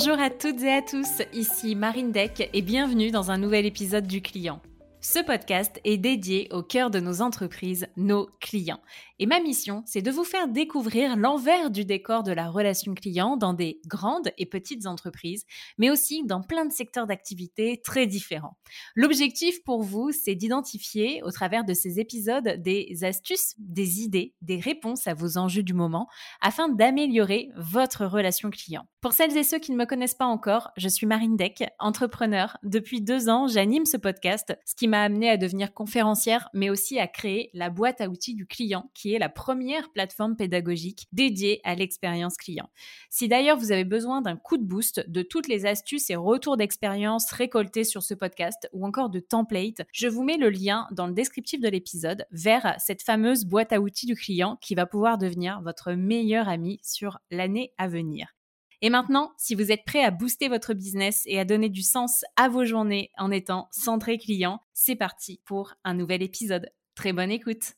[0.00, 4.06] Bonjour à toutes et à tous, ici Marine Deck et bienvenue dans un nouvel épisode
[4.06, 4.62] du client.
[5.00, 8.78] Ce podcast est dédié au cœur de nos entreprises, nos clients.
[9.20, 13.36] Et ma mission, c'est de vous faire découvrir l'envers du décor de la relation client
[13.36, 15.44] dans des grandes et petites entreprises,
[15.76, 18.56] mais aussi dans plein de secteurs d'activité très différents.
[18.94, 24.60] L'objectif pour vous, c'est d'identifier au travers de ces épisodes des astuces, des idées, des
[24.60, 26.08] réponses à vos enjeux du moment
[26.40, 28.86] afin d'améliorer votre relation client.
[29.00, 32.56] Pour celles et ceux qui ne me connaissent pas encore, je suis Marine Deck, entrepreneur.
[32.62, 36.98] Depuis deux ans, j'anime ce podcast, ce qui m'a amené à devenir conférencière, mais aussi
[36.98, 41.74] à créer la boîte à outils du client qui la première plateforme pédagogique dédiée à
[41.74, 42.68] l'expérience client.
[43.08, 46.58] Si d'ailleurs vous avez besoin d'un coup de boost de toutes les astuces et retours
[46.58, 51.06] d'expérience récoltés sur ce podcast ou encore de templates, je vous mets le lien dans
[51.06, 55.16] le descriptif de l'épisode vers cette fameuse boîte à outils du client qui va pouvoir
[55.16, 58.34] devenir votre meilleur ami sur l'année à venir.
[58.80, 62.24] Et maintenant, si vous êtes prêt à booster votre business et à donner du sens
[62.36, 66.70] à vos journées en étant centré client, c'est parti pour un nouvel épisode.
[66.94, 67.74] Très bonne écoute.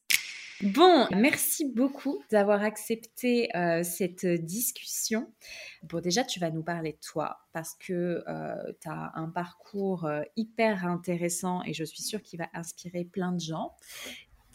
[0.63, 5.33] Bon, merci beaucoup d'avoir accepté euh, cette discussion.
[5.85, 10.05] Bon, déjà, tu vas nous parler de toi parce que euh, tu as un parcours
[10.05, 13.75] euh, hyper intéressant et je suis sûre qu'il va inspirer plein de gens.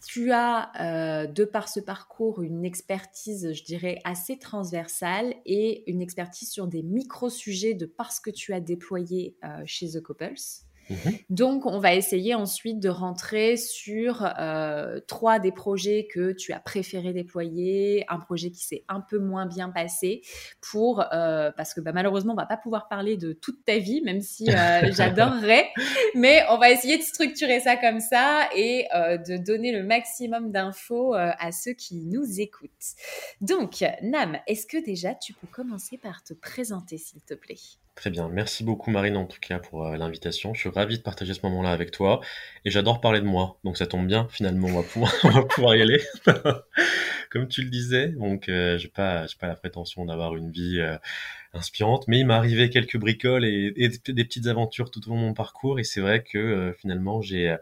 [0.06, 6.48] Tu as, de par ce parcours, une expertise, je dirais, assez transversale et une expertise
[6.48, 10.65] sur des micro-sujets de parce que tu as déployé chez The Couples.
[10.90, 11.18] Mhm.
[11.30, 16.60] Donc, on va essayer ensuite de rentrer sur euh, trois des projets que tu as
[16.60, 20.22] préféré déployer, un projet qui s'est un peu moins bien passé,
[20.60, 24.00] pour euh, parce que bah, malheureusement, on va pas pouvoir parler de toute ta vie,
[24.02, 25.68] même si euh, j'adorerais,
[26.14, 31.14] mais on va essayer de structurer ça comme ça et de donner le maximum d'infos
[31.14, 32.70] à ceux qui nous écoutent.
[33.40, 37.56] Donc, Nam, est-ce que déjà tu peux commencer par te présenter, s'il te plaît?
[37.96, 40.52] Très bien, merci beaucoup Marine en tout cas pour euh, l'invitation.
[40.52, 42.20] Je suis ravi de partager ce moment-là avec toi
[42.66, 44.28] et j'adore parler de moi, donc ça tombe bien.
[44.30, 44.84] Finalement, on
[45.24, 46.00] on va pouvoir y aller.
[47.30, 50.80] Comme tu le disais, donc euh, j'ai pas, j'ai pas la prétention d'avoir une vie
[50.80, 50.96] euh,
[51.52, 55.26] inspirante, mais il m'est arrivé quelques bricoles et, des petites aventures tout au long de
[55.26, 57.56] mon parcours et c'est vrai que finalement j'ai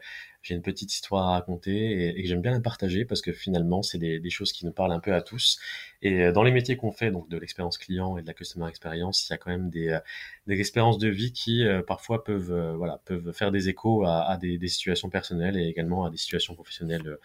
[0.45, 3.97] j'ai une petite histoire à raconter et, j'aime bien la partager parce que finalement, c'est
[3.99, 5.59] des, des, choses qui nous parlent un peu à tous.
[6.03, 8.69] Et euh, dans les métiers qu'on fait, donc de l'expérience client et de la customer
[8.69, 10.01] experience, il y a quand même des, euh,
[10.47, 14.37] des expériences de vie qui euh, parfois peuvent, voilà, peuvent faire des échos à, à
[14.37, 17.17] des, des, situations personnelles et également à des situations professionnelles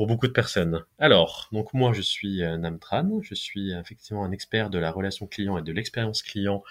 [0.00, 0.82] pour beaucoup de personnes.
[0.98, 5.26] Alors, donc moi je suis euh, Namtran, je suis effectivement un expert de la relation
[5.26, 6.64] client et de l'expérience client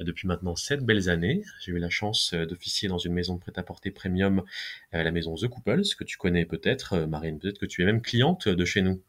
[0.00, 1.40] euh, depuis maintenant sept belles années.
[1.62, 4.42] J'ai eu la chance euh, d'officier dans une maison de prêt-à-porter premium,
[4.92, 8.48] la maison The Couples, que tu connais peut-être, Marine, peut-être que tu es même cliente
[8.48, 9.00] de chez nous.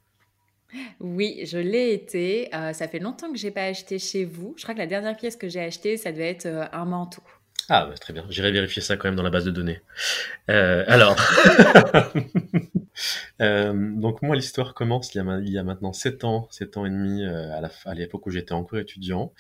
[1.02, 2.48] Oui, je l'ai été.
[2.52, 4.54] ça fait longtemps que j'ai pas acheté chez vous.
[4.56, 7.24] Je crois que la dernière pièce que j'ai achetée, ça devait être un manteau.
[7.68, 8.26] Ah, bah, très bien.
[8.30, 9.82] J'irai vérifier ça quand même dans la base de données.
[10.48, 11.18] alors,
[13.42, 17.24] Euh, donc moi, l'histoire commence il y, a, maintenant 7 ans, 7 ans et demi,
[17.24, 19.34] euh, à l'époque où j'étais encore étudiant.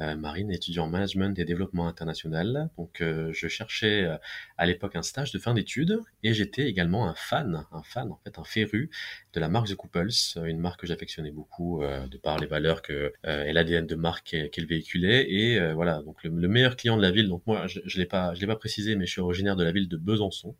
[0.00, 2.70] Euh, Marine, étudiant en management et développement international.
[2.78, 4.08] Donc euh, je cherchais
[4.56, 8.18] à l'époque un stage de fin d'études et j'étais également un fan, un fan en
[8.24, 8.90] fait, un féru
[9.34, 13.12] de la marque The Couples, une marque que j'affectionnais beaucoup de par les valeurs que
[13.24, 15.30] et l'ADN de marque qu'elle véhiculait.
[15.30, 17.28] Et voilà, donc le, meilleur client de la ville.
[17.28, 19.88] Donc moi, je, pas, je l'ai pas précisé, mais je suis originaire de la ville
[19.88, 20.56] de Besançon.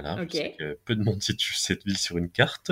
[0.00, 2.70] Voilà, je sais que peu de monde situe cette ville sur une carte.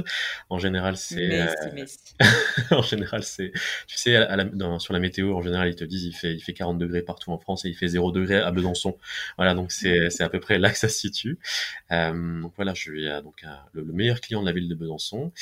[0.48, 1.41] En général, c'est.
[1.41, 1.87] Euh...
[2.70, 3.50] en général, c'est.
[3.88, 6.41] Tu sais, à la, sur la météo, en général, ils te disent il fait, il
[6.41, 8.97] fait 40 degrés partout en France et il fait 0 degrés à Besançon.
[9.38, 9.72] Voilà, donc
[10.10, 11.41] c'est, à peu près là que ça se situe.
[11.91, 15.32] Euh, donc voilà, je suis euh, donc le, meilleur client de la ville de Besançon.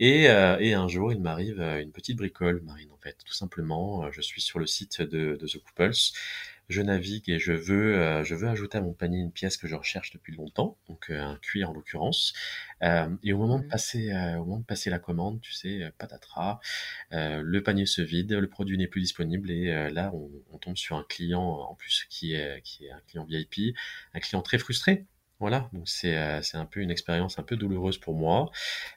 [0.00, 3.16] Et, euh, et, un jour, il m'arrive une petite bricole, Marine, en fait.
[3.24, 5.92] Tout simplement, je suis sur le site de, de The Couples
[6.68, 9.66] je navigue et je veux, euh, je veux ajouter à mon panier une pièce que
[9.66, 12.34] je recherche depuis longtemps, donc euh, un cuir en l'occurrence.
[12.82, 16.60] Euh, et au moment de passer, au moment de passer la commande, tu sais, patatras,
[17.10, 20.96] le panier se vide, le produit n'est plus disponible et là on, on, tombe sur
[20.96, 23.74] un client en plus qui est, qui est un client VIP,
[24.14, 25.06] un client très frustré.
[25.40, 28.50] Voilà, donc c'est, c'est un peu une expérience un peu douloureuse pour moi.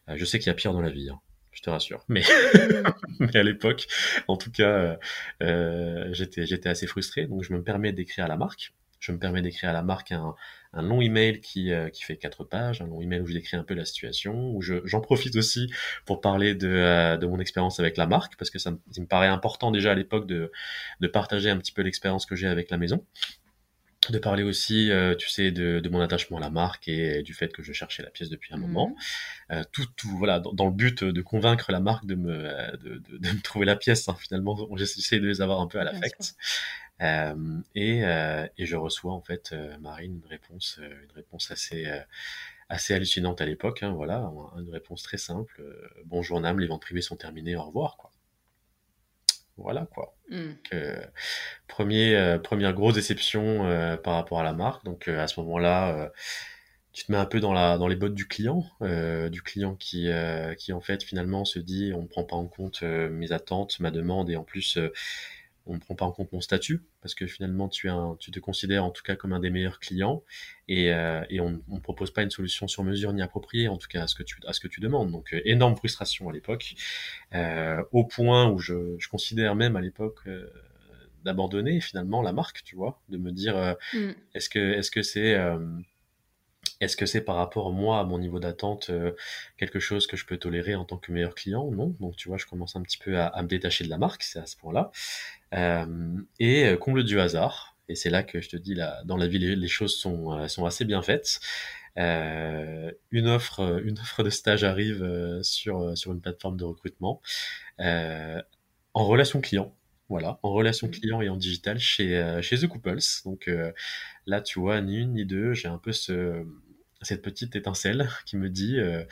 [0.07, 1.09] je sais qu'il y a pire dans la vie.
[1.09, 1.21] Hein
[1.51, 2.03] je te rassure.
[2.07, 2.23] Mais,
[3.19, 3.87] mais à l'époque,
[4.27, 4.97] en tout cas,
[5.41, 7.27] euh, j'étais, j'étais assez frustré.
[7.27, 8.73] Donc, je me permets d'écrire à la marque.
[8.99, 10.35] Je me permets d'écrire à la marque un,
[10.73, 13.57] un long email qui, euh, qui fait quatre pages, un long email où je décris
[13.57, 15.71] un peu la situation, où je, j'en profite aussi
[16.05, 19.07] pour parler de, euh, de mon expérience avec la marque, parce que ça, ça me
[19.07, 20.51] paraît important déjà à l'époque de,
[20.99, 23.03] de partager un petit peu l'expérience que j'ai avec la maison
[24.09, 27.33] de parler aussi, euh, tu sais, de, de, mon attachement à la marque et du
[27.33, 28.61] fait que je cherchais la pièce depuis un mmh.
[28.61, 28.95] moment.
[29.51, 33.17] Euh, tout, tout, voilà, dans, le but de convaincre la marque de me, de, de,
[33.17, 34.09] de me trouver la pièce.
[34.09, 36.35] Hein, finalement, j'essaie de les avoir un peu à l'affect.
[37.75, 37.99] et,
[38.57, 41.87] et, je reçois en fait, Marine, une réponse, une réponse assez
[42.69, 43.83] assez hallucinante à l'époque.
[43.83, 45.61] Hein, voilà, une réponse très simple.
[46.05, 47.97] Bonjour Nam, les ventes privées sont terminées, au revoir.
[47.97, 48.10] Quoi.
[49.61, 50.15] Voilà quoi.
[50.29, 50.51] Mmh.
[51.67, 54.85] premier, première grosse déception par rapport à la marque.
[54.85, 56.11] Donc à ce moment-là,
[56.93, 59.75] tu te mets un peu dans, la, dans les bottes du client, euh, du client
[59.75, 63.09] qui, euh, qui en fait finalement se dit on ne prend pas en compte euh,
[63.09, 64.77] mes attentes, ma demande et en plus
[65.65, 68.39] on ne prend pas en compte mon statut parce que finalement tu, un, tu te
[68.39, 70.23] considères en tout cas comme un des meilleurs clients
[70.67, 70.87] et,
[71.29, 74.07] et on ne propose pas une solution sur mesure ni appropriée en tout cas à
[74.07, 75.11] ce que tu, à ce que tu demandes.
[75.11, 76.73] Donc énorme frustration à l'époque
[77.91, 80.27] au point où je, je considère même à l'époque
[81.23, 83.99] d'abandonner finalement la marque, tu vois, de me dire mmh.
[84.33, 85.35] est-ce que est-ce que c'est
[86.81, 89.11] est-ce que c'est par rapport, moi, à mon niveau d'attente, euh,
[89.57, 91.69] quelque chose que je peux tolérer en tant que meilleur client?
[91.69, 91.95] Non.
[91.99, 94.39] Donc, tu vois, je commence un petit peu à, me détacher de la marque, c'est
[94.39, 94.91] à ce point-là.
[95.53, 99.17] Euh, et euh, comble du hasard, et c'est là que je te dis, là, dans
[99.17, 101.39] la vie, les, choses sont, sont assez bien faites.
[101.97, 107.21] une offre, une offre de stage arrive sur sur une plateforme de recrutement
[107.79, 109.75] en relation client.
[110.09, 110.91] Voilà, en relation mmh.
[110.91, 112.99] client et en digital chez, chez The Couples.
[113.25, 113.49] Donc
[114.25, 116.45] là, tu vois, ni une ni deux, j'ai un peu ce,
[117.01, 119.03] cette petite étincelle qui me dit euh,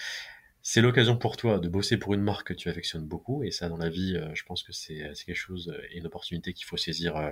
[0.72, 3.44] c'est l'occasion pour toi de bosser pour une marque que tu affectionnes beaucoup.
[3.44, 6.54] Et ça dans la vie euh, je pense que c'est quelque chose et une opportunité
[6.54, 7.32] qu'il faut saisir euh,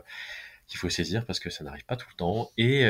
[0.66, 2.50] qu'il faut saisir parce que ça n'arrive pas tout le temps.
[2.58, 2.82] Et,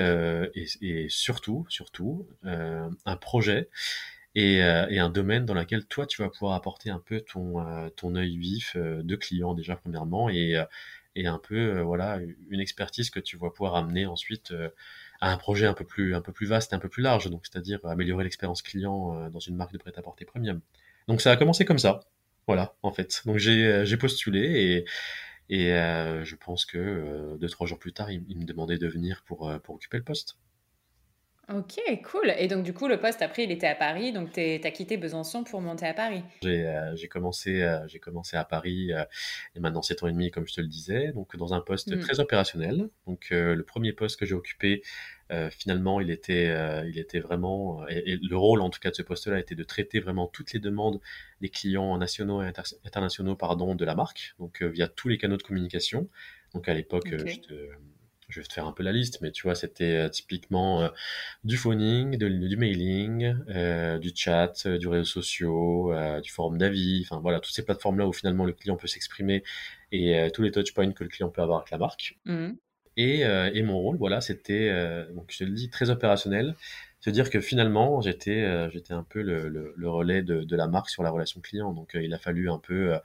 [0.56, 3.70] et, surtout surtout un projet
[4.36, 8.16] et, et, un domaine dans lequel toi tu vas pouvoir apporter un peu ton ton
[8.16, 10.56] œil vif de client déjà premièrement et
[11.16, 14.54] et un peu voilà une expertise que tu vas pouvoir amener ensuite
[15.22, 17.46] à un projet un peu plus un peu plus vaste, un peu plus large, donc
[17.46, 20.62] c'est-à-dire améliorer l'expérience client euh, dans une marque de prêt-à-porter premium.
[21.08, 22.02] Donc ça a commencé comme ça,
[22.48, 23.22] voilà, en fait.
[23.26, 24.86] Donc j'ai euh, postulé et
[25.50, 29.24] et euh, je pense que deux trois jours plus tard, il, me demandait de venir
[29.26, 30.38] pour pour occuper le poste.
[31.54, 32.34] Ok, cool.
[32.38, 34.12] Et donc, du coup, le poste, après, il était à Paris.
[34.12, 36.22] Donc, tu as quitté Besançon pour monter à Paris.
[36.42, 39.06] J'ai euh, commencé, euh, j'ai commencé à Paris euh,
[39.56, 41.96] et maintenant 7 ans et demi, comme je te le disais, donc dans un poste
[41.96, 42.00] mmh.
[42.00, 42.90] très opérationnel.
[43.06, 44.84] Donc, le premier poste que j'ai occupé,
[45.50, 46.54] finalement, il était,
[46.88, 50.00] il était vraiment, et, le rôle en tout cas de ce poste-là était de traiter
[50.02, 51.00] vraiment toutes les demandes
[51.40, 52.52] des clients nationaux et
[52.86, 56.10] internationaux pardon, de la marque, donc via tous les canaux de communication.
[56.54, 57.70] Donc, à l'époque, je te
[58.30, 60.90] je vais te faire un peu la liste, mais tu vois, c'était euh, typiquement euh,
[61.44, 67.40] du phoning, du mailing, euh, du chat, du réseau sociaux, du forum d'avis, enfin voilà,
[67.40, 69.44] toutes ces plateformes-là où finalement le client peut s'exprimer
[69.92, 72.18] et tous les touchpoints que le client peut avoir avec la marque.
[72.26, 72.52] Mmh.
[72.98, 74.70] Et, et, mon rôle, voilà, c'était,
[75.14, 76.56] donc je te le dis, très opérationnel.
[77.00, 80.68] Se dire que finalement, j'étais, j'étais un peu le, le, le relais de, de, la
[80.68, 81.72] marque sur la relation client.
[81.74, 82.98] Donc, il a fallu un peu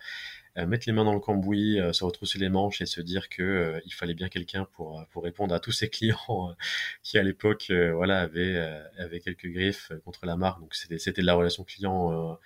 [0.57, 3.43] mettre les mains dans le cambouis, euh, se retrousser les manches et se dire que
[3.43, 6.55] euh, il fallait bien quelqu'un pour pour répondre à tous ces clients
[7.03, 8.59] qui à l'époque voilà avaient
[8.99, 10.61] avaient quelques griffes contre la marque.
[10.61, 12.39] Donc c'était c'était de la relation client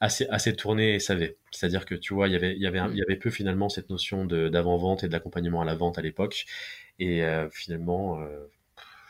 [0.00, 1.36] assez assez tournée et savait.
[1.50, 3.68] C'est-à-dire que tu vois, il y avait il y avait il y avait peu finalement
[3.68, 6.46] cette notion de d'avant vente et de l'accompagnement à la vente à l'époque.
[7.00, 7.22] Et
[7.52, 8.20] finalement,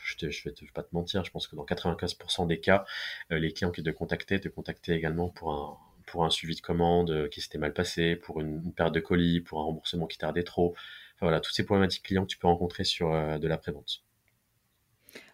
[0.04, 2.84] je, te, je, vais vais pas te mentir, je pense que dans 95% des cas,
[3.30, 5.78] les clients qui te contactaient te contactaient également pour un
[6.10, 9.40] pour un suivi de commande euh, qui s'était mal passé, pour une, perte de colis,
[9.40, 10.74] pour un remboursement qui tardait trop.
[11.14, 14.04] Enfin, voilà, toutes ces problématiques clients que tu peux rencontrer sur euh, de la prévente.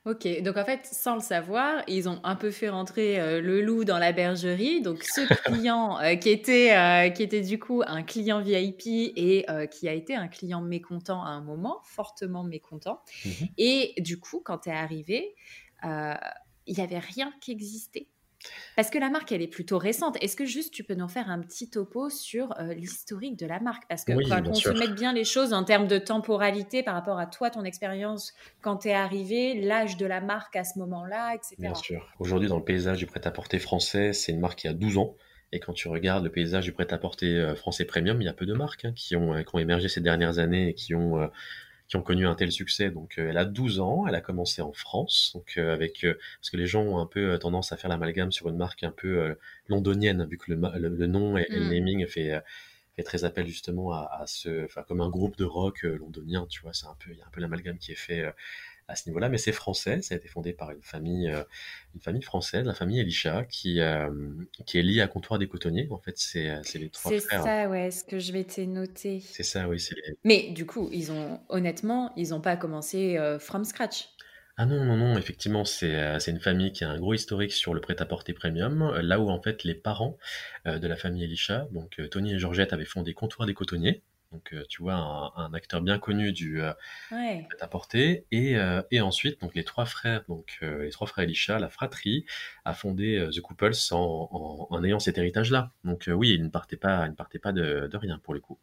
[0.07, 3.63] Ok, donc en fait, sans le savoir, ils ont un peu fait rentrer euh, le
[3.63, 4.83] loup dans la bergerie.
[4.83, 9.93] Donc ce client qui, était, qui était du coup un client VIP et qui a
[9.95, 13.03] été un client mécontent à un moment, fortement mécontent.
[13.25, 15.35] Mmh et du coup, quand tu es arrivé,
[15.83, 18.09] il n'y avait rien qui existait.
[18.77, 20.17] Parce que la marque, elle est plutôt récente.
[20.21, 23.61] Est-ce que juste tu peux nous faire un petit topo sur euh, l'historique de la
[23.61, 23.85] marque?
[23.89, 27.19] Parce que quand on se met bien les choses en termes de temporalité par rapport
[27.19, 31.35] à toi, ton expérience, quand tu es arrivé, l'âge de la marque à ce moment-là,
[31.35, 31.57] etc.
[31.59, 32.09] Bien sûr.
[32.19, 35.15] Aujourd'hui, dans le paysage du prêt-à-porter français, c'est une marque qui a 12 ans.
[35.53, 38.45] Et quand tu regardes le paysage du prêt-à-porter euh, français premium, il y a peu
[38.45, 41.29] de marques hein, qui, ont, qui ont émergé ces dernières années et qui ont euh,
[41.95, 42.91] qui ont connu un tel succès.
[42.91, 46.19] Donc, euh, elle a 12 ans, elle a commencé en France, donc euh, avec euh,
[46.41, 48.91] parce que les gens ont un peu tendance à faire l'amalgame sur une marque un
[48.91, 49.37] peu
[49.69, 51.71] londonienne, vu que le, le, nom et, le mm.
[51.71, 52.43] naming fait
[52.97, 56.63] fait très appel justement à, à ce, enfin comme un groupe de rock londonien, tu
[56.63, 58.25] vois, c'est un peu, il y a un peu l'amalgame qui est fait
[58.89, 60.03] à ce niveau-là, mais c'est français.
[60.03, 61.43] Ça a été fondé par une famille, euh,
[61.95, 64.11] une famille française, la famille Elisha, qui, euh,
[64.67, 65.89] qui est liée à Comptoir des Cotonniers.
[65.91, 67.23] En fait, c'est euh, les trois frères.
[67.23, 69.21] C'est ça, ouais, ce que je vais noter.
[69.21, 69.85] C'est ça, oui.
[70.25, 74.09] Mais du coup, ils ont, honnêtement, ils n'ont pas commencé from scratch.
[74.57, 77.81] Ah non, non, non, effectivement, c'est une famille qui a un gros historique sur le
[77.81, 80.17] prêt-à-porter premium, là où en fait les parents
[80.65, 84.03] de la famille Elisha, donc Tony et Georgette, avaient fondé Comptoir des Cotonniers,
[84.35, 84.95] donc tu vois
[85.37, 86.61] un, acteur bien connu du
[87.13, 87.49] ouais.
[87.61, 88.57] apporter et,
[88.91, 92.27] et ensuite donc les trois frères donc les trois frères Elisha, la fratrie
[92.65, 95.71] a fondé The Couples en, en, ayant cet héritage là.
[95.85, 98.41] Donc oui, ils ne partaient pas, ils ne partaient pas de, de rien pour le
[98.41, 98.59] coup.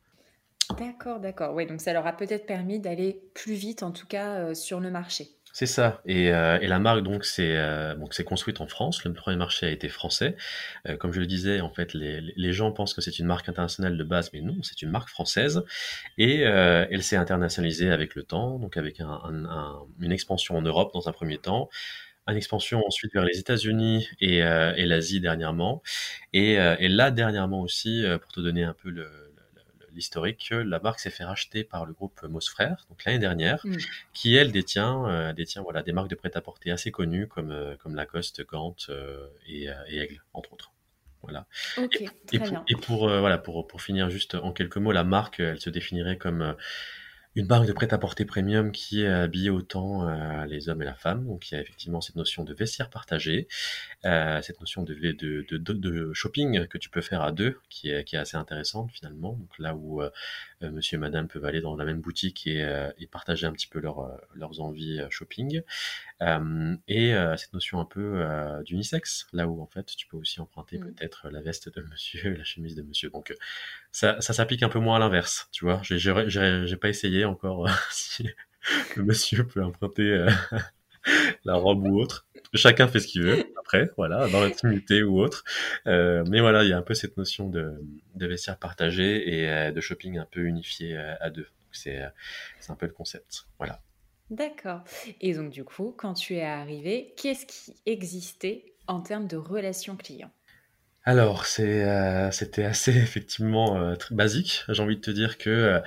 [0.78, 1.56] D'accord, d'accord.
[1.56, 4.92] Oui, donc ça leur a peut-être permis d'aller plus vite, en tout cas, sur le
[4.92, 5.30] marché.
[5.54, 6.02] C'est ça.
[6.06, 9.04] Et, euh, et, la marque donc c'est euh, donc c'est construite en France.
[9.04, 10.38] Le premier marché a été français.
[10.88, 13.98] Euh, comme je le disais, en fait, les, gens pensent que c'est une marque internationale
[13.98, 15.64] de base, mais non, c'est une marque française.
[16.18, 20.94] Et elle s'est internationalisée avec le temps, donc avec un, un, une expansion en Europe
[20.94, 21.70] dans un premier temps,
[22.28, 25.82] une expansion ensuite vers les États-Unis et, l'Asie dernièrement.
[26.34, 29.31] Et là dernièrement aussi, pour te donner un peu le
[29.94, 33.66] l'historique que la marque s'est fait racheter par le groupe Moss Frères, donc l'année dernière,
[33.66, 33.78] mm.
[34.14, 37.96] qui elle détient, euh, détient voilà, des marques de prêt-à-porter assez connues comme, euh, comme
[37.96, 40.72] Lacoste, Gant euh, et, et, Aigle, entre autres.
[41.22, 41.46] Voilà.
[41.78, 45.40] et, et, pour, et pour, voilà, pour, pour finir juste en quelques mots, la marque,
[45.40, 46.56] elle se définirait comme
[47.36, 51.26] une marque de prêt-à-porter premium qui est habillée autant euh, les hommes et la femme.
[51.26, 53.48] Donc il y a effectivement cette notion de vestiaire partagé,
[54.04, 57.90] euh, cette notion de, de, de, de, shopping que tu peux faire à deux, qui
[57.90, 59.34] est, qui est assez intéressante finalement.
[59.34, 60.10] Donc là où euh,
[60.62, 63.80] monsieur et madame peuvent aller dans la même boutique et, et partager un petit peu
[63.80, 65.62] leur, leurs envies shopping.
[66.88, 68.26] et cette notion un peu
[68.66, 70.94] d'unisex, là où en fait tu peux aussi emprunter mmh.
[70.94, 73.10] peut-être la veste de monsieur, la chemise de monsieur.
[73.10, 73.34] Donc
[73.92, 75.82] ça, ça s'applique un peu moins à l'inverse, tu vois.
[75.84, 78.28] J'ai pas essayé encore euh, si
[78.96, 80.30] le monsieur peut emprunter euh,
[81.46, 82.26] la robe ou autre.
[82.54, 85.44] Chacun fait ce qu'il veut, après, voilà, dans l'intimité ou autre.
[85.88, 87.74] Euh, mais voilà, il y a un peu cette notion de,
[88.16, 91.48] de vestiaire partagé et de shopping un peu unifié à deux.
[91.72, 92.02] C'est
[92.68, 93.46] un peu le concept.
[93.58, 93.82] Voilà.
[94.32, 94.84] D'accord.
[95.22, 99.96] Et donc, du coup, quand tu es arrivé, qu'est-ce qui existait en termes de relations
[99.96, 100.32] clients?
[101.04, 104.64] Alors, c'est, euh, c'était assez effectivement euh, très basique.
[104.70, 105.80] J'ai envie de te dire que euh,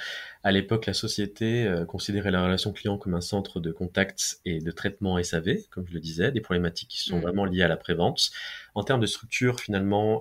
[0.42, 4.70] à l'époque, la société considérait la relation client comme un centre de contact et de
[4.70, 7.22] traitement SAV, comme je le disais, des problématiques qui sont mmh.
[7.22, 8.30] vraiment liées à la prévente.
[8.74, 10.20] En termes de structure, finalement,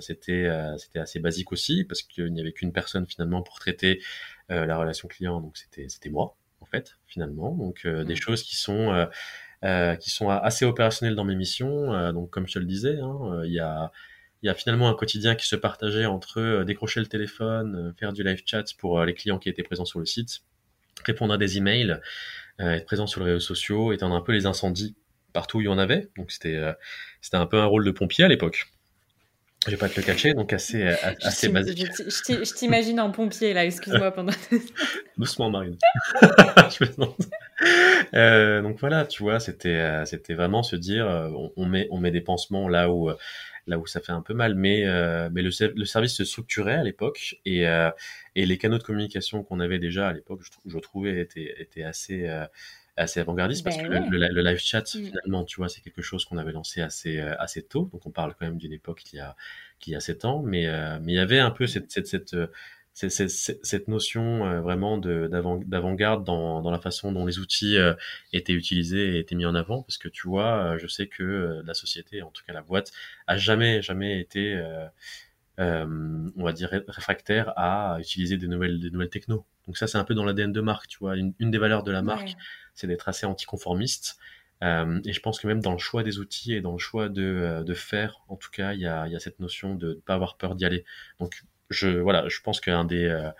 [0.00, 0.46] c'était
[0.76, 4.02] c'était assez basique aussi parce qu'il n'y avait qu'une personne finalement pour traiter
[4.50, 7.54] la relation client, donc c'était c'était moi en fait finalement.
[7.54, 8.16] Donc des mmh.
[8.16, 9.08] choses qui sont
[9.98, 12.12] qui sont assez opérationnelles dans mes missions.
[12.12, 13.90] donc comme je te le disais, hein, il y a
[14.42, 17.92] il y a finalement un quotidien qui se partageait entre euh, décrocher le téléphone, euh,
[17.98, 20.40] faire du live chat pour euh, les clients qui étaient présents sur le site,
[21.04, 22.00] répondre à des emails,
[22.58, 24.94] être présent sur les réseaux sociaux, éteindre un peu les incendies
[25.32, 26.10] partout où il y en avait.
[26.16, 26.60] Donc c'était
[27.20, 28.66] c'était un peu un rôle de pompier à l'époque.
[29.66, 30.86] Je vais pas te le cacher, donc assez,
[31.22, 31.86] assez basique.
[31.96, 34.32] Je t'imagine en pompier là, excuse-moi pendant.
[35.16, 35.76] Doucement, Marine.
[38.14, 42.12] euh, donc voilà, tu vois, c'était c'était vraiment se dire, on, on, met on met
[42.12, 43.10] des pansements là où
[43.66, 44.54] là où ça fait un peu mal.
[44.54, 47.90] Mais, euh, mais le, le, service se structurait à l'époque et, euh,
[48.34, 51.84] et les canaux de communication qu'on avait déjà à l'époque, je, je, trouvais, étaient, étaient
[51.84, 52.46] assez, euh,
[52.96, 55.04] assez avant-gardistes parce ben que le, le, live chat, mm.
[55.04, 57.88] finalement, tu vois, c'est quelque chose qu'on avait lancé assez, assez tôt.
[57.92, 59.36] Donc on parle quand même d'une époque qui a,
[59.78, 60.66] qui a 7 ans, mais,
[61.00, 62.36] mais il y avait un peu cette, cette, cette
[62.94, 67.94] c'est cette notion euh, vraiment d'avant-garde dans, dans, la façon dont les outils euh,
[68.32, 71.62] étaient utilisés et étaient mis en avant, parce que tu vois, euh, je sais que
[71.64, 72.92] la société, en tout cas la boîte,
[73.26, 74.60] a jamais jamais été,
[75.58, 79.46] on va dire, réfractaire à utiliser des nouvelles des nouvelles technos.
[79.66, 81.16] Donc ça, c'est un peu dans l'ADN de marque, tu vois.
[81.16, 82.34] Une, une des valeurs de la marque,
[82.74, 84.18] c'est d'être assez anticonformiste.
[84.62, 87.08] Euh, et je pense que même dans le choix des outils et dans le choix
[87.08, 89.94] de, de faire, en tout cas, il y a, y a cette notion de ne
[89.94, 90.84] pas avoir peur d'y aller.
[91.18, 93.30] Donc je voilà, je pense qu'un des euh,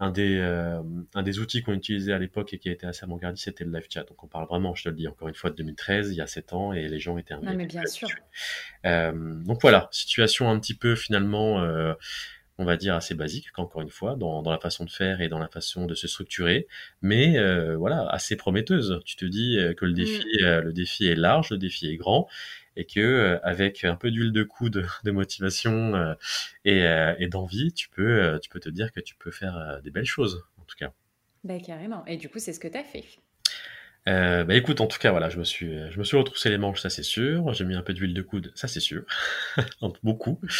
[0.00, 0.80] un des euh,
[1.14, 3.70] un des outils qu'on utilisait à l'époque et qui a été assez avant-gardiste, c'était le
[3.70, 4.04] live chat.
[4.04, 6.20] Donc on parle vraiment, je te le dis encore une fois, de 2013, il y
[6.22, 8.08] a 7 ans, et les gens étaient Non, mais bien sûr.
[8.86, 11.92] Euh, donc voilà, situation un petit peu finalement, euh,
[12.56, 15.28] on va dire assez basique, encore une fois, dans, dans la façon de faire et
[15.28, 16.66] dans la façon de se structurer,
[17.02, 17.38] mais
[17.74, 19.00] voilà, assez prometteuse.
[19.04, 20.60] Tu te dis que le défi, mm.
[20.60, 22.26] le défi est large, le défi est grand,
[22.76, 26.14] et que euh, avec un peu d'huile de coude, de motivation euh,
[26.64, 29.90] et, euh, et d'envie, tu peux, tu peux te dire que tu peux faire des
[29.90, 30.92] belles choses, en tout cas.
[31.44, 32.04] Bah, carrément.
[32.06, 33.04] Et du coup, c'est ce que tu as fait.
[34.08, 36.56] Euh, bah écoute, en tout cas, voilà, je me suis, je me suis retroussé les
[36.56, 37.52] manches, ça c'est sûr.
[37.52, 39.04] J'ai mis un peu d'huile de coude, ça c'est sûr,
[40.02, 40.40] beaucoup.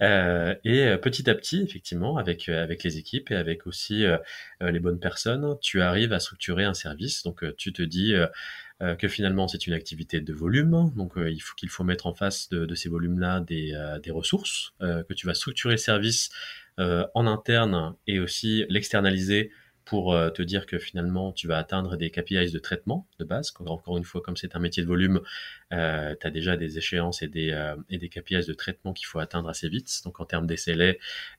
[0.00, 4.16] Euh, et petit à petit, effectivement, avec avec les équipes et avec aussi euh,
[4.60, 7.24] les bonnes personnes, tu arrives à structurer un service.
[7.24, 8.14] Donc tu te dis,
[8.80, 12.06] euh, que finalement c'est une activité de volume, donc euh, il faut qu'il faut mettre
[12.06, 16.30] en face de, ces volumes-là des, euh, des, ressources, que tu vas structurer le service
[16.78, 19.50] en interne et aussi l'externaliser
[19.84, 23.52] pour te dire que finalement tu vas atteindre des KPIs de traitement de base.
[23.58, 25.20] Encore une fois, comme c'est un métier de volume,
[25.72, 29.06] euh, tu as déjà des échéances et des, euh, et des KPIs de traitement qu'il
[29.06, 30.00] faut atteindre assez vite.
[30.04, 30.94] Donc en termes d'SLA,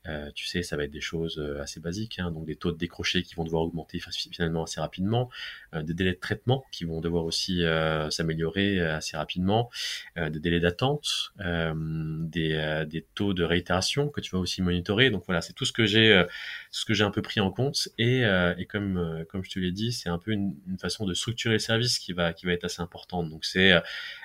[0.06, 2.72] euh, tu sais, ça va être des choses euh, assez basiques, hein, donc des taux
[2.72, 4.00] de décroché qui vont devoir augmenter
[4.32, 5.30] finalement assez rapidement,
[5.74, 7.62] euh, des délais de traitement qui vont devoir aussi
[8.10, 9.70] s'améliorer assez rapidement,
[10.16, 15.10] des délais d'attente, des, des taux de réitération que tu vas aussi monitorer.
[15.10, 16.24] Donc voilà, c'est tout ce que j'ai
[16.70, 18.22] ce que j'ai un peu pris en compte et,
[18.58, 21.54] et comme comme je te l'ai dit, c'est un peu une, une, façon de structurer
[21.54, 23.28] le service qui va qui va être assez importante.
[23.28, 23.72] Donc c'est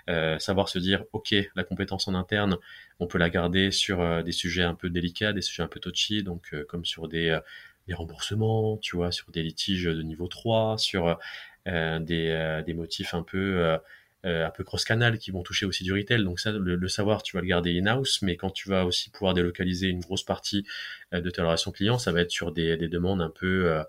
[0.09, 2.57] euh, savoir se dire, OK, la compétence en interne,
[3.00, 5.79] on peut la garder sur euh, des sujets un peu délicats, des sujets un peu
[5.79, 7.39] touchy, donc euh, comme sur des,
[7.88, 11.17] des, remboursements, tu vois, sur des litiges de niveau 3, sur
[11.65, 13.77] des, des motifs un peu
[14.25, 16.24] un peu cross-canal qui vont toucher aussi du retail.
[16.24, 19.34] Donc ça, le, savoir, tu vas le garder in-house, mais quand tu vas aussi pouvoir
[19.34, 20.65] délocaliser une grosse partie
[21.12, 23.82] de ta relation client, ça va être sur des, des demandes un peu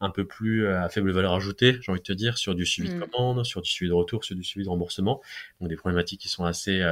[0.00, 2.88] un peu plus à faible valeur ajoutée, j'ai envie de te dire, sur du suivi
[2.90, 3.08] de mmh.
[3.08, 5.22] commande, sur du suivi de retour, sur du suivi de remboursement.
[5.60, 6.82] Donc des problématiques qui sont assez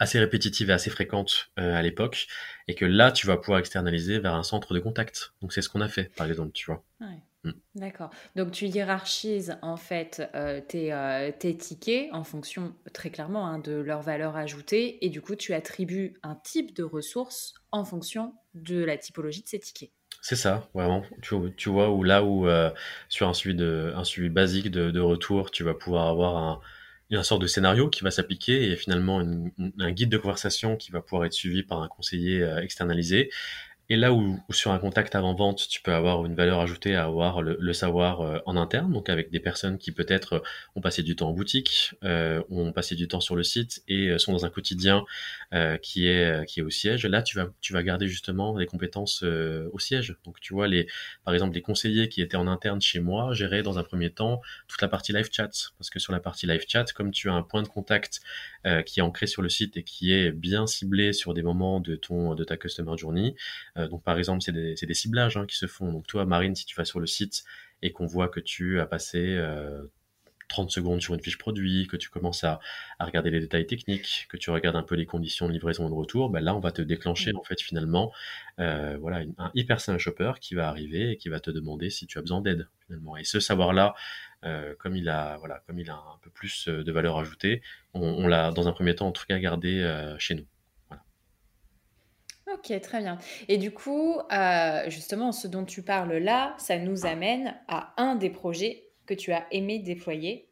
[0.00, 2.26] assez répétitives et assez fréquentes à l'époque,
[2.66, 5.34] et que là, tu vas pouvoir externaliser vers un centre de contact.
[5.42, 6.82] Donc c'est ce qu'on a fait, par exemple, tu vois.
[7.00, 7.18] Ouais.
[7.42, 7.52] Mmh.
[7.76, 8.10] D'accord.
[8.36, 13.72] Donc tu hiérarchises en fait euh, euh, tes, tickets en fonction très clairement hein, de
[13.72, 18.84] leur valeur ajoutée et du coup tu attribues un type de ressources en fonction de
[18.84, 19.90] la typologie de ces tickets.
[20.20, 21.02] C'est ça, vraiment.
[21.22, 22.70] Tu, tu, vois, où là où euh,
[23.08, 26.60] sur un suivi, de, un suivi basique de, retour, tu vas pouvoir avoir un,
[27.08, 31.00] une sorte de scénario qui va s'appliquer et finalement un guide de conversation qui va
[31.00, 33.30] pouvoir être suivi par un conseiller externalisé.
[33.92, 37.42] Et là où, sur un contact avant-vente, tu peux avoir une valeur ajoutée à avoir
[37.42, 40.40] le, savoir euh, en interne, donc avec des personnes qui peut-être euh,
[40.76, 44.16] ont passé du temps en boutique, euh, ont passé du temps sur le site et
[44.18, 45.04] sont dans un quotidien
[45.82, 47.04] qui est qui est au siège.
[47.04, 50.14] Là, tu vas tu vas garder justement les compétences au siège.
[50.24, 50.86] Donc tu vois les
[51.24, 54.40] par exemple les conseillers qui étaient en interne chez moi géraient dans un premier temps
[54.68, 57.32] toute la partie live chat parce que sur la partie live chat, comme tu as
[57.32, 58.20] un point de contact
[58.86, 61.96] qui est ancré sur le site et qui est bien ciblé sur des moments de
[61.96, 63.34] ton de ta customer journey
[63.88, 65.92] donc par exemple, c'est des, des, ciblages hein, qui se font.
[65.92, 67.44] Donc toi, Marine, si tu vas sur le site
[67.82, 69.38] et qu'on voit que tu as passé
[70.48, 72.60] 30 euh, secondes sur une fiche produit, que tu commences à,
[72.98, 75.90] à, regarder les détails techniques, que tu regardes un peu les conditions de livraison et
[75.90, 77.38] de retour, ben là on va te déclencher mmh.
[77.38, 78.12] en fait finalement
[78.58, 82.18] euh, voilà un hyper shopper qui va arriver et qui va te demander si tu
[82.18, 83.16] as besoin d'aide finalement.
[83.16, 83.94] Et ce savoir-là,
[84.44, 87.62] euh, comme il a voilà comme il a un peu plus de valeur ajoutée,
[87.94, 90.46] on, on l'a dans un premier temps en tout cas gardé euh, chez nous.
[92.54, 93.18] Ok, très bien.
[93.48, 98.16] Et du coup, euh, justement, ce dont tu parles là, ça nous amène à un
[98.16, 100.48] des projets que tu as aimé déployer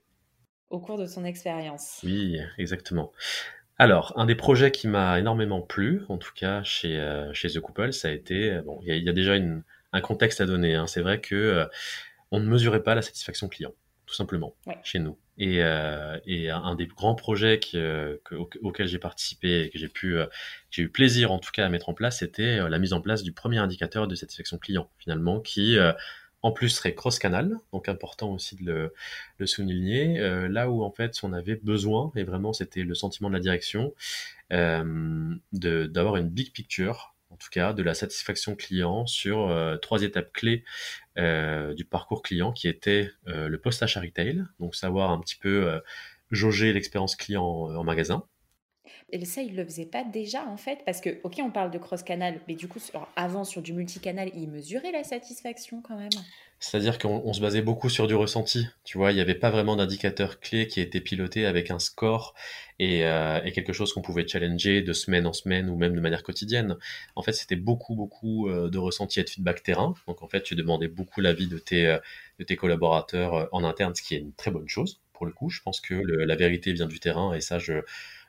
[0.70, 2.00] au cours de ton expérience.
[2.04, 3.12] Oui, exactement.
[3.78, 7.60] Alors, un des projets qui m'a énormément plu, en tout cas chez, euh, chez The
[7.60, 9.34] Couple, ça a été, euh, bon, il y, a déjà
[9.92, 10.74] un contexte à donner.
[10.74, 10.86] Hein.
[10.86, 11.66] C'est vrai que
[12.30, 13.72] on ne mesurait pas la satisfaction client,
[14.06, 15.16] tout simplement, chez nous.
[15.38, 18.20] Et, euh, et, un des grands projets que,
[18.60, 20.26] auquel j'ai participé et que j'ai pu, euh,
[20.76, 23.22] eu plaisir en tout cas à mettre en place, c'était euh, la mise en place
[23.22, 25.92] du premier indicateur de satisfaction client, finalement, qui euh,
[26.42, 28.92] en plus serait cross-canal, donc important aussi de
[29.38, 33.34] le, souligner, là où en fait on avait besoin, et vraiment c'était le sentiment de
[33.34, 33.92] la direction,
[34.50, 40.32] d'avoir une big picture en tout cas de la satisfaction client sur euh, trois étapes
[40.32, 40.64] clés
[41.18, 45.80] euh, du parcours client qui étaient euh, le post-achat retail, donc savoir un petit peu
[46.30, 48.24] jauger l'expérience client en magasin,
[49.10, 51.78] et ça, il le faisait pas déjà, en fait, parce que, ok, on parle de
[51.78, 52.78] cross-canal, mais du coup,
[53.16, 56.10] avant, sur du multicanal, il mesurait la satisfaction quand même.
[56.60, 58.66] C'est-à-dire qu'on se basait beaucoup sur du ressenti.
[58.84, 62.34] Tu vois, il n'y avait pas vraiment d'indicateur clé qui était piloté avec un score
[62.80, 66.00] et, euh, et quelque chose qu'on pouvait challenger de semaine en semaine ou même de
[66.00, 66.76] manière quotidienne.
[67.14, 69.94] En fait, c'était beaucoup, beaucoup euh, de ressenti et de feedback terrain.
[70.08, 71.98] Donc, en fait, tu demandais beaucoup l'avis de tes, euh,
[72.40, 75.50] de tes collaborateurs en interne, ce qui est une très bonne chose pour le coup.
[75.50, 77.82] Je pense que la vérité vient du terrain et ça, je,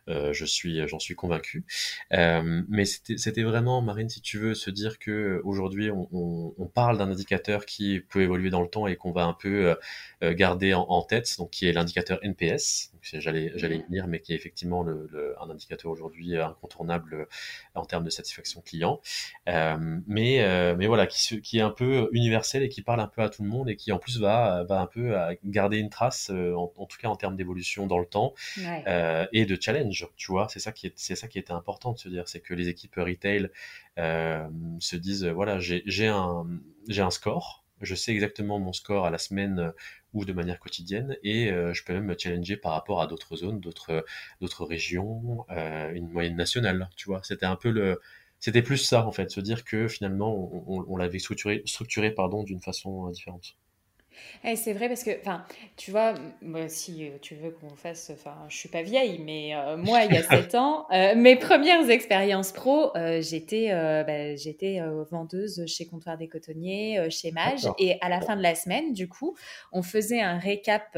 [0.09, 1.65] euh, je suis, j'en suis convaincu.
[2.13, 6.65] Euh, mais c'était vraiment, Marine, si tu veux, se dire que aujourd'hui on, on, on,
[6.65, 9.75] parle d'un indicateur qui peut évoluer dans le temps et qu'on va un peu
[10.23, 12.91] euh, garder en, en, tête, donc qui est l'indicateur NPS.
[13.01, 17.27] J'allais, j'allais y venir, mais qui est effectivement le, le, un indicateur aujourd'hui incontournable
[17.75, 19.01] en termes de satisfaction client.
[19.47, 23.21] Euh, mais, mais voilà, qui, qui est un peu universel et qui parle un peu
[23.21, 26.29] à tout le monde et qui en plus va, va un peu garder une trace,
[26.29, 29.27] en, en tout cas en termes d'évolution dans le temps ouais.
[29.33, 30.47] et de challenge tu vois.
[30.49, 32.67] C'est ça qui est, c'est ça qui était important de se dire, c'est que les
[32.67, 33.49] équipes retail
[33.97, 34.47] euh,
[34.79, 36.47] se disent, voilà, j'ai un,
[36.87, 39.71] j'ai un score, je sais exactement mon score à la semaine euh,
[40.13, 43.35] ou de manière quotidienne et euh, je peux même me challenger par rapport à d'autres
[43.37, 44.05] zones, d'autres,
[44.41, 47.21] d'autres régions, une moyenne nationale, tu vois.
[47.23, 48.01] C'était un peu le,
[48.39, 52.15] c'était plus ça en fait, se dire que finalement on, l'avait structuré, structuré
[52.45, 53.55] d'une façon différente.
[54.45, 55.43] Eh, c'est vrai parce que, enfin,
[55.75, 56.13] tu vois,
[56.69, 60.13] si euh, tu veux qu'on fasse, enfin, je suis pas vieille, mais euh, moi, il
[60.13, 64.79] y a 7 ans, euh, mes premières expériences pro, j'étais bah, j'étais
[65.11, 69.09] vendeuse chez Comptoir des Cotonniers, chez Mage, et à la fin de la semaine, du
[69.09, 69.35] coup,
[69.71, 70.97] on faisait un récap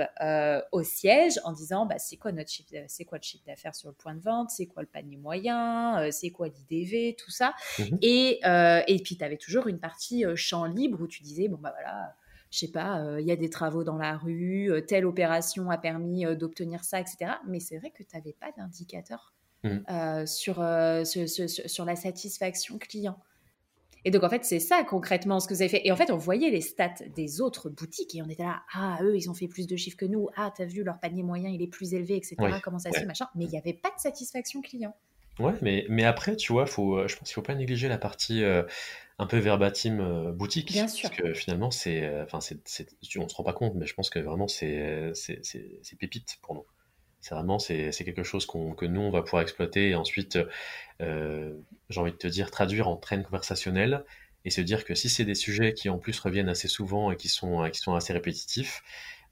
[0.71, 3.89] au siège en disant, bah, c'est quoi notre chiffre, c'est quoi le chiffre d'affaires sur
[3.89, 7.83] le point de vente, c'est quoi le panier moyen, c'est quoi l'IDV, tout ça, mmh
[8.01, 8.39] et,
[8.87, 12.15] et puis tu avais toujours une partie champ libre où tu disais, bon bah voilà
[12.51, 15.69] je sais pas, euh, il y a des travaux dans la rue, euh, telle opération
[15.69, 17.31] a permis euh, d'obtenir ça, etc.
[17.47, 19.33] Mais c'est vrai que tu n'avais pas d'indicateur
[19.63, 20.25] mmh.
[20.25, 20.55] sur,
[21.05, 23.17] sur, sur, la satisfaction client.
[24.03, 25.81] Et donc, en fait, c'est ça concrètement ce que vous avez fait.
[25.85, 28.97] Et en fait, on voyait les stats des autres boutiques et on était là, ah,
[29.01, 30.27] eux, ils ont fait plus de chiffres que nous.
[30.35, 32.35] Ah, t'as vu, leur panier moyen, il est plus élevé, etc.
[32.63, 33.27] Comment ça se fait, machin?
[33.35, 34.93] Mais il n'y avait pas de satisfaction client.
[35.39, 37.97] Ouais, mais, mais après, tu vois, faut, je pense qu'il ne faut pas négliger la
[37.97, 38.43] partie
[39.21, 40.71] un peu verbatim euh, boutique.
[40.71, 41.09] Bien sûr.
[41.09, 42.57] Parce que finalement, c'est, euh, enfin, c'est,
[43.17, 46.65] on se rend pas compte, mais je pense que vraiment, c'est, c'est, pépite pour nous.
[47.19, 50.39] C'est vraiment, c'est, quelque chose que nous, on va pouvoir exploiter et ensuite,
[51.03, 51.53] euh,
[51.89, 54.05] j'ai envie de te dire, traduire en train conversationnel
[54.43, 57.15] et se dire que si c'est des sujets qui en plus reviennent assez souvent et
[57.15, 58.81] qui sont, qui sont assez répétitifs,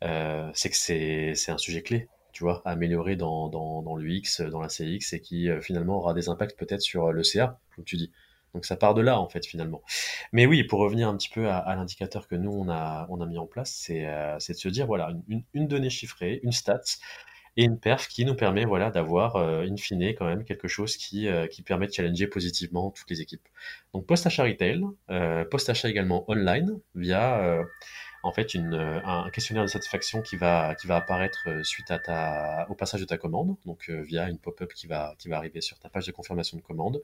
[0.04, 4.62] c'est que c'est, un sujet clé tu vois, à améliorer dans, dans, dans l'UX, dans
[4.62, 8.12] la CX, et qui finalement aura des impacts peut-être sur le CA, comme tu dis.
[8.54, 9.82] Donc ça part de là en fait finalement.
[10.34, 13.26] Mais oui, pour revenir un petit peu à, l'indicateur que nous on a, on a
[13.26, 16.82] mis en place, c'est euh, de se dire voilà une, une, donnée chiffrée, une stat
[17.58, 20.98] et une perf qui nous permet voilà d'avoir euh, in fine quand même quelque chose
[20.98, 23.48] qui, euh, qui permet de challenger positivement toutes les équipes.
[23.94, 24.82] Donc post-achat retail,
[25.52, 27.64] post-achat également online via
[28.22, 32.68] en fait une, un questionnaire de satisfaction qui va, qui va apparaître suite à ta,
[32.70, 35.80] au passage de ta commande, donc via une pop-up qui va, qui va arriver sur
[35.80, 37.02] ta page de confirmation de commande,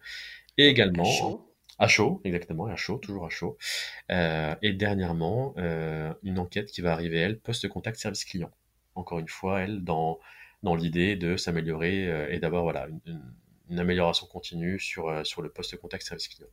[0.58, 1.46] et également
[1.78, 3.58] à chaud, exactement, à chaud, toujours à chaud.
[4.10, 8.52] Euh, et dernièrement, euh, une enquête qui va arriver, elle, post-contact service client.
[8.96, 10.20] Encore une fois, elle, dans,
[10.64, 13.22] dans l'idée de s'améliorer euh, et d'avoir voilà, une,
[13.70, 16.48] une, amélioration continue sur, sur le post-contact service client.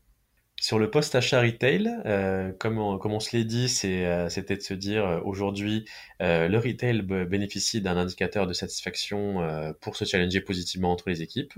[0.63, 4.63] Sur le post-achat retail, euh, comme, on, comme on se l'est dit, euh, c'était de
[4.63, 5.85] se dire euh, aujourd'hui,
[6.21, 11.55] le retail bénéficie d'un indicateur de satisfaction pour se challenger positivement entre les équipes.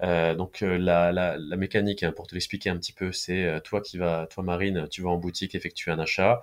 [0.00, 3.98] donc la, la, la, mécanique, hein, pour te l'expliquer un petit peu, c'est toi qui
[3.98, 6.40] vas, toi Marine, tu vas en boutique effectuer un achat.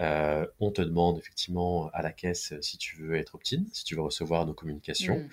[0.00, 4.02] on te demande effectivement à la caisse si tu veux être opt-in, si tu veux
[4.02, 5.18] recevoir nos communications.
[5.18, 5.28] Mmh.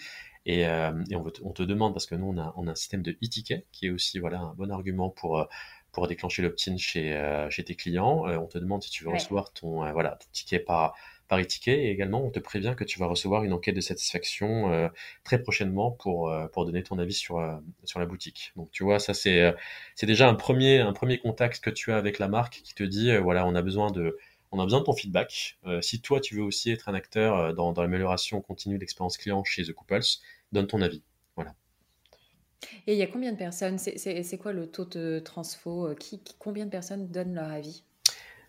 [0.46, 2.76] Et, et on, veut on, te demande, parce que nous, on a, on a un
[2.76, 5.48] système de e-ticket qui est aussi voilà, un bon argument pour
[5.92, 8.28] pour déclencher l'opt-in chez, euh, chez tes clients.
[8.28, 10.96] Euh, on te demande si tu veux recevoir ton, euh, voilà, ton ticket par,
[11.28, 14.92] par e-ticket et également on te prévient que tu vas recevoir une enquête de satisfaction
[15.24, 17.42] très prochainement pour, pour donner ton avis sur,
[17.86, 18.52] sur la boutique.
[18.58, 19.56] Donc tu vois, ça c'est
[19.96, 22.84] c'est déjà un premier, un premier contact que tu as avec la marque qui te
[22.84, 24.18] dit, voilà, on a besoin de,
[24.52, 25.58] on a besoin de ton feedback.
[25.80, 29.42] si toi, tu veux aussi être un acteur dans, dans l'amélioration continue de l'expérience client
[29.46, 30.02] chez The Couples,
[30.52, 31.02] donne ton avis.
[32.88, 36.22] Et il y a combien de personnes C'est quoi le taux de transfo euh, qui,
[36.40, 37.84] Combien de personnes donnent leur avis?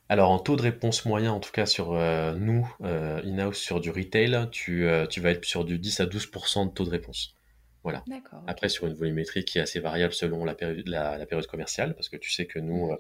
[0.08, 3.80] Alors en taux de réponse moyen, en tout cas sur euh, nous, euh, in-house sur
[3.80, 7.36] du retail, tu, tu, vas être sur du 10 à 12% de taux de réponse.
[7.82, 8.04] Voilà.
[8.46, 12.08] Après, sur une volumétrie qui est assez variable selon la période, la, période commerciale, parce
[12.08, 12.92] que tu sais que nous,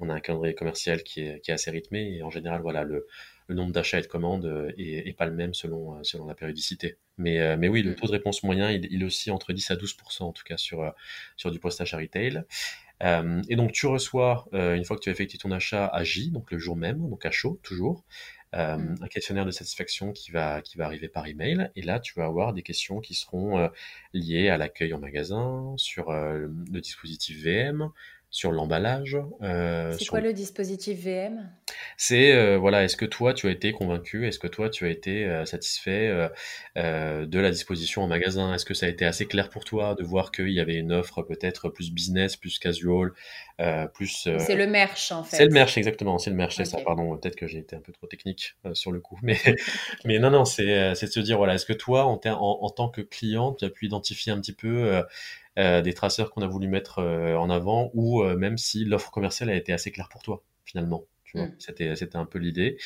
[0.00, 2.82] on a un calendrier commercial qui est, qui est assez rythmé, et en général, voilà,
[2.82, 3.06] le,
[3.48, 6.34] le nombre d'achats et de commandes euh, est, pas le même selon, euh, selon la
[6.34, 6.96] périodicité.
[7.18, 7.96] Mais, euh, mais oui, le mm.
[7.96, 10.56] taux de réponse moyen, il, il est aussi entre 10 à 12% en tout cas
[10.56, 10.92] sur,
[11.36, 12.42] sur du post-achat retail.
[13.02, 16.50] et donc tu reçois, une fois que tu as effectué ton achat à J, donc
[16.50, 18.04] le jour même, donc à chaud toujours,
[18.54, 18.56] mm.
[19.02, 21.70] un questionnaire de satisfaction qui va, qui va arriver par email.
[21.76, 23.68] Et là, tu vas avoir des questions qui seront
[24.14, 27.90] liées à l'accueil en magasin, sur le dispositif VM,
[28.34, 29.16] sur l'emballage.
[29.42, 31.48] Euh, c'est quoi le dispositif VM
[31.96, 34.26] C'est euh, voilà, est-ce que toi tu as été convaincu?
[34.26, 36.10] Est-ce que toi tu as été euh, satisfait
[36.74, 38.52] de la disposition en magasin?
[38.52, 40.90] Est-ce que ça a été assez clair pour toi de voir qu'il y avait une
[40.90, 43.12] offre peut-être plus business, plus casual,
[43.94, 45.36] plus C'est le merch en fait.
[45.36, 46.78] C'est le merch exactement, c'est le merch, c'est ça.
[46.84, 49.38] Pardon, peut-être que j'ai été un peu trop technique sur le coup, mais
[50.04, 52.70] mais non non, c'est c'est de se dire voilà, est-ce que toi en, en, en,
[52.70, 55.04] tant que client tu as pu identifier un petit peu
[55.56, 59.50] des traceurs qu'on a voulu mettre euh, en avant, ou euh, même si l'offre commerciale
[59.50, 61.04] a été assez claire pour toi, finalement.
[61.34, 61.46] Mm.
[61.58, 62.76] C'était, c'était un peu l'idée.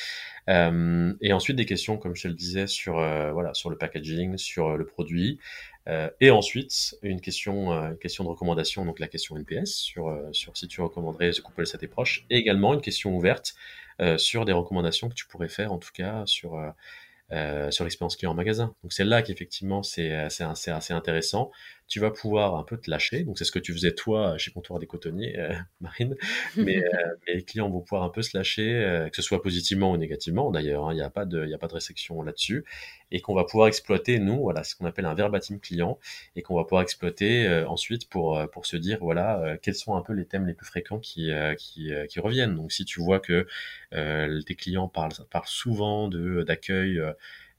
[0.49, 4.37] Euh, et ensuite des questions, comme je te le disais, sur voilà, sur le packaging,
[4.37, 5.39] sur le produit.
[6.19, 10.81] et ensuite une question, question de recommandation, donc la question NPS sur sur si tu
[10.81, 12.25] recommanderais The Couple à tes proches.
[12.31, 13.53] Et également une question ouverte
[14.17, 16.59] sur des recommandations que tu pourrais faire, en tout cas sur
[17.29, 18.73] sur l'expérience client en magasin.
[18.81, 21.51] Donc c'est là qu'effectivement c'est, c'est assez, assez intéressant
[21.89, 23.23] tu vas pouvoir un peu te lâcher.
[23.23, 26.15] Donc c'est ce que tu faisais toi chez Comptoir des Cotonniers, euh, Marine.
[26.55, 29.91] Mais, euh, les clients vont pouvoir un peu se lâcher, euh, que ce soit positivement
[29.91, 30.85] ou négativement d'ailleurs.
[30.85, 30.93] Hein.
[30.93, 32.63] Il n'y a pas de, il a pas de restriction là-dessus,
[33.11, 35.97] et qu'on va pouvoir exploiter nous, voilà, ce qu'on appelle un verbatim client,
[36.35, 40.13] et qu'on va pouvoir exploiter ensuite pour pour se dire voilà quels sont un peu
[40.13, 42.55] les thèmes les plus fréquents qui qui, qui reviennent.
[42.55, 43.47] Donc si tu vois que
[43.91, 47.01] tes clients parlent parlent souvent de d'accueil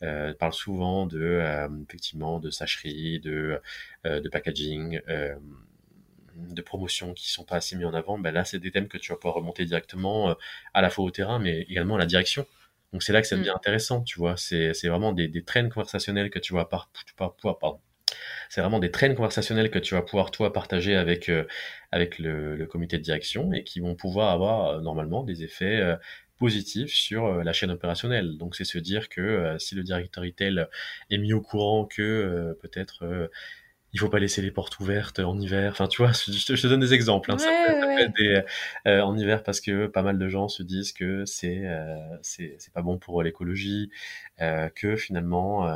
[0.02, 3.60] euh, parle souvent de euh, effectivement de sacherie, de,
[4.06, 5.00] euh, de packaging,
[6.36, 8.18] de promotions qui sont pas assez mis en avant.
[8.18, 10.34] Ben là, c'est des thèmes que tu vas pouvoir remonter directement
[10.72, 12.46] à la fois au terrain, mais également à la direction.
[12.92, 13.56] Donc c'est là que ça devient mm.
[13.56, 14.36] intéressant, tu vois.
[14.36, 17.80] C'est vraiment des, des traînes conversationnelles que tu vas par, pouvoir, pardon.
[18.48, 21.30] C'est vraiment des traînes conversationnelles que tu vas pouvoir toi partager avec
[21.92, 25.96] avec le, le, comité de direction et qui vont pouvoir avoir normalement des effets
[26.40, 28.38] positif sur euh, la chaîne opérationnelle.
[28.38, 30.66] Donc c'est se dire que euh, si le directeur retail
[31.10, 33.30] est mis au courant que euh, peut-être
[33.92, 35.72] il faut pas laisser les portes ouvertes en hiver.
[35.72, 37.32] Enfin, tu vois, je te, donne des exemples.
[37.32, 37.38] Hein.
[37.38, 41.24] ça peut, être des, en hiver parce que pas mal de gens se disent que
[41.26, 41.64] c'est
[42.22, 43.90] c'est pas bon pour l'écologie,
[44.38, 45.68] que finalement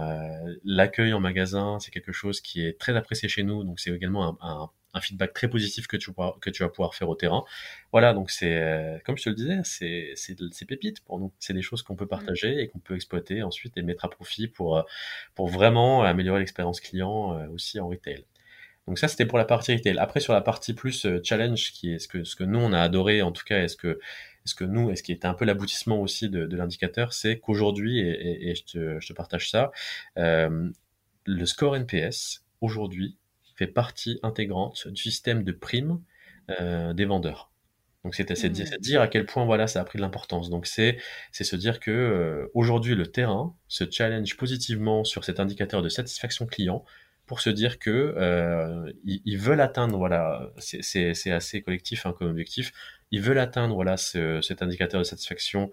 [0.64, 3.64] l'accueil en magasin c'est quelque chose qui est très apprécié chez nous.
[3.64, 6.94] Donc c'est également un, un un feedback très positif que tu, que tu vas pouvoir
[6.94, 7.44] faire au terrain.
[7.92, 11.33] Voilà, donc c'est, euh, comme je te le disais, c'est, c'est, pépites pour nous.
[11.38, 12.09] C'est des choses qu'on peut mmh.
[12.09, 14.83] partager et qu'on peut exploiter ensuite et mettre à profit pour, euh,
[15.35, 18.24] pour vraiment améliorer l'expérience client euh, aussi en retail.
[18.87, 19.98] Donc ça, c'était pour la partie retail.
[19.98, 22.80] Après, sur la partie plus challenge, qui est ce que, ce que nous, on a
[22.80, 23.98] adoré, en tout cas, est-ce que,
[24.44, 28.00] est-ce que nous, est-ce qui était un peu l'aboutissement aussi de, de l'indicateur, c'est qu'aujourd'hui,
[28.00, 29.72] et, et, je, te, je, te, partage ça,
[30.18, 30.70] euh,
[31.24, 33.16] le score NPS, aujourd'hui,
[33.55, 36.01] fait partie intégrante du système de primes
[36.51, 37.51] euh, des vendeurs.
[38.05, 38.79] Donc c'est à mmh.
[38.81, 40.51] dire à quel point voilà ça a pris de l'importance.
[40.51, 40.99] Donc c'est
[41.33, 45.88] c'est se dire que euh, aujourd'hui le terrain se challenge positivement sur cet indicateur de
[45.88, 46.85] satisfaction client
[47.27, 52.73] pour se dire que euh, ils, veulent atteindre voilà c'est assez collectif hein, comme objectif
[53.11, 55.71] ils veulent atteindre voilà ce, cet indicateur de satisfaction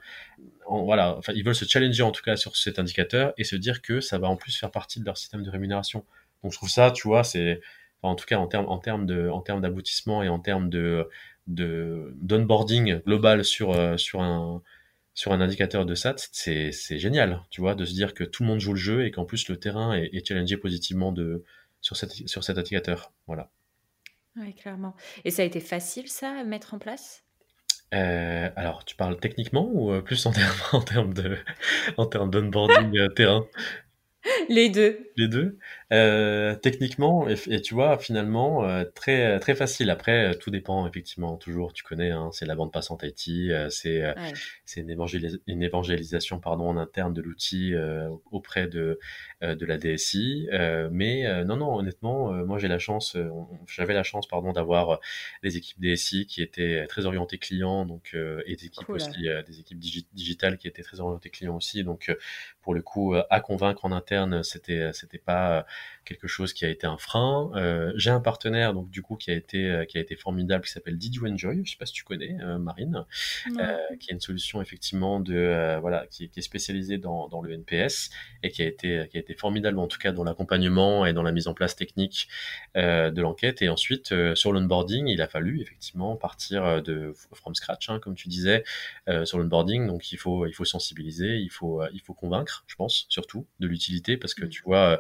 [0.66, 3.58] en, voilà enfin ils veulent se challenger en tout cas sur cet indicateur et se
[3.58, 6.06] dire que ça va en plus faire partie de leur système de rémunération
[6.44, 7.62] donc je trouve ça, tu vois, c'est
[8.02, 11.08] en tout cas en termes en termes de en termes d'aboutissement et en termes de
[11.48, 14.62] de d'onboarding global sur euh, sur un
[15.14, 18.44] sur un indicateur de SAT, c'est c'est génial, tu vois, de se dire que tout
[18.44, 21.44] le monde joue le jeu et qu'en plus le terrain est, est challengé positivement de
[21.82, 23.50] sur cette sur cet indicateur, voilà.
[24.38, 24.96] Oui, clairement.
[25.26, 27.26] Et ça a été facile ça à mettre en place?
[27.94, 31.38] Euh, alors, tu parles techniquement ou euh, plus en termes en termes de
[31.98, 33.46] en termes d'onboarding terrain?
[34.50, 35.11] Les deux.
[35.22, 35.60] Les deux.
[35.92, 39.92] Euh, techniquement, et, tu vois, finalement, euh, très très facile.
[39.92, 41.38] Après, euh, tout dépend effectivement.
[41.38, 44.02] Toujours, tu connais, hein, c'est la bande passante IT, c'est
[44.66, 47.74] c'est une, évangélisation pardon en interne de l'outil
[48.32, 49.00] auprès de
[49.42, 50.48] de la DSI.
[50.92, 53.18] mais non, non, honnêtement, moi j'ai la chance,
[53.68, 55.00] j'avais la chance pardon d'avoir
[55.44, 59.80] des équipes DSI qui étaient très orientées clients, donc et des équipes aussi, des équipes
[59.80, 61.84] digitales qui étaient très orientées clients aussi.
[61.84, 62.16] Donc
[62.62, 65.66] pour le coup, à convaincre en interne, c'était c'était pas
[66.06, 67.52] quelque chose qui a été un frein.
[67.56, 70.66] Euh, j'ai un partenaire donc du coup qui a été euh, qui a été formidable
[70.66, 73.06] qui s'appelle Did You Enjoy, je sais pas si tu connais euh, Marine,
[74.00, 78.10] qui est une solution effectivement de voilà qui, qui, est spécialisée dans, dans le NPS
[78.44, 81.24] et qui a été qui a été formidable en tout cas dans l'accompagnement et dans
[81.24, 82.28] la mise en place technique
[82.76, 83.62] de l'enquête.
[83.62, 88.28] Et ensuite sur l'onboarding il a fallu effectivement partir de from scratch hein, comme tu
[88.28, 88.64] disais
[89.24, 89.88] sur l'onboarding.
[89.88, 93.68] Donc il faut il faut sensibiliser il faut il faut convaincre je pense surtout de
[93.68, 94.50] l'utilité parce que mmh.
[94.50, 95.00] tu vois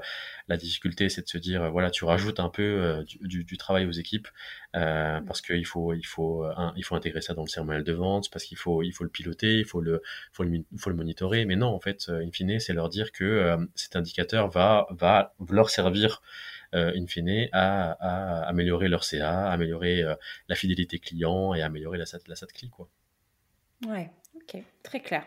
[0.51, 3.91] la difficulté, c'est de se dire, voilà, tu rajoutes un peu euh, du, travail aux
[3.91, 4.27] équipes
[4.75, 5.25] euh, mmh.
[5.25, 8.45] parce qu'il faut, il faut, il faut intégrer ça dans le cérémonial de vente, parce
[8.45, 10.01] qu'il faut, il faut le piloter, il faut le,
[10.31, 11.45] faut le, faut le monitorer.
[11.45, 15.33] Mais non, en fait, euh, in fine, c'est leur dire que cet indicateur va, va
[15.49, 16.21] leur servir.
[16.73, 20.03] in fine, à, à, améliorer leur CA, améliorer
[20.47, 22.89] la fidélité client et améliorer la SAT, la SAT clic, quoi.
[23.87, 25.23] Ouais, ok, très clair.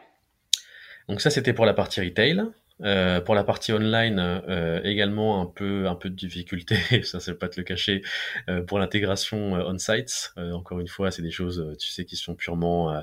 [1.08, 2.42] Donc ça, c'était pour la partie retail.
[2.82, 7.34] Euh, pour la partie online, euh, également un peu un peu de difficulté, ça c'est
[7.34, 8.02] pas te le cacher,
[8.48, 10.32] euh, pour l'intégration on-site.
[10.36, 13.02] encore une fois, c'est des choses, tu sais, qui sont purement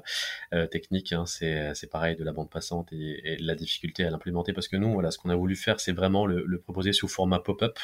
[0.71, 1.13] techniques.
[1.13, 1.25] Hein.
[1.25, 4.75] c'est c'est pareil de la bande passante et, et la difficulté à l'implémenter parce que
[4.75, 7.79] nous, voilà, ce qu'on a voulu faire, c'est vraiment le, le, proposer sous format pop-up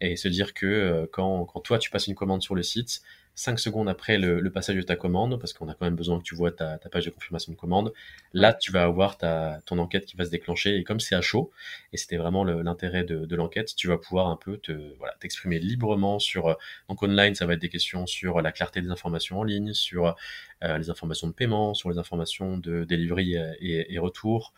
[0.00, 3.02] et se dire que quand quand toi tu passes une commande sur le site,
[3.34, 6.24] 5 secondes après le, passage de ta commande, parce qu'on a quand même besoin que
[6.24, 7.92] tu vois ta, page de confirmation de commande,
[8.32, 11.20] là tu vas avoir ta, ton enquête qui va se déclencher, et comme c'est à
[11.20, 11.50] chaud,
[11.92, 16.20] et c'était vraiment l'intérêt de, l'enquête, tu vas pouvoir un peu te voilà t'exprimer librement
[16.20, 16.54] sur euh,
[16.88, 20.14] donc online, ça va être des questions sur la clarté des informations en ligne, sur
[20.62, 24.52] euh, les informations de paiement, sur les informations de delivery et, et retour,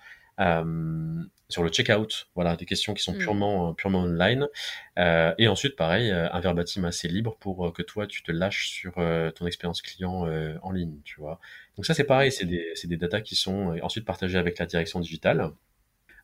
[1.48, 3.18] sur le checkout, voilà, des questions qui sont Mm.
[3.18, 4.46] purement, purement online.
[4.98, 8.32] Euh, et ensuite, pareil, euh, un verbatim assez libre pour euh, que toi, tu te
[8.32, 11.38] lâches sur euh, ton expérience client euh, en ligne, tu vois.
[11.76, 14.58] Donc ça, c'est pareil, c'est des, c'est des datas qui sont euh, ensuite partagées avec
[14.58, 15.50] la direction digitale.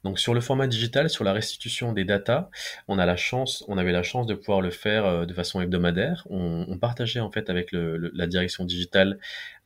[0.04, 2.50] Donc sur le format digital, sur la restitution des datas,
[2.88, 5.60] on a la chance, on avait la chance de pouvoir le faire euh, de façon
[5.60, 6.26] hebdomadaire.
[6.28, 9.18] On, partageait en fait avec le, la direction digitale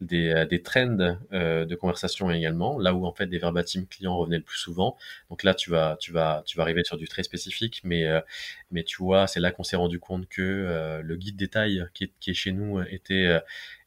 [0.02, 4.16] des, euh, des trends euh, de conversation également, là où en fait des verbatim clients
[4.18, 4.98] revenaient le plus souvent.
[5.30, 8.06] Donc là, tu vas, tu vas, tu vas arriver sur du très spécifique, mais
[8.70, 12.34] mais tu vois, c'est là qu'on s'est rendu compte que le guide détail qui est
[12.34, 13.40] chez nous était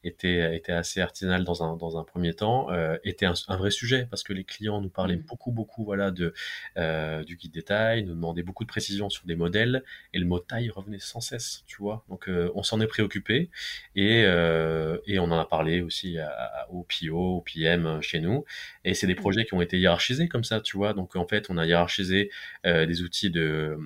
[0.04, 3.72] était, était assez artisanal dans un, dans un premier temps, euh, était un, un, vrai
[3.72, 5.24] sujet parce que les clients nous parlaient mmh.
[5.24, 6.34] beaucoup, beaucoup voilà, de,
[6.78, 9.84] euh, du guide détail, nous demandaient beaucoup de précision sur des modèles
[10.14, 12.06] et le mot taille revenait sans cesse, tu vois.
[12.10, 13.50] Donc euh, on s'en est préoccupé
[13.96, 18.46] et, et on en a parlé aussi à, à, au PO, au PM chez nous.
[18.86, 20.94] Et c'est des projets qui ont été hiérarchisés comme ça, tu vois.
[20.94, 22.30] Donc en fait, on a hiérarchisé
[22.64, 23.78] des outils de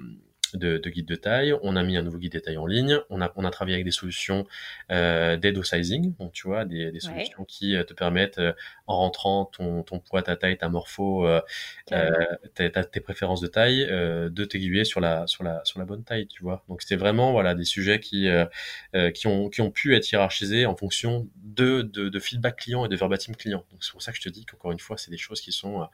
[0.54, 2.98] de, de, guide de taille, on a mis un nouveau guide de taille en ligne,
[3.10, 4.46] on a, on a travaillé avec des solutions
[4.92, 7.46] euh, d'aide au sizing, donc tu vois, des, des solutions ouais.
[7.48, 8.54] qui euh, te permettent, euh,
[8.88, 11.42] en rentrant ton, ton poids, ta taille, ta morpho, euh,
[12.56, 16.28] tes, tes, préférences de taille, de t'aiguiller sur la, sur, la, sur la bonne taille,
[16.28, 16.64] tu vois.
[16.68, 18.28] Donc c'était vraiment voilà, des sujets qui,
[19.14, 22.90] qui, ont, qui ont pu être hiérarchisés en fonction de, de, de feedback client et
[22.90, 23.66] de verbatim client.
[23.72, 25.52] Donc c'est pour ça que je te dis qu'encore une fois, c'est des choses qui
[25.52, 25.88] sont,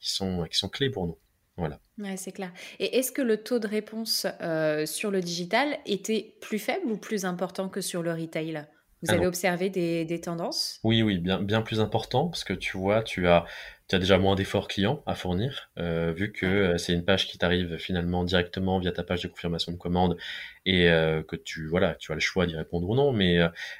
[0.00, 1.18] qui, sont, qui sont clés pour nous.
[1.56, 1.78] Voilà.
[1.98, 2.52] Ouais, c'est clair.
[2.80, 6.96] Et est-ce que le taux de réponse euh, sur le digital était plus faible ou
[6.96, 8.66] plus important que sur le retail?
[9.02, 10.80] Vous avez observé des, des, tendances?
[10.82, 13.44] Oui, oui, bien, bien plus important parce que tu vois, tu as,
[13.88, 17.28] tu as déjà moins d'efforts clients à fournir, euh, vu que euh, c'est une page
[17.28, 20.16] qui t'arrive finalement directement via ta page de confirmation de commande
[20.64, 23.12] et euh, que tu voilà, tu as le choix d'y répondre ou non.
[23.12, 23.38] Mais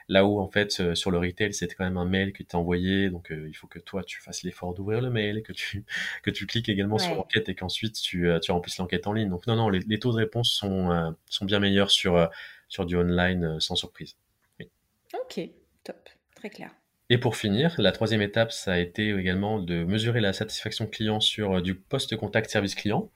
[0.09, 3.09] là où en fait sur le retail, c'était quand même un mail qui t'est envoyé,
[3.09, 5.85] donc il faut que toi tu fasses l'effort d'ouvrir le mail, que tu
[6.23, 7.03] que tu cliques également ouais.
[7.03, 9.31] sur l'enquête et qu'ensuite tu tu remplisses l'enquête en ligne.
[9.31, 12.29] Donc non non, les, les taux de réponse sont sont bien meilleurs sur
[12.69, 14.17] sur du online sans surprise.
[14.61, 14.69] Oui.
[15.15, 15.41] Ok,
[15.83, 16.71] top, très clair.
[17.11, 21.21] Et pour finir, la troisième étape, ça a été également de mesurer la satisfaction client
[21.21, 23.11] sur du post-contact service client.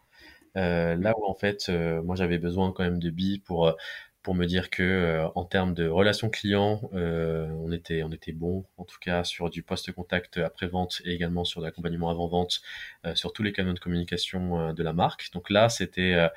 [0.56, 3.74] Euh, là où en fait, euh, moi j'avais besoin quand même de billes pour
[4.22, 8.66] pour me dire que euh, en termes de relation client, on était on était bon,
[8.76, 12.62] en tout cas sur du post-contact après vente et également sur l'accompagnement avant vente,
[13.14, 15.30] sur tous les canaux de communication de la marque.
[15.32, 16.28] Donc là, c'était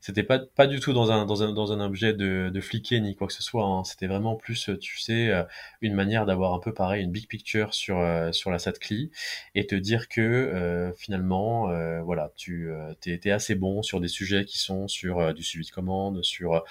[0.00, 3.00] c'était pas pas du tout dans un dans un dans un objet de de fliquer
[3.00, 3.82] ni quoi que ce soit hein.
[3.84, 5.32] c'était vraiment plus tu sais
[5.80, 9.10] une manière d'avoir un peu pareil une big picture sur euh, sur la SATCLI
[9.54, 14.08] et te dire que euh, finalement euh, voilà tu t'es es assez bon sur des
[14.08, 16.64] sujets qui sont sur du suivi de commande sur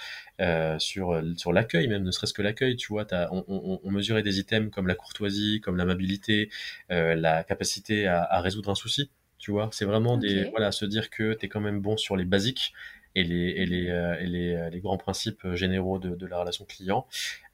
[0.78, 4.22] sur sur l'accueil même ne serait-ce que l'accueil tu vois as, on, on, on, mesurait
[4.22, 6.50] des items comme la courtoisie comme l'amabilité
[6.88, 10.28] la capacité à, à résoudre un souci tu vois c'est vraiment okay.
[10.28, 12.72] des voilà se dire que tu es quand même bon sur les basiques
[13.18, 16.64] et les, et les, euh, et les, les, grands principes généraux de, de la relation
[16.64, 17.06] client.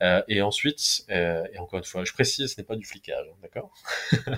[0.03, 3.27] Euh, et ensuite, euh, et encore une fois, je précise, ce n'est pas du flicage,
[3.31, 3.73] hein, d'accord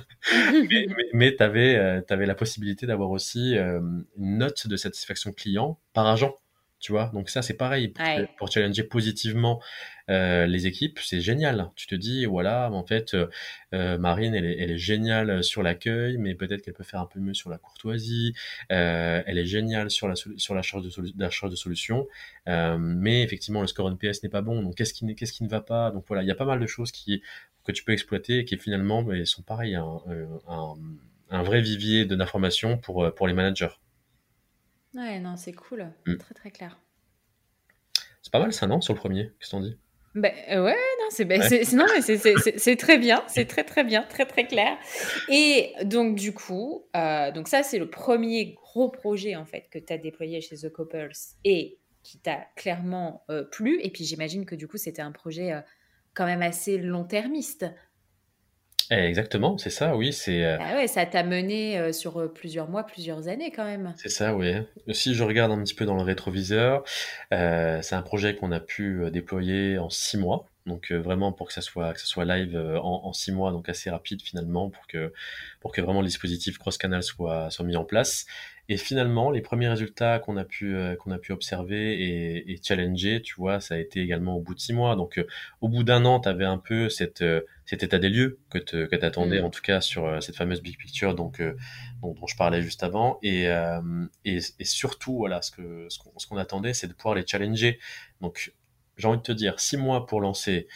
[0.71, 1.77] Mais, mais, mais tu avais,
[2.09, 6.37] avais, la possibilité d'avoir aussi une note de satisfaction client par agent.
[6.79, 8.29] Tu vois, donc ça c'est pareil pour, ouais.
[8.37, 9.63] pour, challenger positivement
[10.09, 11.71] euh, les équipes, c'est génial.
[11.75, 16.17] Tu te dis voilà, en fait, euh, Marine elle est, elle est, géniale sur l'accueil,
[16.19, 18.35] mais peut-être qu'elle peut faire un peu mieux sur la courtoisie.
[18.73, 22.07] Euh, elle est géniale sur la sur la charge de, solu la charge de solution,
[22.49, 24.63] euh, mais effectivement le score NPS n'est pas bon.
[24.63, 25.91] Donc qu'est-ce qui qu'est-ce qui ne va pas?
[25.91, 27.23] Donc voilà, il y a pas mal de choses qui
[27.65, 29.99] que tu peux exploiter et qui finalement mais, sont pareil un,
[30.49, 30.75] un,
[31.31, 33.75] un vrai vivier d'informations pour pour les managers.
[34.95, 35.93] Ouais, non, c'est cool.
[36.07, 36.17] Mm.
[36.17, 36.79] Très, très clair.
[38.23, 39.31] C'est pas mal ça, non, sur le premier?
[39.39, 39.77] Qu'est-ce qu'on dit
[40.17, 44.79] ben, ouais, non, c'est ben, c'est très bien, c'est très très bien, très très clair.
[45.29, 49.79] Et donc du coup, euh, donc ça c'est le premier gros projet en fait que
[49.79, 51.13] tu as déployé chez The Coppers
[51.45, 53.79] et qui t'a clairement euh, plu.
[53.83, 55.61] Et puis j'imagine que du coup c'était un projet euh,
[56.15, 57.67] quand même assez long-termiste.
[58.91, 60.13] Exactement, c'est ça, oui.
[60.13, 60.45] C'est.
[60.45, 60.59] Euh...
[60.61, 63.93] Ah ouais, ça t'a mené euh, sur euh, plusieurs mois, plusieurs années quand même.
[63.97, 64.53] C'est ça, oui.
[64.93, 66.85] Si je regarde un petit peu dans le rétroviseur,
[67.33, 70.47] euh, c'est un projet qu'on a pu déployer en six mois.
[70.67, 73.69] Donc vraiment pour que ça soit que ça soit live en, en, six mois, donc
[73.69, 75.13] assez rapide finalement pour que
[75.61, 78.27] pour que vraiment le dispositif cross canal soit soit mis en place.
[78.69, 82.61] Et finalement, les premiers résultats qu'on a pu euh, qu'on a pu observer et, et,
[82.63, 84.97] challenger, tu vois, ça a été également au bout de six mois.
[84.97, 85.27] Donc, euh,
[85.61, 88.59] au bout d'un an, tu avais un peu cette euh, cet état des lieux que
[88.59, 89.45] te, que t'attendais, mmh.
[89.45, 91.43] en tout cas sur cette fameuse big picture, donc
[92.01, 93.19] dont, dont, je parlais juste avant.
[93.23, 93.45] Et
[94.25, 97.27] et, et, surtout, voilà, ce que ce qu'on, ce qu'on attendait, c'est de pouvoir les
[97.27, 97.79] challenger.
[98.21, 98.55] Donc,
[98.97, 100.69] j'ai envie de te dire, six mois pour lancer,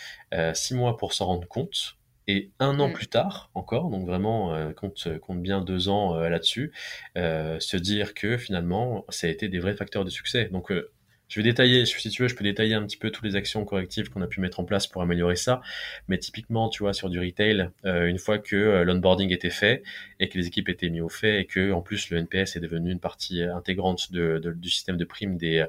[0.54, 2.92] six mois pour s'en rendre compte Et un an Mm.
[2.92, 6.72] plus tard, encore, donc vraiment, euh, compte, compte bien deux ans euh, là-dessus,
[7.16, 10.46] euh, se dire que finalement, ça a été des vrais facteurs de succès.
[10.52, 10.92] Donc, euh,
[11.30, 13.64] je vais détailler, si tu veux, je peux détailler un petit peu toutes les actions
[13.64, 15.62] correctives qu'on a pu mettre en place pour améliorer ça.
[16.08, 19.84] Mais typiquement, tu vois, sur du retail, euh, une fois que euh, l'onboarding était fait
[20.18, 22.60] et que les équipes étaient mis au fait et que, en plus, le NPS est
[22.60, 25.64] devenu une partie euh, intégrante du système de primes des,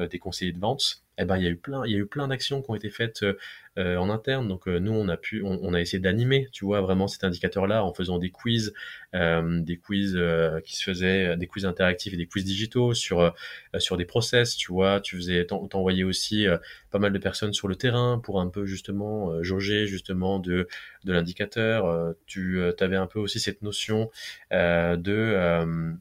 [0.00, 1.98] euh, des conseillers de vente, eh ben, il y a eu plein, il y a
[1.98, 3.36] eu plein d'actions qui ont été faites euh,
[3.78, 4.48] euh, en interne.
[4.48, 7.24] Donc, euh, nous, on a pu, on, on a essayé d'animer, tu vois, vraiment cet
[7.24, 8.72] indicateur-là en faisant des quiz,
[9.14, 13.20] euh, des quiz euh, qui se faisaient, des quiz interactifs et des quiz digitaux sur
[13.20, 13.30] euh,
[13.78, 15.00] sur des process, tu vois.
[15.00, 16.58] Tu faisais, t'en- t'envoyais aussi euh,
[16.90, 20.68] pas mal de personnes sur le terrain pour un peu justement euh, jauger justement de
[21.04, 21.86] de l'indicateur.
[21.86, 24.10] Euh, tu avais un peu aussi cette notion
[24.52, 25.92] euh, de euh,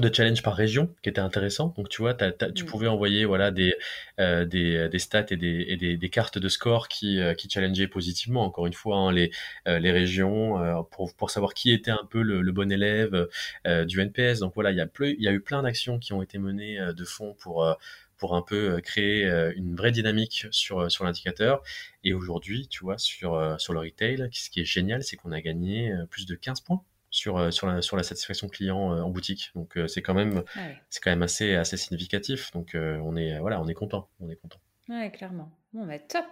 [0.00, 1.74] de challenge par région qui était intéressant.
[1.76, 2.66] Donc tu vois, tu Mm.
[2.66, 3.74] pouvais envoyer voilà des
[4.20, 7.48] euh, des, des stats et des, et des, des cartes de score qui euh, qui
[7.50, 8.44] challengeaient positivement.
[8.44, 9.30] Encore une fois, hein, les
[9.68, 13.28] euh, les régions euh, pour pour savoir qui était un peu le, le bon élève
[13.66, 14.40] euh, du NPS.
[14.40, 16.78] Donc voilà, il y a il y a eu plein d'actions qui ont été menées
[16.80, 17.74] euh, de fond pour euh,
[18.16, 21.62] pour un peu euh, créer euh, une vraie dynamique sur euh, sur l'indicateur.
[22.04, 25.32] Et aujourd'hui, tu vois, sur euh, sur le retail, ce qui est génial, c'est qu'on
[25.32, 26.82] a gagné euh, plus de 15 points
[27.14, 29.52] sur, euh, sur, la, sur la satisfaction client euh, en boutique.
[29.54, 30.82] Donc euh, c'est quand même Ah ouais.
[30.90, 32.50] c'est quand même assez assez significatif.
[32.52, 34.58] Donc on est voilà, on est content, on est content.
[34.88, 35.50] Ouais, clairement.
[35.72, 36.26] Bon, bah, top,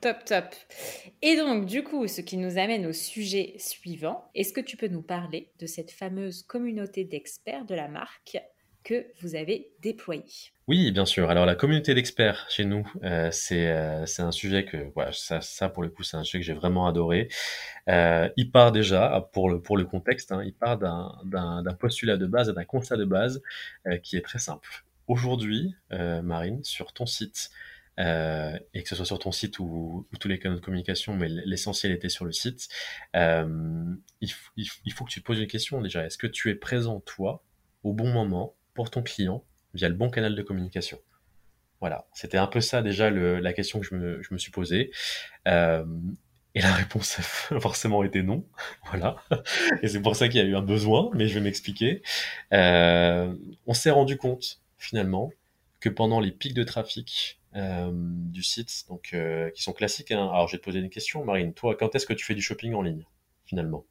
[0.00, 0.44] top, top.
[1.22, 4.86] Et donc, du coup, ce qui nous amène au sujet suivant, est-ce que tu peux
[4.86, 8.38] nous parler de cette fameuse communauté d'experts de la marque?
[9.20, 11.30] Vous avez déployée Oui, bien sûr.
[11.30, 15.68] Alors la communauté d'experts chez nous, euh, c'est euh, c'est un sujet que voilà, ça
[15.68, 17.28] pour le coup, c'est un sujet que j'ai vraiment adoré.
[17.88, 22.26] Euh, il part déjà pour le pour le contexte, hein, il part d'un postulat de
[22.26, 23.42] base, d'un constat de base
[24.02, 24.84] qui est très simple.
[25.06, 27.50] Aujourd'hui, Marine, sur ton site
[27.98, 31.28] et que ce soit sur ton site ou, ou tous les canaux de communication, mais
[31.28, 32.68] l'essentiel était sur le site.
[33.14, 36.04] il, il faut que tu te poses une question déjà.
[36.06, 37.42] Est-ce que tu es présent toi
[37.82, 39.44] au bon moment pour ton client
[39.74, 40.98] via le bon canal de communication
[41.80, 44.90] Voilà, c'était un peu ça déjà la question que je me, suis posée.
[45.48, 45.84] Euh,
[46.54, 47.22] et la réponse a
[47.60, 48.44] forcément été non.
[48.90, 49.16] Voilà.
[49.82, 52.02] Et c'est pour ça qu'il y a eu un besoin, mais je vais m'expliquer.
[52.52, 53.34] Euh,
[53.66, 55.30] on s'est rendu compte, finalement,
[55.78, 59.14] que pendant les pics de trafic euh, du site, donc
[59.54, 61.54] qui sont classiques, hein, alors je vais te poser une question, Marine.
[61.54, 63.06] Toi, quand est-ce que tu fais du shopping en ligne,
[63.46, 63.84] finalement?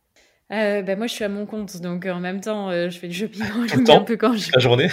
[0.51, 2.97] Euh, bah, moi, je suis à mon compte, donc euh, en même temps, euh, je
[2.97, 4.49] fais du shopping en ligne temps un peu quand je...
[4.53, 4.89] La journée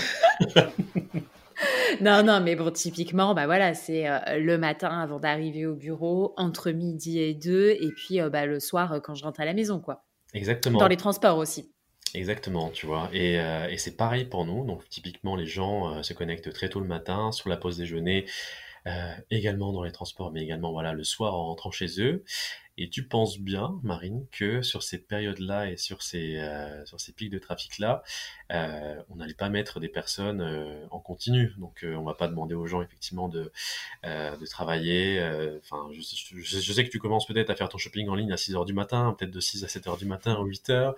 [2.03, 6.35] Non, non, mais bon, typiquement, bah voilà, c'est euh, le matin avant d'arriver au bureau,
[6.37, 9.81] entre midi et deux, et puis bah, le soir quand je rentre à la maison,
[9.81, 10.05] quoi.
[10.35, 10.79] Exactement.
[10.79, 11.73] Dans les transports aussi.
[12.15, 13.09] Exactement, tu vois.
[13.15, 14.67] Et, et c'est pareil pour nous.
[14.67, 18.27] Donc, typiquement, les gens se connectent très tôt le matin, sur la pause déjeuner,
[19.31, 22.25] également dans les transports, mais également voilà, le soir en rentrant chez eux.
[22.79, 27.13] Et tu penses bien, Marine, que sur ces périodes-là et sur ces, euh, sur ces
[27.13, 28.03] pics de trafic-là,
[28.53, 31.53] euh, on n'allait pas mettre des personnes euh, en continu.
[31.59, 33.51] Donc, euh, on va pas demander aux gens, effectivement, de,
[34.05, 35.19] euh, de travailler.
[35.19, 38.37] euh, Enfin, je, sais que tu commences peut-être à faire ton shopping en ligne à
[38.37, 40.95] 6 heures du matin, peut-être de 6 à 7 heures du matin ou 8 heures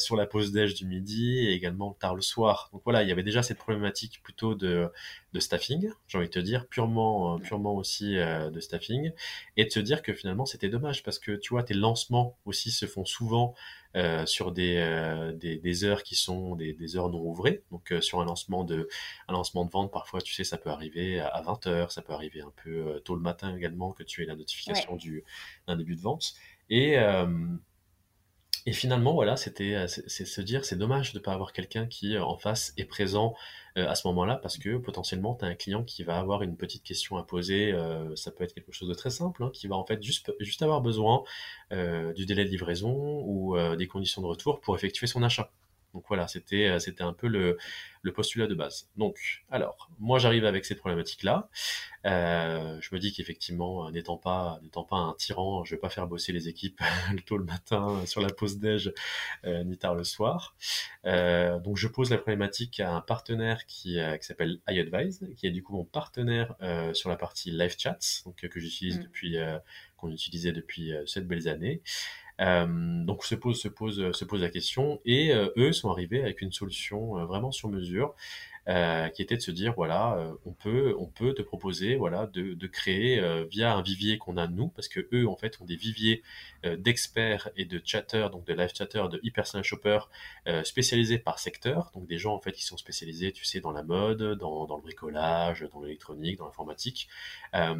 [0.00, 2.68] sur la pause déj du midi et également tard le soir.
[2.72, 4.90] Donc voilà, il y avait déjà cette problématique plutôt de,
[5.32, 9.12] de staffing, j'ai envie de te dire, purement, purement aussi de staffing,
[9.56, 12.70] et de se dire que finalement c'était dommage parce que tu vois, tes lancements aussi
[12.70, 13.54] se font souvent
[13.96, 17.62] euh, sur des, euh, des, des heures qui sont des, des heures non ouvrées.
[17.70, 18.88] Donc euh, sur un lancement de
[19.28, 22.12] un lancement de vente, parfois tu sais, ça peut arriver à 20 heures, ça peut
[22.12, 25.24] arriver un peu tôt le matin également que tu aies la notification du
[25.68, 26.34] d'un début de vente.
[26.70, 26.96] Et
[28.66, 32.38] et finalement, voilà, c'était se dire, c'est dommage de ne pas avoir quelqu'un qui en
[32.38, 33.34] face est présent
[33.76, 36.56] euh, à ce moment-là parce que potentiellement, tu as un client qui va avoir une
[36.56, 37.72] petite question à poser.
[37.72, 40.32] euh, ça peut être quelque chose de très simple, hein, qui va en fait juste,
[40.40, 41.24] juste avoir besoin
[41.72, 45.50] euh, du délai de livraison ou des conditions de retour pour effectuer son achat.
[45.94, 47.56] Donc voilà, c'était euh, c'était un peu le,
[48.02, 48.88] le postulat de base.
[48.96, 51.48] Donc, alors, moi j'arrive avec cette problématique-là.
[52.04, 55.88] Euh, je me dis qu'effectivement, euh, n'étant pas, n'étant pas un tyran, je vais pas
[55.88, 56.80] faire bosser les équipes
[57.26, 58.92] tôt le matin sur la pause déj,
[59.44, 60.54] euh, ni tard le soir.
[61.06, 65.50] Euh, donc je pose la problématique à un partenaire qui, qui s'appelle iAdvise, qui est
[65.50, 66.54] du coup mon partenaire
[66.92, 69.02] sur la partie live chats, donc que j'utilise Mm.
[69.02, 69.36] depuis,
[69.96, 71.82] qu'on utilisait depuis sept belles années.
[72.40, 75.00] Euh, donc se pose, se pose, se pose la question.
[75.04, 78.14] Et euh, eux sont arrivés avec une solution euh, vraiment sur mesure
[78.68, 82.26] euh, qui était de se dire voilà euh, on peut on peut te proposer voilà
[82.26, 85.60] de, de créer euh, via un vivier qu'on a nous parce que eux en fait
[85.60, 86.22] ont des viviers
[86.64, 90.08] euh, d'experts et de chatters donc de live chatters de e-personal shoppers
[90.48, 91.90] euh, spécialisés par secteur.
[91.94, 94.76] Donc des gens en fait qui sont spécialisés tu sais dans la mode dans, dans
[94.76, 97.08] le bricolage dans l'électronique dans l'informatique.
[97.54, 97.74] Euh,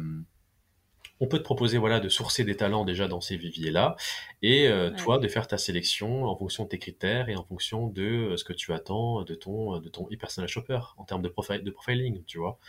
[1.19, 3.95] on peut te proposer voilà de sourcer des talents déjà dans ces viviers là
[4.41, 7.87] et euh, toi de faire ta sélection en fonction de tes critères et en fonction
[7.87, 11.29] de euh, ce que tu attends de ton de ton e-personal shopper en termes de
[11.29, 12.59] profil de profiling tu vois.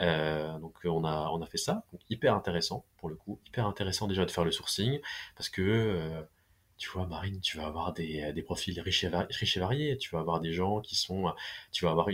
[0.00, 1.84] Euh, donc on a on a fait ça.
[1.92, 3.38] Donc hyper intéressant pour le coup.
[3.46, 5.00] Hyper intéressant déjà de faire le sourcing
[5.36, 6.26] parce que
[6.78, 9.08] tu vois, Marine, tu vas avoir des, euh, profils riches et,
[9.58, 9.96] variés.
[9.96, 11.32] Tu vas avoir des gens qui sont, euh,
[11.72, 12.08] tu vas avoir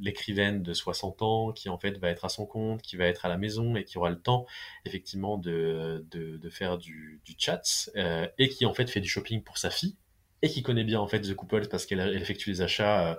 [0.00, 3.26] l'écrivaine de 60 ans qui en fait va être à son compte, qui va être
[3.26, 4.46] à la maison et qui aura le temps
[4.86, 6.04] effectivement de,
[6.50, 9.96] faire du, chat euh, et qui en fait fait du shopping pour sa fille
[10.42, 13.18] et qui connaît bien en fait The Couple parce qu'elle effectue les achats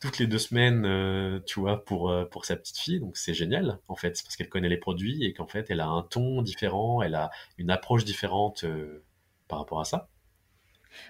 [0.00, 3.00] toutes les deux semaines, tu vois, pour pour sa petite fille.
[3.00, 5.88] Donc c'est génial en fait parce qu'elle connaît les produits et qu'en fait elle a
[5.88, 8.64] un ton différent, elle a une approche différente
[9.48, 10.08] par rapport à ça.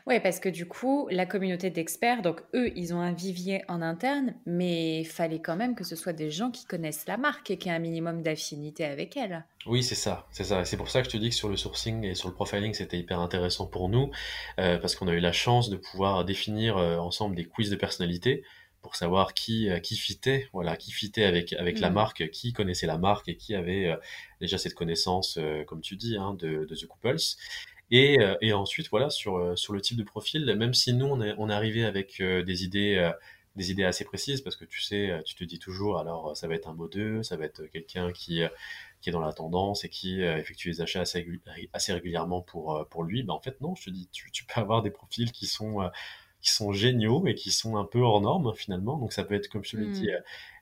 [0.07, 3.83] Oui, parce que du coup, la communauté d'experts, donc eux, ils ont un vivier en
[3.83, 7.51] interne, mais il fallait quand même que ce soit des gens qui connaissent la marque
[7.51, 9.45] et qui aient un minimum d'affinité avec elle.
[9.67, 10.65] Oui, c'est ça, c'est ça.
[10.65, 12.73] C'est pour ça que je te dis que sur le sourcing et sur le profiling,
[12.73, 14.11] c'était hyper intéressant pour nous,
[14.61, 17.77] euh, parce qu'on a eu la chance de pouvoir définir euh, ensemble des quiz de
[17.77, 18.45] personnalité
[18.81, 21.95] pour savoir qui euh, qui fitait, voilà, qui fitait avec avec la mm.
[21.95, 23.93] marque, qui connaissait la marque et qui avait
[24.41, 27.17] déjà cette connaissance, comme tu dis, hein, de, de The Couples.
[27.91, 31.07] Et, euh, et ensuite, voilà, sur, euh, sur le type de profil, même si nous,
[31.07, 33.11] on est, on est arrivé avec euh, des idées
[33.55, 36.55] des idées assez précises parce que tu sais, tu te dis toujours, alors ça va
[36.55, 38.43] être un mot 2, ça va être quelqu'un qui,
[39.01, 41.27] qui est dans la tendance et qui effectue les achats assez,
[41.73, 43.23] assez régulièrement pour, pour lui.
[43.23, 45.79] Ben, en fait, non, je te dis, tu, tu peux avoir des profils qui sont,
[46.43, 48.99] qui sont géniaux et qui sont un peu hors normes finalement.
[48.99, 50.11] Donc ça peut être, comme je te l'ai dit,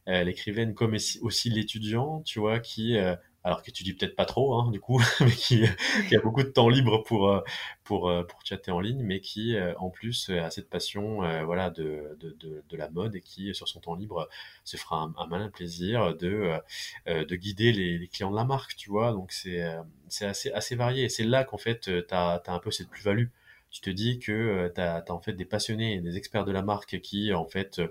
[0.07, 0.13] mmh.
[0.21, 2.97] l'écrivaine comme aussi l'étudiant, tu vois, qui
[3.45, 5.65] alors qu'étudie peut-être pas trop, hein, du coup, mais qui,
[6.09, 7.41] qui, a beaucoup de temps libre pour, euh,
[7.85, 11.71] pour, euh, pour chatter en ligne, mais qui, euh, en plus, a cette passion voilà,
[11.71, 14.29] de, de, de, la mode et qui, sur son temps libre,
[14.65, 16.59] se fera un, malin plaisir de,
[17.07, 19.13] de guider les, les, clients de la marque, tu vois.
[19.13, 19.63] Donc, c'est
[20.09, 21.05] c'est assez, assez varié.
[21.05, 23.27] Et c'est là qu'en fait, tu as, un peu cette plus-value
[23.75, 26.53] tu te dis que euh, tu as, en fait des passionnés et des experts de
[26.53, 27.83] la marque qui en fait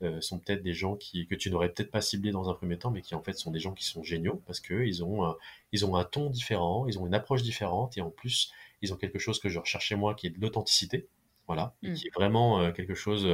[0.00, 2.78] euh, sont peut-être des gens qui, que tu n'aurais peut-être pas ciblés dans un premier
[2.78, 5.34] temps, mais qui en fait sont des gens qui sont géniaux parce qu'ils ont,
[5.72, 8.96] ils ont un ton différent, ils ont une approche différente et en plus ils ont
[8.96, 11.08] quelque chose que je recherchais moi qui est de l'authenticité.
[11.48, 11.94] Voilà, mmh.
[11.94, 13.28] qui est vraiment euh, quelque chose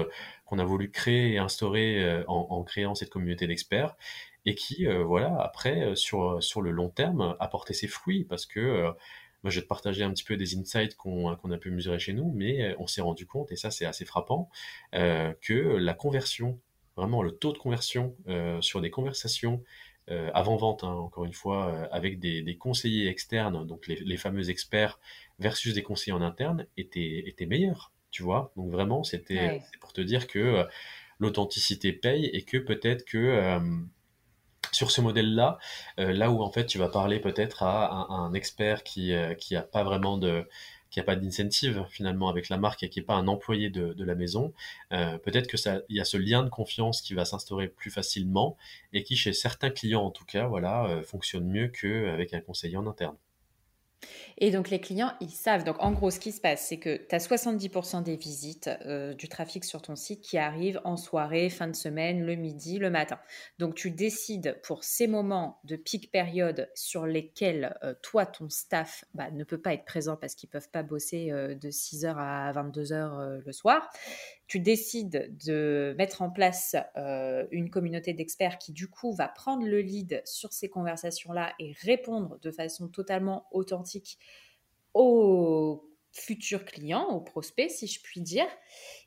[0.46, 3.96] qu'on a voulu créer et instaurer en, en, créant cette communauté d'experts
[4.46, 8.94] et qui, voilà, après, sur, sur le long terme, apporter ses fruits parce que
[9.42, 12.12] moi, je vais te partager un petit peu des insights qu'on a pu mesurer chez
[12.12, 14.50] nous, mais euh, on s'est rendu compte, et ça c'est assez frappant,
[14.94, 16.60] euh, que la conversion,
[16.96, 19.62] vraiment le taux de conversion euh, sur des conversations
[20.32, 24.98] avant-vente, hein, encore une fois, avec des, conseillers externes, donc les, fameux experts,
[25.38, 28.50] versus des conseillers en interne, était, était meilleur, tu vois.
[28.56, 30.66] Donc vraiment, c'était pour te dire que
[31.18, 33.60] l'authenticité paye et que peut-être que
[34.72, 35.58] sur ce modèle-là,
[35.98, 39.56] euh, là où en fait tu vas parler peut-être à un, expert qui euh, qui
[39.56, 40.46] a pas vraiment de
[40.90, 43.92] qui a pas d'incentive finalement avec la marque et qui est pas un employé de,
[43.92, 44.54] de la maison,
[44.92, 47.90] euh, peut-être que ça il y a ce lien de confiance qui va s'instaurer plus
[47.90, 48.56] facilement
[48.92, 52.86] et qui chez certains clients en tout cas voilà fonctionne mieux qu'avec un conseiller en
[52.86, 53.16] interne.
[54.38, 55.64] Et donc les clients, ils savent.
[55.64, 59.14] Donc en gros, ce qui se passe, c'est que tu as 70% des visites euh,
[59.14, 62.90] du trafic sur ton site qui arrivent en soirée, fin de semaine, le midi, le
[62.90, 63.18] matin.
[63.58, 69.04] Donc tu décides pour ces moments de pic période sur lesquels euh, toi, ton staff
[69.14, 72.52] bah, ne peut pas être présent parce qu'ils peuvent pas bosser euh, de 6h à
[72.52, 73.90] 22h le soir
[74.48, 79.66] tu décides de mettre en place euh, une communauté d'experts qui du coup va prendre
[79.66, 84.18] le lead sur ces conversations-là et répondre de façon totalement authentique
[84.94, 88.46] aux futurs clients, aux prospects, si je puis dire.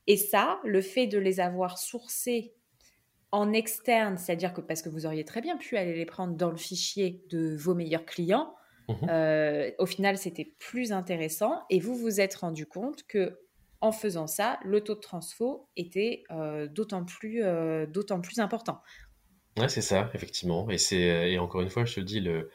[0.05, 2.53] Et ça, le fait de les avoir sourcés
[3.31, 6.51] en externe, c'est-à-dire que parce que vous auriez très bien pu aller les prendre dans
[6.51, 8.53] le fichier de vos meilleurs clients,
[8.87, 13.39] mmh euh, au final, c'était plus intéressant et vous vous êtes rendu compte que
[13.81, 17.85] en faisant ça, le taux de transfo était euh, d'autant plus, euh,
[18.21, 18.81] plus important.
[19.57, 20.69] Ouais, c'est ça, effectivement.
[20.69, 22.49] Et, c'est, et encore une fois, je te dis, le,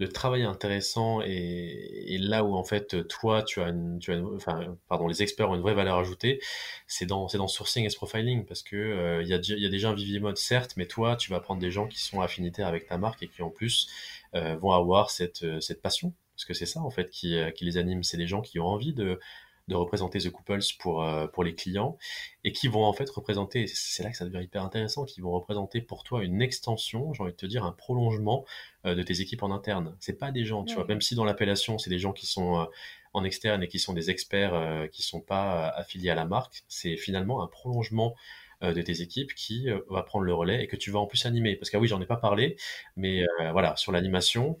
[0.00, 4.76] le travail intéressant et, là où en fait toi tu as, une, tu as enfin
[4.88, 6.40] pardon les experts ont une vraie valeur ajoutée
[6.88, 9.90] c'est dans dans sourcing et profiling parce que euh, il y, a, y a déjà
[9.90, 12.86] un vivier mode certes mais toi tu vas prendre des gens qui sont affinitaires avec
[12.86, 13.88] ta marque et qui en plus
[14.32, 18.02] vont avoir cette cette passion parce que c'est ça en fait qui, qui les anime
[18.02, 19.20] c'est des gens qui ont envie de
[19.68, 21.96] de représenter The Couples pour, euh, pour les clients
[22.44, 25.32] et qui vont en fait représenter, c'est là que ça devient hyper intéressant, qui vont
[25.32, 28.44] représenter pour toi une extension, j'ai envie de te dire un prolongement
[28.84, 29.96] euh, de tes équipes en interne.
[30.00, 32.60] C'est pas des gens, tu vois, même si dans l'appellation c'est des gens qui sont
[32.60, 32.64] euh,
[33.14, 36.96] en externe et qui sont des experts qui sont pas affiliés à la marque, c'est
[36.96, 38.16] finalement un prolongement
[38.72, 41.56] de tes équipes qui va prendre le relais et que tu vas en plus animer.
[41.56, 42.56] Parce que oui, j'en ai pas parlé,
[42.96, 44.58] mais voilà, sur l'animation,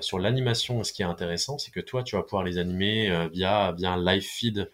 [0.00, 3.72] sur l'animation, ce qui est intéressant, c'est que toi, tu vas pouvoir les animer via,
[3.72, 4.70] via un live feed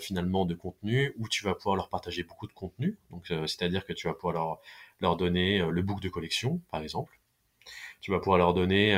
[0.00, 2.98] finalement de contenu où tu vas pouvoir leur partager beaucoup de contenu.
[3.10, 4.60] Donc, c'est-à-dire que tu vas pouvoir leur,
[5.00, 7.18] leur donner le book de collection, par exemple.
[8.00, 8.94] Tu vas pouvoir leur donner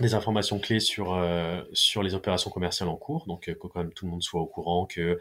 [0.00, 3.76] des informations clés sur euh, sur les opérations commerciales en cours, donc euh, que quand
[3.76, 5.18] même tout le monde soit au courant que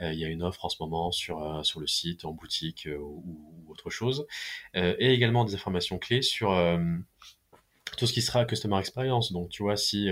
[0.00, 3.24] euh, y a une offre en ce moment sur sur le site, en boutique ou,
[3.68, 4.26] autre chose,
[4.74, 6.50] et également des informations clés sur
[7.96, 9.32] tout ce qui sera customer experience.
[9.32, 10.08] Donc tu vois si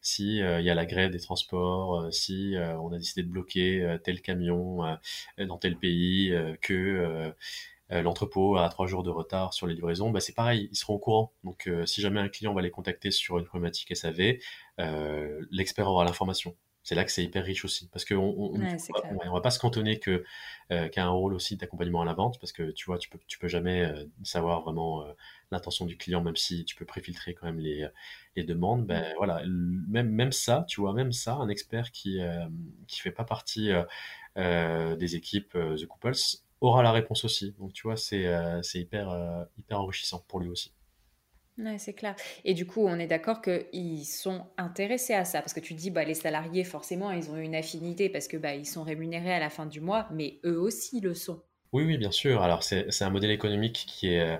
[0.00, 4.20] si il y a la grève des transports, si on a décidé de bloquer tel
[4.20, 4.98] camion
[5.38, 7.30] dans tel pays, que euh,
[7.90, 10.98] l'entrepôt a trois jours de retard sur les livraisons, bah, c'est pareil, ils seront au
[10.98, 11.32] courant.
[11.44, 14.38] Donc, euh, si jamais un client va les contacter sur une problématique SAV,
[14.80, 16.56] euh, l'expert aura l'information.
[16.84, 20.00] C'est là que c'est hyper riche aussi, parce qu'on on, on, va pas se cantonner
[20.00, 20.24] que
[20.68, 23.38] qu'à un rôle aussi d'accompagnement à la vente, parce que tu vois, tu peux tu
[23.38, 23.88] peux jamais
[24.24, 25.04] savoir vraiment
[25.52, 27.86] l'intention du client, même si tu peux préfiltrer quand même les,
[28.34, 28.84] les demandes.
[28.84, 32.18] Ben voilà, même même ça, tu vois, même ça, un expert qui
[32.88, 33.70] qui fait pas partie
[34.34, 37.54] des équipes The Couples aura la réponse aussi.
[37.58, 40.72] Donc tu vois, c'est euh, hyper, euh, hyper enrichissant pour lui aussi.
[41.58, 42.16] Ouais, c'est clair.
[42.44, 45.90] Et du coup, on est d'accord qu'ils sont intéressés à ça, parce que tu dis,
[45.90, 49.38] bah, les salariés, forcément, ils ont une affinité parce que bah, ils sont rémunérés à
[49.38, 51.42] la fin du mois, mais eux aussi le sont.
[51.72, 52.42] Oui, oui, bien sûr.
[52.42, 54.36] Alors, c'est un modèle économique qui est, euh,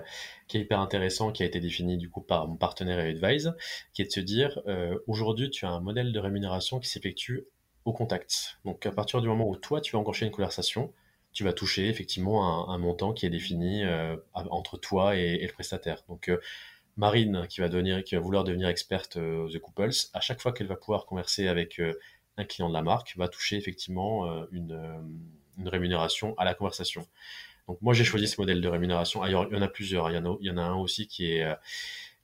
[0.47, 3.53] qui est hyper intéressant, qui a été défini du coup par mon partenaire et Advise,
[3.93, 4.61] qui est de se dire,
[5.07, 7.45] aujourd'hui, tu as un modèle de rémunération qui s'effectue
[7.85, 8.59] au contact.
[8.65, 10.93] Donc, à partir du moment où toi, tu vas enclencher une conversation,
[11.33, 16.03] tu vas toucher effectivement un, montant qui est défini euh, entre toi et, le prestataire.
[16.07, 16.39] Donc euh,
[16.95, 20.53] Marine, qui va, devenir, qui va vouloir devenir experte euh, The Couples, à chaque fois
[20.53, 21.81] qu'elle va pouvoir converser avec
[22.37, 24.79] un client de la marque, va toucher effectivement une,
[25.65, 27.07] rémunération à la conversation.
[27.67, 29.25] Donc moi j'ai choisi ce modèle de rémunération.
[29.25, 30.09] il y en a plusieurs.
[30.11, 31.45] Il y en a, il y en a un aussi qui est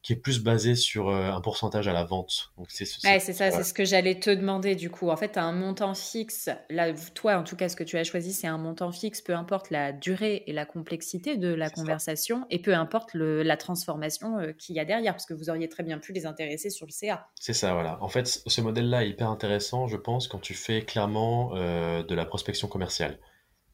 [0.02, 2.52] qui est plus basé sur euh, un pourcentage à la vente.
[2.58, 3.34] Donc c'est ça, c'est
[3.64, 5.10] ce que j'allais te demander du coup.
[5.10, 6.50] En fait, tu as un montant fixe.
[6.70, 9.34] Là, toi, en tout cas, ce que tu as choisi, c'est un montant fixe, peu
[9.36, 14.40] importe la durée et la complexité de la conversation, et peu importe le, la transformation
[14.40, 16.86] euh, qu'il y a derrière, parce que vous auriez très bien pu les intéresser sur
[16.86, 17.28] le CA.
[17.36, 18.02] C'est ça, voilà.
[18.02, 22.16] En fait, ce modèle-là est hyper intéressant, je pense, quand tu fais clairement euh, de
[22.16, 23.20] la prospection commerciale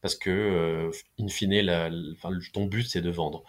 [0.01, 1.89] parce que, in fine, la,
[2.53, 3.43] ton but, c'est de vendre.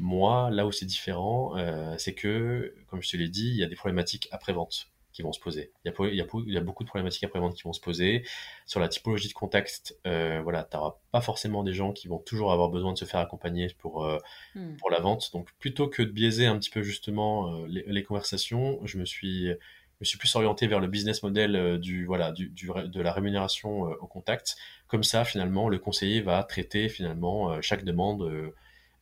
[0.00, 3.62] Moi, là où c'est différent, euh, c'est que, comme je te l'ai dit, il y
[3.62, 5.72] a des problématiques après-vente qui vont se poser.
[5.84, 8.24] Il y, a, il, y a, beaucoup de problématiques après-vente qui vont se poser.
[8.64, 12.18] Sur la typologie de contexte, euh, voilà, tu n'auras pas forcément des gens qui vont
[12.18, 14.16] toujours avoir besoin de se faire accompagner pour, euh,
[14.54, 14.76] hmm.
[14.76, 15.32] pour la vente.
[15.34, 19.96] Donc, plutôt que de biaiser un petit peu justement les, conversations, je me suis, je
[20.00, 23.82] me suis plus orienté vers le business model du, voilà, du, du, de la rémunération
[23.82, 24.56] au contact.
[24.86, 28.54] Comme ça, finalement, le conseiller va traiter finalement chaque demande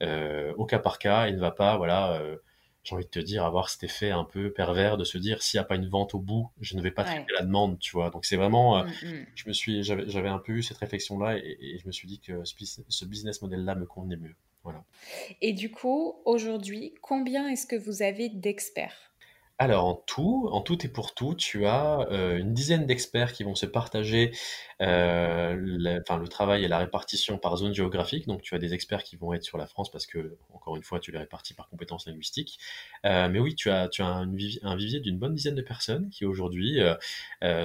[0.03, 2.37] au cas par cas, il ne va pas, voilà, euh,
[2.89, 5.59] j'ai envie de te dire, avoir cet effet un peu pervers de se dire s'il
[5.59, 7.93] n'y a pas une vente au bout, je ne vais pas traiter la demande, tu
[7.93, 8.11] vois.
[8.11, 9.27] Donc c'est vraiment, euh, mm, mm.
[9.35, 12.45] je me suis, j'avais un peu eu cette réflexion-là et, je me suis dit que
[12.45, 14.35] ce, business model-là me convenait mieux.
[14.65, 14.85] Voilà.
[15.41, 19.08] Et du coup, aujourd'hui, combien est-ce que vous avez d'experts?
[19.61, 23.43] Alors en tout, en tout et pour tout, tu as euh, une dizaine d'experts qui
[23.43, 24.31] vont se partager
[24.81, 28.29] euh, le, enfin, le travail et la répartition par zone géographique.
[28.29, 30.85] Donc tu as des experts qui vont être sur la France parce que, encore une
[30.85, 32.61] fois, tu les répartis par compétences linguistiques.
[33.05, 34.33] Euh, mais oui, tu as, tu as un,
[34.77, 36.79] vivier d'une bonne dizaine de personnes qui aujourd'hui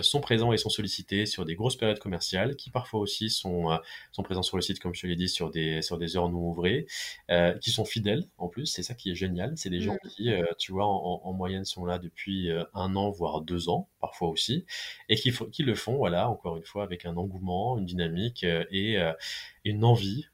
[0.01, 3.77] sont présents et sont sollicités sur des grosses périodes commerciales, qui parfois aussi sont,
[4.11, 6.29] sont présents sur le site, comme je te l'ai dit, sur des, sur des heures
[6.29, 6.87] non ouvrées,
[7.61, 8.65] qui sont fidèles en plus.
[8.65, 9.53] C'est ça qui est génial.
[9.57, 10.09] C'est des gens mmh.
[10.09, 13.89] qui, tu vois, en, en moyenne sont là depuis euh, un an, voire deux ans,
[13.99, 14.65] parfois aussi,
[15.09, 18.65] et qui, qui le font, voilà, encore une fois, avec un engouement, une dynamique euh,
[18.71, 19.13] et euh,
[19.65, 20.25] une envie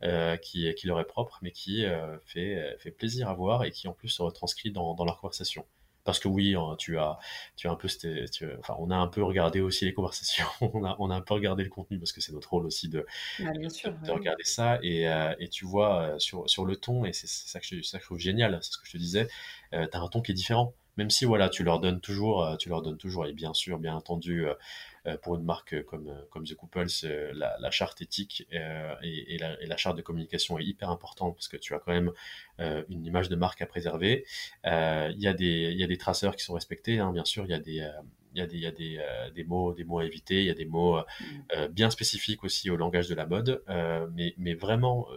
[0.42, 1.86] qui, qui leur est propre, mais qui
[2.26, 5.66] fait, fait plaisir à voir et qui en plus se retranscrit dans, dans leur conversation
[6.10, 7.20] parce que oui, hein, tu as,
[7.56, 7.88] tu as un peu,
[8.58, 11.36] enfin, on a un peu regardé aussi les conversations, on a, on a un peu
[11.36, 13.06] regardé le contenu parce que c'est notre rôle aussi de,
[13.70, 15.04] sûr, de, regarder ça et,
[15.40, 18.08] et, tu vois sur, sur le ton et c'est ça que je, ça que je
[18.08, 19.28] trouve génial, c'est ce que je te disais,
[19.72, 22.58] tu as un ton qui est différent même si voilà, tu leur donnes toujours, euh,
[22.58, 24.54] tu leur donnes toujours, et bien sûr, bien entendu, euh,
[25.08, 26.88] euh, pour une marque comme, comme The Couples,
[27.34, 31.80] la, charte éthique et, la, charte de communication est hyper importante parce que tu as
[31.80, 32.12] quand même
[32.90, 34.26] une image de marque à préserver.
[34.66, 37.52] Il y, a des, y a des traceurs qui sont respectés, hein, bien sûr, il
[37.52, 37.90] y a des
[38.36, 39.00] il y a, des, y a des,
[39.34, 41.68] des, mots, des mots à éviter, il y a des mots mmh.
[41.72, 43.64] bien spécifiques aussi au langage de la mode,
[44.14, 45.08] mais, mais vraiment,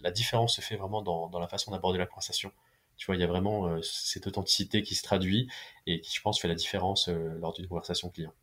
[0.00, 2.50] la différence se fait vraiment dans, dans la façon d'aborder la conversation.
[3.00, 5.48] Tu vois, il y a vraiment euh, cette authenticité qui se traduit
[5.86, 8.34] et qui, je pense, fait la différence euh, lors d'une conversation client.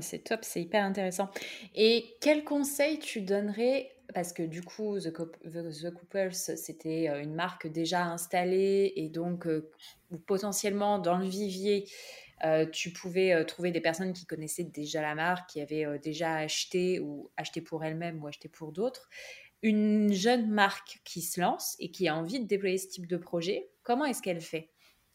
[0.00, 1.28] c'est top, c'est hyper intéressant.
[1.74, 7.66] Et quel conseil tu donnerais parce que du coup, The, Couples, c'était euh, une marque
[7.66, 9.46] déjà installée et donc
[10.26, 11.86] potentiellement dans le vivier,
[12.72, 17.30] tu pouvais trouver des personnes qui connaissaient déjà la marque, qui avaient déjà acheté ou
[17.36, 19.08] acheté pour elles-mêmes ou acheté pour d'autres.
[19.62, 23.16] Une jeune marque qui se lance et qui a envie de déployer ce type de
[23.16, 24.70] projet, comment est-ce qu'elle fait?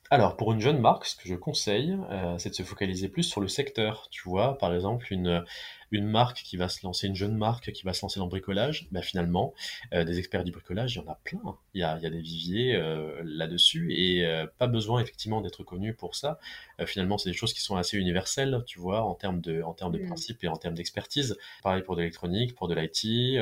[0.10, 1.98] Alors, pour une jeune marque, ce que je conseille,
[2.38, 4.08] c'est de se focaliser plus sur le secteur.
[4.10, 5.44] Tu vois, par exemple, une,
[5.92, 8.30] une marque qui va se lancer, une jeune marque qui va se lancer dans le
[8.30, 9.54] bricolage, bah finalement,
[9.94, 11.58] euh, des experts du bricolage, il y en a plein.
[11.74, 15.42] Il y a, il y a des viviers euh, là-dessus et euh, pas besoin effectivement
[15.42, 16.40] d'être connu pour ça.
[16.86, 19.94] finalement, c'est des choses qui sont assez universelles, tu vois, en termes de, en termes
[19.94, 20.08] de mmh.
[20.08, 21.38] principes et en termes d'expertise.
[21.64, 23.40] Pareil pour de l'électronique, pour de l'IT,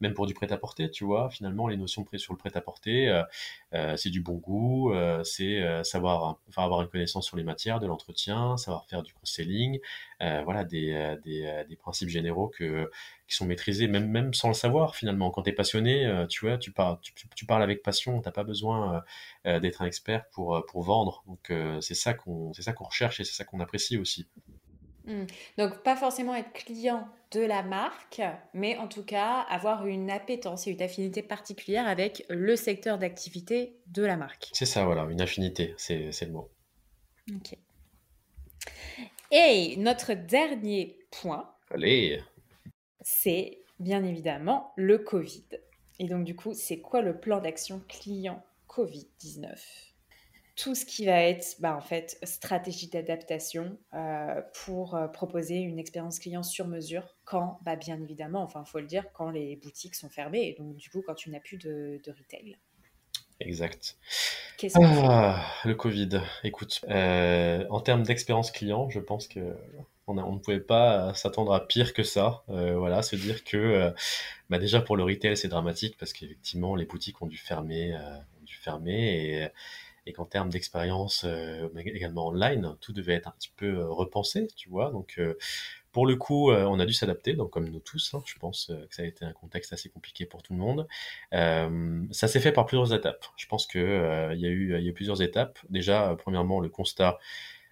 [0.00, 1.30] même pour du prêt-à-porter, tu vois.
[1.30, 3.22] Finalement, les notions prises sur le prêt-à-porter,
[3.96, 4.92] c'est du bon goût,
[5.24, 9.80] c'est savoir, enfin, avoir une connaissance sur les matières, de l'entretien, savoir faire du cross-selling,
[10.20, 12.48] voilà, des, principes généraux
[13.28, 15.30] qui sont maîtrisés, même, sans le savoir finalement.
[15.30, 16.98] Quand tu es passionné, euh, tu vois, tu parles,
[17.34, 19.00] tu, parles avec passion, tu n'as pas besoin euh,
[19.46, 21.22] euh, d'être un expert pour, pour vendre.
[21.26, 24.26] Donc c'est ça qu'on qu'on recherche et c'est ça qu'on apprécie aussi.
[25.08, 25.24] Mmh.
[25.56, 28.22] Donc pas forcément être client de la marque,
[28.54, 33.76] mais en tout cas avoir une appétence et une affinité particulière avec le secteur d'activité
[33.86, 34.48] de la marque.
[34.52, 36.50] C'est ça, voilà, une affinité, c'est le mot.
[37.34, 37.56] Ok.
[39.30, 41.54] Et notre dernier point.
[43.00, 45.44] C'est bien évidemment le Covid.
[45.98, 49.87] Et donc du coup, c'est quoi le plan d'action client Covid-19
[50.58, 55.78] tout ce qui va être bah, en fait stratégie d'adaptation euh, pour euh, proposer une
[55.78, 59.94] expérience client sur mesure quand bah, bien évidemment enfin faut le dire quand les boutiques
[59.94, 62.58] sont fermées et donc du coup quand tu n'as plus de, retail.
[63.40, 63.96] Exact.
[64.74, 66.20] Ah, le Covid.
[66.42, 69.56] Écoute euh, en termes d'expérience client je pense que
[70.08, 72.42] on, ne pouvait pas s'attendre à pire que ça.
[72.48, 73.90] Euh, voilà, se dire que euh,
[74.50, 78.44] bah déjà pour le retail c'est dramatique parce qu'effectivement les boutiques ont dû fermer, ont
[78.44, 79.48] dû fermer et,
[80.12, 81.26] qu'en termes d'expérience
[81.76, 84.90] également online, tout devait être un petit peu repensé, tu vois.
[84.90, 85.20] Donc
[85.92, 88.94] pour le coup, on a dû s'adapter, donc comme nous tous, hein, je pense que
[88.94, 90.86] ça a été un contexte assez compliqué pour tout le monde.
[92.12, 93.24] ça s'est fait par plusieurs étapes.
[93.36, 95.58] Je pense que il y a eu plusieurs étapes.
[95.70, 97.18] Déjà, premièrement, le constat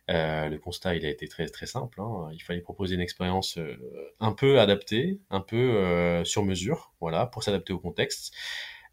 [0.08, 2.00] euh, le constat, il a été très très simple.
[2.00, 2.28] Hein.
[2.32, 3.76] Il fallait proposer une expérience euh,
[4.20, 8.32] un peu adaptée, un peu euh, sur mesure, voilà, pour s'adapter au contexte,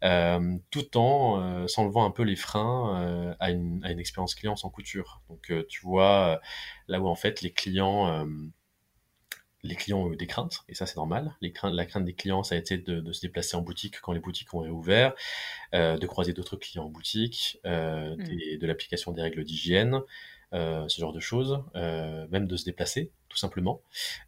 [0.02, 5.22] tout en s'enlevant un peu les freins à une, à, une, expérience client sans couture.
[5.28, 6.40] Donc, tu vois,
[6.88, 8.26] là où en fait les clients
[9.64, 11.34] les clients ont eu des craintes, et ça c'est normal.
[11.40, 14.00] Les craintes, la crainte des clients, ça a été de, de, se déplacer en boutique
[14.00, 15.14] quand les boutiques ont réouvert,
[15.74, 18.58] euh, de croiser d'autres clients en boutique, euh, mmh.
[18.58, 20.00] de l'application des règles d'hygiène,
[20.52, 23.82] euh, ce genre de choses, euh, même de se déplacer, tout simplement.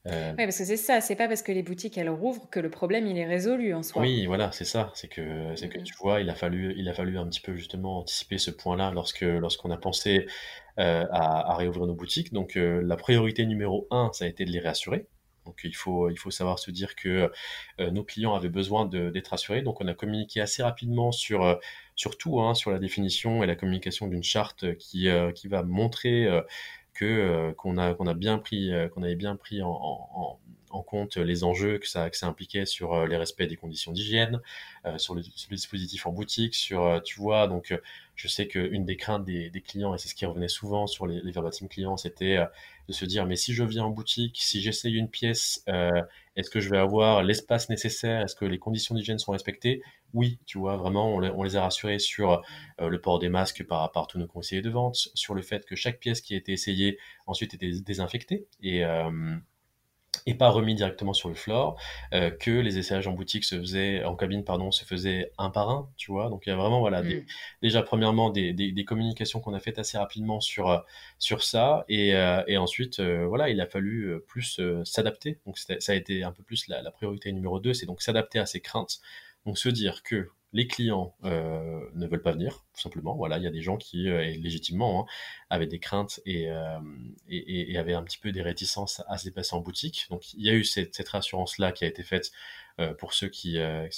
[0.06, 2.58] Euh, oui, parce que c'est ça, c'est pas parce que les boutiques elles rouvrent que
[2.58, 4.02] le problème il est résolu en soi.
[4.02, 6.92] Oui, voilà, c'est ça, c'est que, c'est que tu vois, il a fallu, il a
[6.92, 10.26] fallu un petit peu justement anticiper ce point-là lorsque, lorsqu'on a pensé
[10.76, 12.32] à, à, réouvrir nos boutiques.
[12.32, 15.06] Donc la priorité numéro un, ça a été de les réassurer.
[15.44, 17.30] Donc il faut, il faut savoir se dire que
[17.78, 19.62] nos clients avaient besoin d'être assurés.
[19.62, 21.58] Donc on a communiqué assez rapidement sur
[21.96, 26.26] surtout hein, sur la définition et la communication d'une charte qui, euh, qui va montrer
[26.26, 26.42] euh,
[27.04, 30.38] euh, qu'on a qu'on a bien pris qu'on avait bien pris en,
[30.86, 34.42] compte les enjeux que ça que ça impliquait sur les respects des conditions d'hygiène,
[34.98, 37.74] sur, le, dispositif en boutique, sur tu vois donc
[38.14, 41.22] je sais qu'une des craintes des, clients et c'est ce qui revenait souvent sur les,
[41.22, 42.38] les verbatim clients, c'était
[42.88, 46.02] de se dire mais si je viens en boutique, si j'essaye une pièce, euh,
[46.36, 48.22] est-ce que je vais avoir l'espace nécessaire?
[48.22, 49.82] Est-ce que les conditions d'hygiène sont respectées?
[50.12, 52.42] Oui, tu vois, vraiment, on, les a rassurés sur
[52.80, 55.64] euh, le port des masques par, par tous nos conseillers de vente, sur le fait
[55.64, 58.46] que chaque pièce qui a été essayée ensuite était désinfectée.
[58.60, 59.10] Et euh,
[60.26, 61.78] et pas remis directement sur le floor,
[62.14, 65.70] euh, que les essayages en boutique se faisaient, en cabine, pardon, se faisaient un par
[65.70, 66.28] un, tu vois.
[66.30, 67.26] Donc il y a vraiment, voilà, des, mm.
[67.62, 70.78] déjà premièrement des, des, des communications qu'on a faites assez rapidement sur, euh,
[71.18, 75.38] sur ça, et, euh, et ensuite, euh, voilà, il a fallu plus s'adapter.
[75.46, 78.38] Donc ça a été un peu plus la, la priorité numéro 2, c'est donc s'adapter
[78.38, 79.00] à ces craintes.
[79.44, 83.14] Donc se dire que les clients euh, ne veulent pas venir, tout simplement.
[83.14, 85.12] Voilà, il y a des gens qui, euh, légitimement, hein,
[85.50, 86.78] avaient des craintes euh,
[87.28, 90.06] et, avaient un petit peu des réticences à se déplacer en boutique.
[90.10, 92.32] Donc, il y a eu cette, rassurance-là qui a été faite
[92.98, 93.90] pour ceux qui, avaient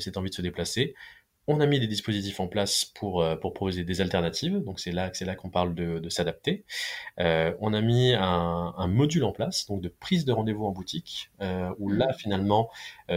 [0.00, 0.94] cette envie de se déplacer.
[1.48, 5.10] On a mis des dispositifs en place pour, euh, proposer des alternatives, donc c'est là,
[5.22, 6.64] là qu'on parle de, s'adapter.
[7.18, 11.30] Euh, on a mis un, module en place, donc de prise de rendez-vous en boutique,
[11.40, 12.70] euh, où là finalement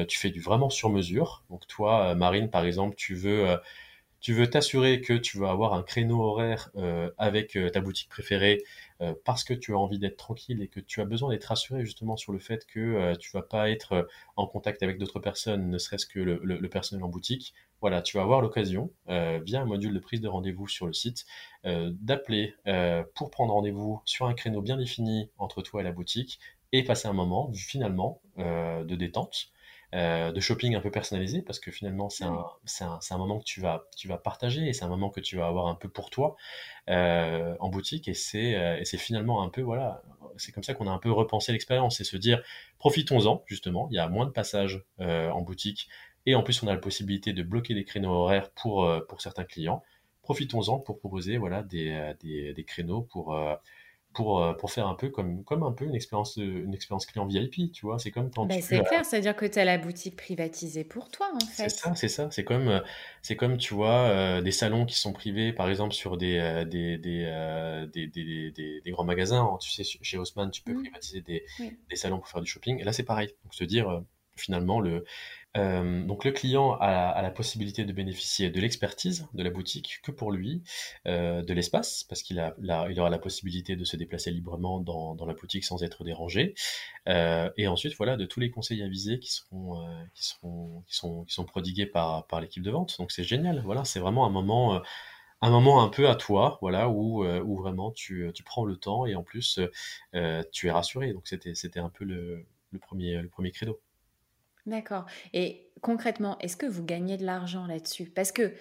[0.08, 1.44] tu fais du vraiment sur mesure.
[1.50, 6.72] Donc toi, Marine, par exemple, tu veux t'assurer que tu vas avoir un créneau horaire
[7.18, 8.64] avec ta boutique préférée
[9.24, 12.18] parce que tu as envie d'être tranquille et que tu as besoin d'être rassuré justement
[12.18, 16.06] sur le fait que tu vas pas être en contact avec d'autres personnes, ne serait-ce
[16.06, 17.54] que le, personnel en boutique,
[17.86, 21.26] voilà, tu vas avoir l'occasion, via un module de prise de rendez-vous sur le site,
[21.64, 22.56] d'appeler
[23.14, 26.40] pour prendre rendez-vous sur un créneau bien défini entre toi et la boutique
[26.72, 29.52] et passer un moment finalement de détente
[29.96, 32.44] euh, de shopping un peu personnalisé parce que finalement c'est un,
[32.82, 35.38] un, un, moment que tu vas, tu vas partager et c'est un moment que tu
[35.38, 36.36] vas avoir un peu pour toi
[36.90, 38.10] euh, en boutique.
[38.10, 40.02] Et c'est euh, c'est finalement un peu voilà
[40.36, 42.44] c'est comme ça qu'on a un peu repensé l'expérience et se dire
[42.78, 43.88] profitons-en justement.
[43.90, 45.88] Il y a moins de passages en boutique
[46.26, 49.44] et en plus on a la possibilité de bloquer des créneaux horaires pour, pour certains
[49.44, 49.84] clients
[50.22, 53.36] profitons-en pour proposer voilà des, des, des créneaux pour
[54.16, 57.28] pour, euh, pour faire un peu comme, comme un peu une expérience, une expérience client
[57.28, 58.00] VIP, tu vois.
[58.00, 61.30] C'est comme quand ben, C'est clair, c'est-à-dire que tu as la boutique privatisée pour toi,
[61.36, 61.70] en fait.
[61.70, 62.30] C'est ça, c'est ça.
[62.32, 62.80] C'est comme, euh,
[63.22, 66.98] c'est comme, tu vois, euh, des salons qui sont privés, par exemple, sur des, des,
[66.98, 69.58] des, des, grands magasins.
[69.62, 70.84] Tu sais, chez Haussmann, tu peux mmh.
[70.84, 72.80] privatiser des, des salons pour faire du shopping.
[72.80, 73.28] Et là, c'est pareil.
[73.44, 74.02] Donc, se dire,
[74.38, 75.04] finalement, le,
[75.56, 80.12] euh, donc le client a, la possibilité de bénéficier de l'expertise de la boutique que
[80.12, 80.64] pour lui,
[81.08, 85.64] euh, de l'espace, parce qu'il aura la possibilité de se déplacer librement dans, la boutique
[85.64, 86.56] sans être dérangé,
[87.08, 90.24] euh, et ensuite voilà de tous les conseils avisés qui seront, qui
[90.90, 92.98] sont, prodigués par, l'équipe de vente.
[93.00, 93.62] Donc c'est génial.
[93.64, 97.24] Voilà, c'est vraiment un moment un peu à toi, voilà, où,
[97.58, 99.60] vraiment tu, prends le temps et en plus
[100.52, 101.14] tu es rassuré.
[101.14, 102.46] Donc c'était, un peu le
[102.80, 103.80] premier credo.
[104.66, 105.06] D'accord.
[105.34, 108.06] Et concrètement, est-ce que vous gagnez de l'argent là-dessus?
[108.10, 108.54] Parce que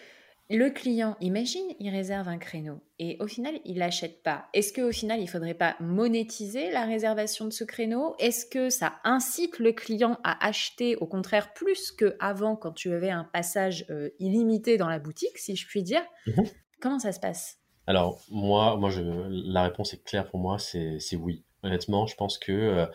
[0.51, 4.47] le client, imagine, il réserve un créneau et au final, il n'achète pas.
[4.53, 8.15] Est-ce qu'au final, il ne faudrait pas monétiser la réservation de ce créneau?
[8.19, 13.09] Est-ce que ça incite le client à acheter, au contraire, plus qu'avant quand tu avais
[13.09, 16.03] un passage euh, illimité dans la boutique, si je puis dire?
[16.27, 16.43] Mmh
[16.81, 17.57] Comment ça se passe?
[17.87, 21.47] Alors, moi, moi je, la réponse est claire pour moi, c'est oui.
[21.63, 22.87] Honnêtement, je pense que euh,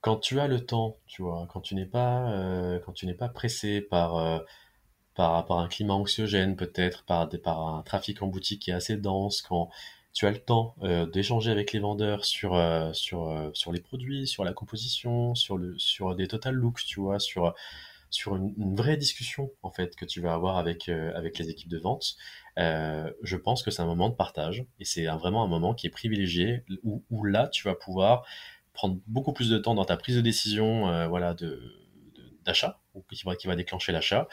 [0.00, 3.14] quand tu as le temps, tu vois, quand tu n'es pas, euh, quand tu n'es
[3.14, 4.38] pas pressé par, euh,
[5.14, 8.96] par, par un climat anxiogène peut-être, par, par un trafic en boutique qui est assez
[8.96, 9.70] dense, quand
[10.14, 12.60] tu as le temps euh, d'échanger avec les vendeurs sur,
[12.94, 17.18] sur, sur les produits, sur la composition, sur, le, sur des total looks, tu vois,
[17.18, 17.54] sur,
[18.10, 21.78] sur une, vraie discussion en fait que tu vas avoir avec, avec les équipes de
[21.78, 22.16] vente,
[22.56, 25.90] je pense que c'est un moment de partage et c'est vraiment un moment qui est
[25.90, 28.24] privilégié où, où là tu vas pouvoir
[28.78, 31.60] prendre beaucoup plus de temps dans ta prise de décision euh, voilà, de,
[32.44, 32.80] d'achat,
[33.12, 34.28] qui va, qui va déclencher l'achat,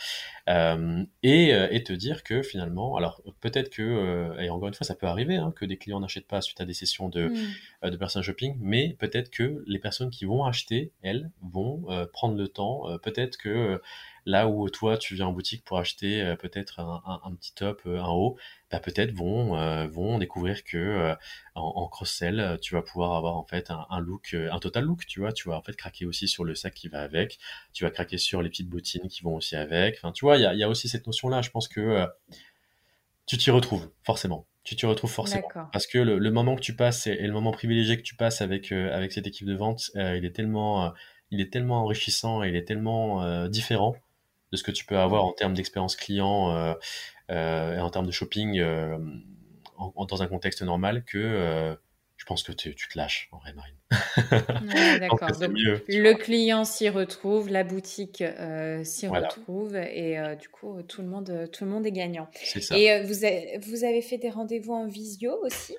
[0.47, 4.85] euh, et, euh, et, te dire que finalement, alors peut-être que, et encore une fois,
[4.85, 7.89] ça peut arriver, hein, que des clients n'achètent pas suite à des sessions de, mm.
[7.89, 11.83] de personal shopping, mais peut-être que les personnes qui vont acheter, elles, vont
[12.13, 13.81] prendre le temps, peut-être que
[14.27, 17.99] Là où toi, tu viens en boutique pour acheter euh, peut-être un, petit top, euh,
[17.99, 18.37] un haut,
[18.71, 21.15] bah, peut-être vont, euh, vont découvrir que
[21.53, 25.31] en, cross-sell, tu vas pouvoir avoir en fait un, look, un total look, tu vois.
[25.31, 27.37] Tu vas en fait craquer aussi sur le sac qui va avec.
[27.71, 29.97] Tu vas craquer sur les petites bottines qui vont aussi avec.
[29.97, 31.43] Enfin, tu vois, il y a, aussi cette notion-là.
[31.43, 32.07] Je pense que
[33.27, 35.47] tu t'y retrouves forcément tu t'y retrouves forcément.
[35.71, 38.71] Parce que le, moment que tu passes et, le moment privilégié que tu passes avec,
[38.71, 40.91] avec cette équipe de vente, il, est tellement,
[41.29, 43.95] il est tellement enrichissant et il est tellement différent
[44.55, 46.73] de ce que tu peux avoir en termes d'expérience client euh,
[47.29, 48.97] euh, et en termes de shopping euh,
[49.77, 51.77] dans un contexte normal que
[52.17, 53.75] je pense que tu, te lâches en vrai, Marine.
[54.99, 55.19] D'accord.
[55.29, 58.23] le client s'y retrouve, la boutique
[58.83, 62.29] s'y retrouve et du coup tout le monde tout le monde est gagnant.
[62.33, 62.77] Ça.
[62.77, 65.75] Et vous, avez, vous avez fait des rendez-vous en visio aussi?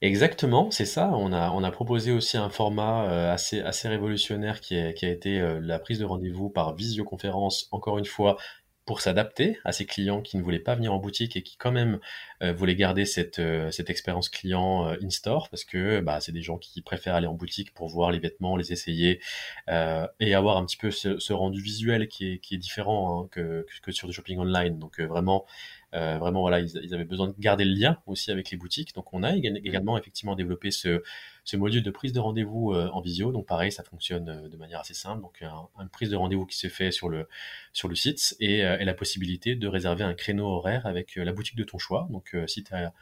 [0.00, 1.10] Exactement, c'est ça.
[1.14, 5.06] On a, on a proposé aussi un format euh, assez, assez révolutionnaire qui, est, qui
[5.06, 8.36] a été euh, la prise de rendez-vous par visioconférence, encore une fois,
[8.84, 11.70] pour s'adapter à ces clients qui ne voulaient pas venir en boutique et qui quand
[11.70, 12.00] même
[12.42, 13.40] euh, voulaient garder cette,
[13.70, 17.72] cette expérience client in-store parce que bah, c'est des gens qui préfèrent aller en boutique
[17.74, 19.20] pour voir les vêtements, les essayer
[19.68, 23.64] et avoir un petit peu ce, rendu visuel qui est, qui est différent hein, que,
[23.82, 24.80] que sur du shopping online.
[24.80, 25.46] Donc vraiment
[25.94, 28.94] euh, vraiment, voilà, ils, avaient besoin de garder le lien aussi avec les boutiques.
[28.94, 31.02] Donc, on a également effectivement développé ce,
[31.44, 33.32] ce module de prise de rendez-vous euh, en visio.
[33.32, 35.20] Donc, pareil, ça fonctionne euh, de manière assez simple.
[35.20, 37.28] Donc, une prise de rendez-vous qui se fait sur le,
[37.72, 41.56] sur le site et, et, la possibilité de réserver un créneau horaire avec la boutique
[41.56, 42.08] de ton choix.
[42.10, 42.92] Donc, si tu as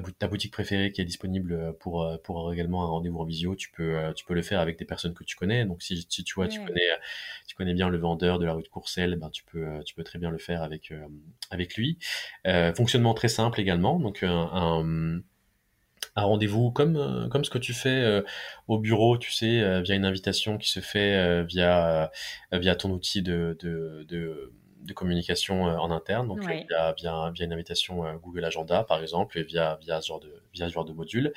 [0.00, 3.54] ta boutique préférée qui est disponible euh, pour, euh, pour également un rendez-vous en visio,
[3.54, 5.64] tu peux, euh, tu peux le faire avec des personnes que tu connais.
[5.64, 6.88] Donc si, si tu vois, tu, connais,
[7.46, 10.02] tu connais bien le vendeur de la rue de Courcelles, ben, tu, peux, tu peux
[10.02, 10.92] très bien le faire avec,
[11.50, 11.98] avec lui.
[12.74, 14.00] fonctionnement très simple également.
[14.00, 15.22] Donc un,
[16.16, 18.22] un rendez-vous comme, comme ce que tu fais
[18.66, 22.10] au bureau, tu sais, via une invitation qui se fait via,
[22.52, 24.52] via ton outil de, de, de
[24.84, 29.42] de communication en interne, donc via, via, via, une invitation Google Agenda par exemple, et
[29.42, 31.32] via, via, ce genre de, via ce genre de module.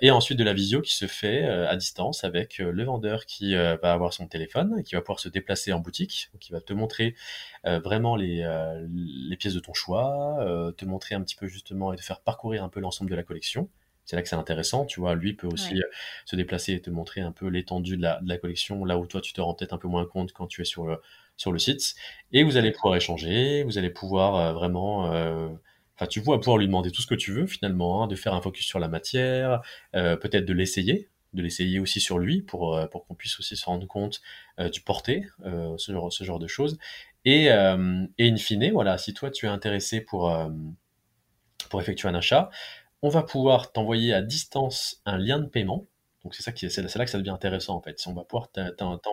[0.00, 3.92] et ensuite de la visio qui se fait à distance avec le vendeur qui va
[3.92, 7.14] avoir son téléphone, qui va pouvoir se déplacer en boutique, qui va te montrer
[7.64, 8.46] vraiment les,
[8.88, 10.38] les pièces de ton choix,
[10.76, 13.22] te montrer un petit peu justement et te faire parcourir un peu l'ensemble de la
[13.22, 13.68] collection.
[14.04, 15.14] C'est là que c'est intéressant, tu vois.
[15.14, 15.86] Lui peut aussi euh,
[16.26, 19.06] se déplacer et te montrer un peu l'étendue de la, de la, collection, là où
[19.06, 21.00] toi tu te rends peut-être un peu moins compte quand tu es sur le,
[21.36, 21.94] sur le site.
[22.32, 25.48] Et vous allez pouvoir échanger, vous allez pouvoir euh, vraiment, euh,
[25.96, 28.34] enfin, tu vas pouvoir lui demander tout ce que tu veux finalement, hein, de faire
[28.34, 29.62] un focus sur la matière,
[29.92, 33.86] peut-être de l'essayer, de l'essayer aussi sur lui pour, pour qu'on puisse aussi se rendre
[33.86, 34.20] compte
[34.72, 35.26] du porté,
[35.76, 36.78] ce, genre, ce genre de choses.
[37.24, 40.32] Et, et in fine, voilà, si toi tu es intéressé pour,
[41.70, 42.50] pour effectuer un achat,
[43.02, 45.86] on va pouvoir t'envoyer à distance un lien de paiement.
[46.24, 47.98] Donc c'est ça qui c'est là que ça devient intéressant en fait.
[47.98, 48.48] Si on va pouvoir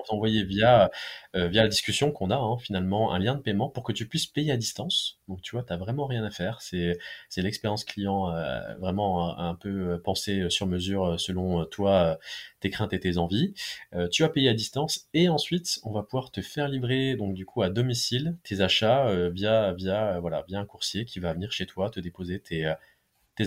[0.08, 0.90] t'envoyer via
[1.36, 4.08] euh, via la discussion qu'on a hein, finalement un lien de paiement pour que tu
[4.08, 5.20] puisses payer à distance.
[5.28, 6.62] Donc tu vois, vraiment rien à faire.
[6.62, 6.98] C'est
[7.38, 12.18] l'expérience client euh, vraiment un, peu pensée sur mesure selon toi
[12.62, 13.54] tes craintes et tes envies.
[13.94, 17.34] Euh, tu vas payer à distance et ensuite on va pouvoir te faire livrer donc
[17.34, 21.52] du coup à domicile tes achats via via voilà via un coursier qui va venir
[21.52, 22.66] chez toi te déposer tes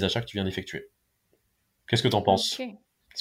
[0.03, 0.91] achats que tu viens d'effectuer.
[1.89, 2.17] Qu'est-ce que tu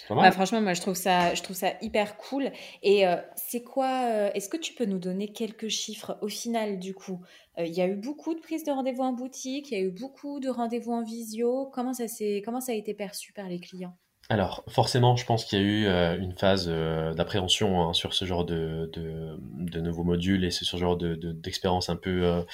[0.09, 2.51] bah, franchement, moi, je trouve ça, je trouve ça hyper cool.
[2.81, 6.79] Et euh, c'est quoi euh, Est-ce que tu peux nous donner quelques chiffres au final
[6.79, 7.21] du coup?
[7.59, 9.83] Euh, Il y a eu beaucoup de prises de rendez-vous en boutique, il y a
[9.83, 11.69] eu beaucoup de rendez-vous en visio.
[11.73, 13.95] Comment ça s'est, comment ça a été perçu par les clients?
[14.29, 18.45] Alors, forcément, je pense qu'il y a eu une phase d'appréhension hein, sur ce genre
[18.45, 22.45] de, de, nouveaux modules et ce genre d'expérience un peu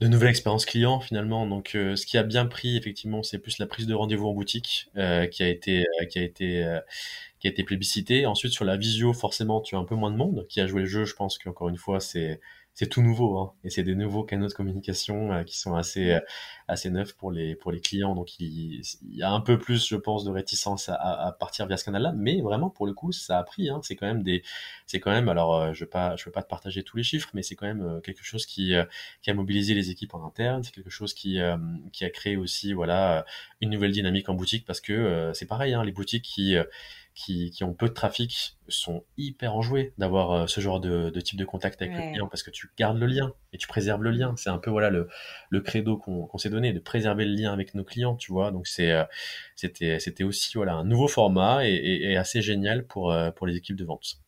[0.00, 1.46] de nouvelles expériences clients finalement.
[1.46, 4.34] Donc, euh, ce qui a bien pris effectivement, c'est plus la prise de rendez-vous en
[4.34, 6.78] boutique euh, qui a été euh, qui a été
[7.40, 8.26] qui a été plébiscitée.
[8.26, 10.82] Ensuite, sur la visio, forcément, tu as un peu moins de monde qui a joué
[10.82, 11.04] le jeu.
[11.04, 12.40] Je pense qu'encore une fois, c'est
[12.78, 13.52] c'est tout nouveau hein.
[13.64, 16.20] et c'est des nouveaux canaux de communication euh, qui sont assez euh,
[16.68, 19.96] assez neufs pour les pour les clients donc il, y a un peu plus je
[19.96, 23.36] pense de réticence à, partir via ce canal là mais vraiment pour le coup ça
[23.36, 23.80] a pris hein.
[23.82, 24.44] c'est quand même des
[24.86, 27.02] c'est quand même alors euh, je veux pas je veux pas te partager tous les
[27.02, 28.72] chiffres mais c'est quand même quelque chose qui
[29.22, 31.40] qui a mobilisé les équipes en interne c'est quelque chose qui
[31.92, 33.26] qui a créé aussi voilà
[33.60, 36.56] une nouvelle dynamique en boutique parce que c'est pareil hein, les boutiques qui
[37.18, 41.20] qui, qui, ont peu de trafic sont hyper enjoués d'avoir euh, ce genre de, de,
[41.20, 44.04] type de contact avec le client parce que tu gardes le lien et tu préserves
[44.04, 44.34] le lien.
[44.36, 45.08] C'est un peu voilà le,
[45.50, 48.52] le credo qu'on s'est donné de préserver le lien avec nos clients, tu vois.
[48.52, 49.02] Donc c'est euh,
[49.56, 53.56] c'était c'était aussi voilà un nouveau format et, et, assez génial pour euh, pour les
[53.56, 54.20] équipes de vente.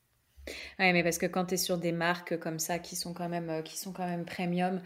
[0.81, 3.29] Ouais, mais parce que quand tu es sur des marques comme ça qui sont quand
[3.29, 4.83] même, qui sont quand même premium,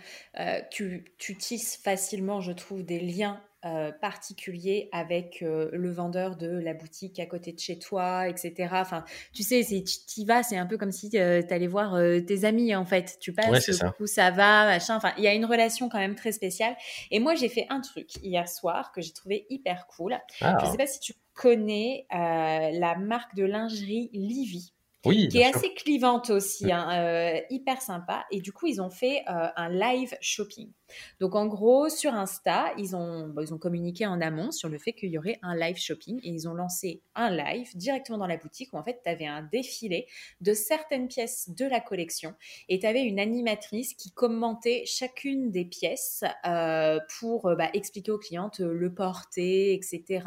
[0.70, 6.48] tu, tu tisses facilement, je trouve, des liens euh, particulier avec euh, le vendeur de
[6.48, 8.68] la boutique à côté de chez toi, etc.
[8.72, 11.98] Enfin, tu sais, tu y vas, c'est un peu comme si euh, tu allais voir
[12.26, 13.16] tes amis en fait.
[13.20, 13.90] Tu passes, ça.
[13.92, 14.96] Coup, ça va, machin.
[14.96, 16.76] Enfin, il y a une relation quand même très spéciale.
[17.10, 20.18] Et moi, j'ai fait un truc hier soir que j'ai trouvé hyper cool.
[20.40, 20.58] Ah.
[20.60, 24.74] Je sais pas si tu connais la marque de lingerie Livy
[25.12, 28.24] qui est assez clivante aussi, hein, euh, hyper sympa.
[28.30, 30.70] Et du coup, ils ont fait euh, un live shopping.
[31.20, 34.92] Donc, en gros, sur Insta, ils ont, ils ont communiqué en amont sur le fait
[34.92, 38.36] qu'il y aurait un live shopping et ils ont lancé un live directement dans la
[38.36, 40.06] boutique où en fait, tu avais un défilé
[40.40, 42.34] de certaines pièces de la collection
[42.68, 48.18] et tu avais une animatrice qui commentait chacune des pièces euh, pour bah, expliquer aux
[48.18, 50.22] clientes le porté, etc.,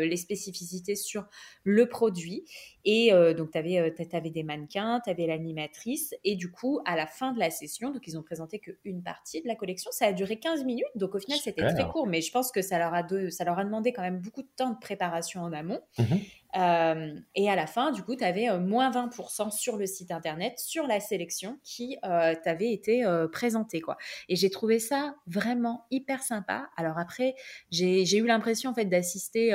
[0.00, 1.26] les spécificités sur
[1.64, 2.44] le produit.
[2.84, 6.14] Et donc, tu avais, des mannequins, tu avais l'animatrice.
[6.24, 9.42] Et du coup, à la fin de la session, donc ils ont présenté qu'une partie
[9.42, 9.90] de la collection.
[10.10, 10.86] A duré 15 minutes.
[10.94, 12.06] Donc, au final, c'était très court.
[12.06, 14.50] Mais je pense que ça leur, a ça leur a demandé quand même beaucoup de
[14.56, 15.80] temps de préparation en amont.
[15.98, 16.16] Mmh
[16.56, 20.10] euh, et à la fin, du coup, tu avais euh, moins 20% sur le site
[20.10, 23.80] internet, sur la sélection qui euh, t'avait été euh, présentée.
[23.80, 23.96] Quoi.
[24.28, 26.68] Et j'ai trouvé ça vraiment hyper sympa.
[26.76, 27.34] Alors après,
[27.70, 29.54] j'ai eu l'impression en fait d'assister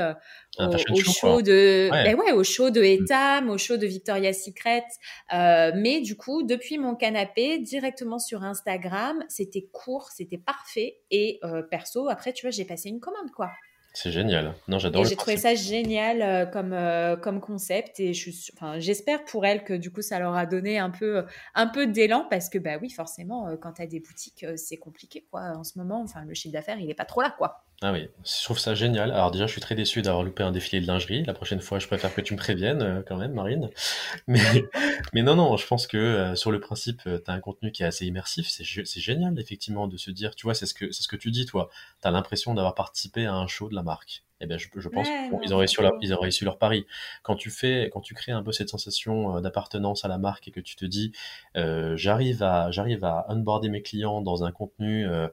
[0.57, 2.03] au, au, show de, ouais.
[2.03, 3.03] Ben ouais, au show de mm.
[3.03, 4.85] Etam, au show de Victoria's Secret.
[5.31, 10.99] mais du coup, depuis mon canapé, directement sur Instagram, c'était court, c'était parfait.
[11.11, 11.39] Et
[11.69, 13.51] perso, après, tu vois, j'ai passé une commande, quoi.
[13.95, 14.53] C'est génial.
[14.67, 15.05] Non, j'adore.
[15.05, 19.63] J'ai trouvé ça génial euh, comme euh, comme concept et je enfin, j'espère pour elle
[19.63, 21.23] que du coup ça leur a donné un peu
[21.53, 24.75] un peu d'élan parce que bah oui forcément euh, quand tu as des boutiques c'est
[24.75, 26.01] compliqué quoi en ce moment.
[26.01, 27.64] Enfin le chiffre d'affaires il est pas trop là quoi.
[27.81, 29.11] Ah oui, je trouve ça génial.
[29.11, 31.23] Alors déjà, je suis très déçu d'avoir loupé un défilé de lingerie.
[31.25, 33.69] La prochaine fois, je préfère que tu me préviennes euh, quand même, Marine.
[34.27, 37.71] Mais, non, non, je pense que euh, sur le principe, euh, tu as un contenu
[37.71, 38.47] qui est assez immersif.
[38.49, 41.17] C'est, c'est génial, effectivement, de se dire, tu vois, c'est ce que, c'est ce que
[41.17, 41.69] tu dis, toi.
[42.01, 44.23] Tu as l'impression d'avoir participé à un show de la marque.
[44.45, 45.07] Eh ben, je, je pense
[45.41, 46.85] qu'ils auraient, su leur, ils pari.
[47.23, 50.51] Quand tu fais, quand tu crées un peu cette sensation d'appartenance à la marque et
[50.51, 51.11] que tu te dis,
[51.57, 55.27] euh, j'arrive à, j'arrive à onboarder mes clients dans un contenu euh,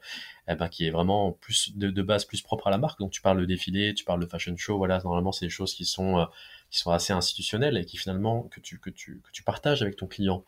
[0.49, 2.99] eh ben, qui est vraiment plus de, de, base plus propre à la marque.
[2.99, 5.75] Donc tu parles de défilé, tu parles de fashion show, voilà, normalement c'est des choses
[5.75, 6.25] qui sont euh,
[6.73, 9.95] qui sont assez institutionnelles et qui finalement que tu que tu que tu partages avec
[9.95, 10.45] ton client,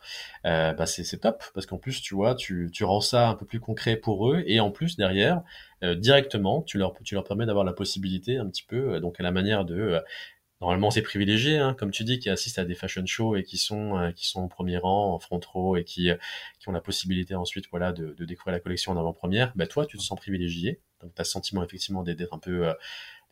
[0.47, 3.47] euh, bah c'est top parce qu'en plus tu vois tu tu rends ça un peu
[3.47, 5.43] plus concret pour eux et en plus derrière
[5.85, 9.23] euh, directement tu leur tu leur permets d'avoir la possibilité un petit peu donc à
[9.23, 10.03] la manière de
[10.65, 13.59] normalement c'est privilégié, hein, comme tu dis, qui assistent à des fashion shows et qui
[13.59, 16.17] sont euh, qui sont au premier rang, en front row et qui euh,
[16.59, 19.53] qui ont la possibilité ensuite voilà de, découvrir la collection en avant-première.
[19.57, 22.75] Bah toi tu te sens privilégié, donc as ce sentiment effectivement d'être un peu euh,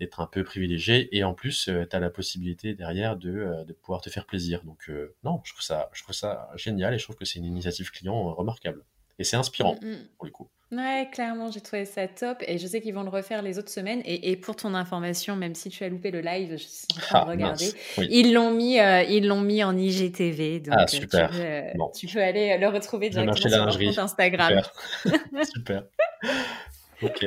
[0.03, 4.01] d'être un peu privilégié et en plus tu as la possibilité derrière de, de pouvoir
[4.01, 4.63] te faire plaisir.
[4.65, 4.91] Donc
[5.25, 7.91] non, je trouve ça je trouve ça génial et je trouve que c'est une initiative
[7.91, 8.85] client remarquable
[9.19, 10.09] et c'est inspirant mm, mm.
[10.17, 10.49] pour le coup.
[10.73, 13.71] Ouais, clairement, j'ai trouvé ça top et je sais qu'ils vont le refaire les autres
[13.71, 14.01] semaines.
[14.07, 17.01] Et, et, pour ton information, même si tu as loupé le live, je suis en
[17.01, 17.73] train de ah, regarder,
[18.09, 20.61] ils l'ont mis, euh, ils l'ont mis en IGTV.
[20.61, 21.31] Donc ah, euh, super.
[21.31, 21.91] Tu, peux, euh, bon.
[21.95, 24.63] tu peux aller le retrouver directement sur leur compte Instagram.
[25.05, 25.45] Super.
[25.55, 25.83] super.
[27.03, 27.27] ok.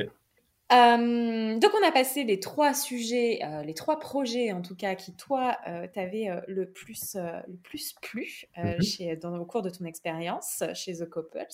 [0.72, 4.96] Euh, donc on a passé les trois sujets, euh, les trois projets en tout cas
[4.96, 8.46] qui toi euh, t'avais le plus le plus plu
[8.82, 11.46] chez, dans, au cours de ton expérience chez The Couples.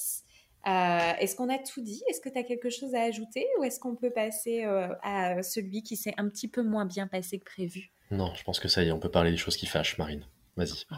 [0.67, 2.03] Euh, est-ce qu'on a tout dit?
[2.07, 3.47] Est-ce que tu as quelque chose à ajouter?
[3.59, 7.07] Ou est-ce qu'on peut passer euh, à celui qui s'est un petit peu moins bien
[7.07, 7.91] passé que prévu?
[8.11, 10.23] Non, je pense que ça y est, on peut parler des choses qui fâchent, Marine.
[10.57, 10.85] Vas-y.
[10.91, 10.95] Oh,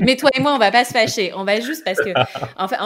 [0.00, 1.32] mais toi et moi, on va pas se fâcher.
[1.34, 2.10] On va juste parce que,
[2.56, 2.76] en fait,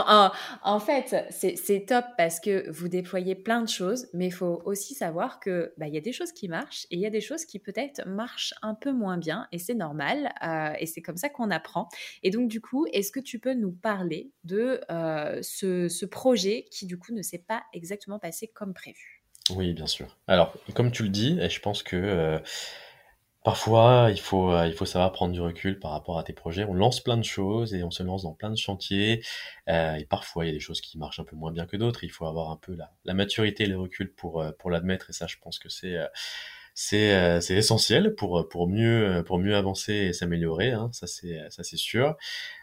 [0.63, 4.95] en, fait c'est top parce que vous déployez plein de choses, mais il faut aussi
[4.95, 7.23] savoir que bah, il y a des choses qui marchent et il y a des
[7.23, 11.17] choses qui peut-être marchent un peu moins bien et c'est normal euh, et c'est comme
[11.17, 11.89] ça qu'on apprend.
[12.23, 16.67] Et donc du coup, est-ce que tu peux nous parler de euh, ce, ce projet
[16.71, 19.25] qui du coup ne s'est pas exactement passé comme prévu?
[19.51, 20.17] Oui, bien sûr.
[20.27, 22.39] Alors, comme tu le dis, et je pense que euh,
[23.45, 26.65] Parfois, il faut, euh, il faut savoir prendre du recul par rapport à tes projets.
[26.65, 29.23] On lance plein de choses et on se lance dans plein de chantiers.
[29.69, 31.77] Euh, et parfois, il y a des choses qui marchent un peu moins bien que
[31.77, 32.05] d'autres.
[32.05, 35.11] Il faut avoir un peu la, la maturité et le recul pour, euh, pour l'admettre.
[35.11, 35.95] Et ça, je pense que c'est,
[36.73, 40.73] c'est, c'est essentiel pour, pour mieux, pour mieux avancer et s'améliorer.
[40.73, 40.89] Hein.
[40.93, 42.17] Ça, c'est, ça, c'est sûr.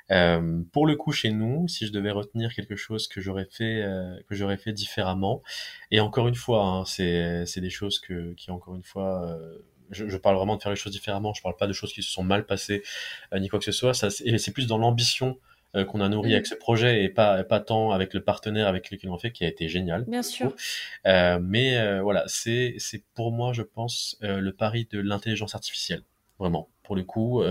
[0.10, 3.86] Euh, pour le coup, chez nous, si je devais retenir quelque chose que j'aurais fait,
[4.28, 5.44] que j'aurais fait différemment,
[5.92, 9.38] et encore une fois, hein, c'est, c'est des choses que, qui encore une fois
[9.92, 11.34] je, parle vraiment de faire les choses différemment.
[11.34, 12.84] Je parle pas de choses qui se sont mal passées
[13.34, 13.94] euh, ni quoi que ce soit.
[13.94, 15.38] Ça, c'est plus dans l'ambition
[15.76, 16.50] euh, qu'on a nourri avec mm.
[16.50, 19.48] ce projet et pas pas tant avec le partenaire avec lequel on fait qui a
[19.48, 20.06] été génial.
[20.08, 20.56] Bien sûr.
[21.06, 26.04] Euh, mais voilà, c'est c'est pour moi, je pense, le pari de l'intelligence artificielle.
[26.40, 27.44] Vraiment, pour le coup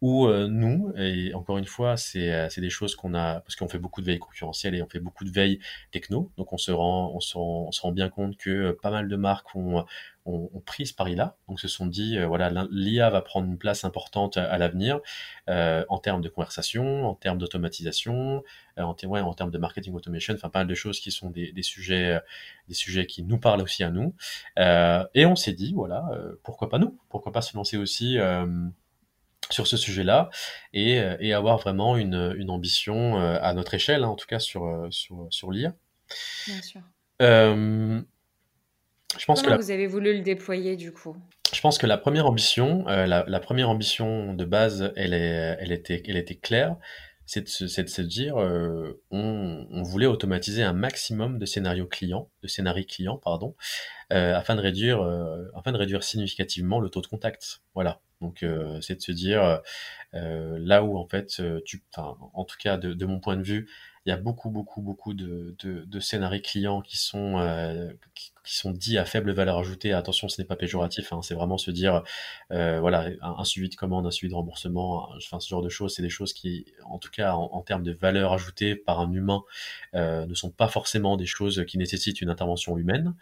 [0.00, 3.78] où nous, et encore une fois, c'est c'est des choses qu'on a, parce qu'on fait
[3.78, 7.12] beaucoup de veille concurrentielle et on fait beaucoup de veille techno, donc on se rend,
[7.14, 9.84] on se rend, on se rend bien compte que pas mal de marques ont,
[10.26, 13.84] ont, ont pris ce pari-là, donc se sont dit, voilà, l'IA va prendre une place
[13.84, 15.00] importante à, l'avenir
[15.48, 18.42] euh, en termes de conversation, en termes d'automatisation,
[18.76, 21.52] en, ouais, en termes de marketing automation, enfin pas mal de choses qui sont des,
[21.52, 22.20] des sujets,
[22.68, 24.14] des sujets qui nous parlent aussi à nous,
[24.58, 26.08] euh, et on s'est dit, voilà,
[26.42, 28.18] pourquoi pas nous, pourquoi pas se lancer aussi
[29.50, 30.30] sur ce sujet-là
[30.72, 34.26] et, euh, et, avoir vraiment une, une ambition euh, à notre échelle, hein, en tout
[34.26, 35.74] cas sur, euh, sur, sur l'IA.
[36.46, 36.80] Bien sûr.
[37.22, 38.00] Euh,
[39.18, 41.16] je pense Comment que vous avez voulu le déployer du coup?
[41.52, 45.56] Je pense que la première ambition, euh, la, la, première ambition de base, elle, est,
[45.58, 46.76] elle, était, elle était claire,
[47.30, 52.28] c'est de, de se dire, euh, on, on, voulait automatiser un maximum de scénarios clients,
[52.42, 53.54] de scénarios clients, pardon,
[54.12, 55.00] euh, afin de réduire,
[55.54, 57.60] afin de réduire significativement le taux de contact.
[57.74, 58.00] Voilà.
[58.20, 59.60] Donc euh, c'est de se dire
[60.14, 63.70] euh, là où en fait tu, en tout cas de, de, mon point de vue,
[64.06, 68.32] il y a beaucoup beaucoup beaucoup de, de, de scénarios clients qui sont euh, qui,
[68.44, 69.92] qui, sont dits à faible valeur ajoutée.
[69.92, 72.02] Attention, ce n'est pas péjoratif, hein, c'est vraiment se dire
[72.50, 75.94] voilà un, un, suivi de commande, un suivi de remboursement, enfin ce genre de choses,
[75.94, 79.12] c'est des choses qui en tout cas en, en termes de valeur ajoutée par un
[79.12, 79.42] humain
[79.94, 83.14] ne sont pas forcément des choses qui nécessitent une intervention humaine.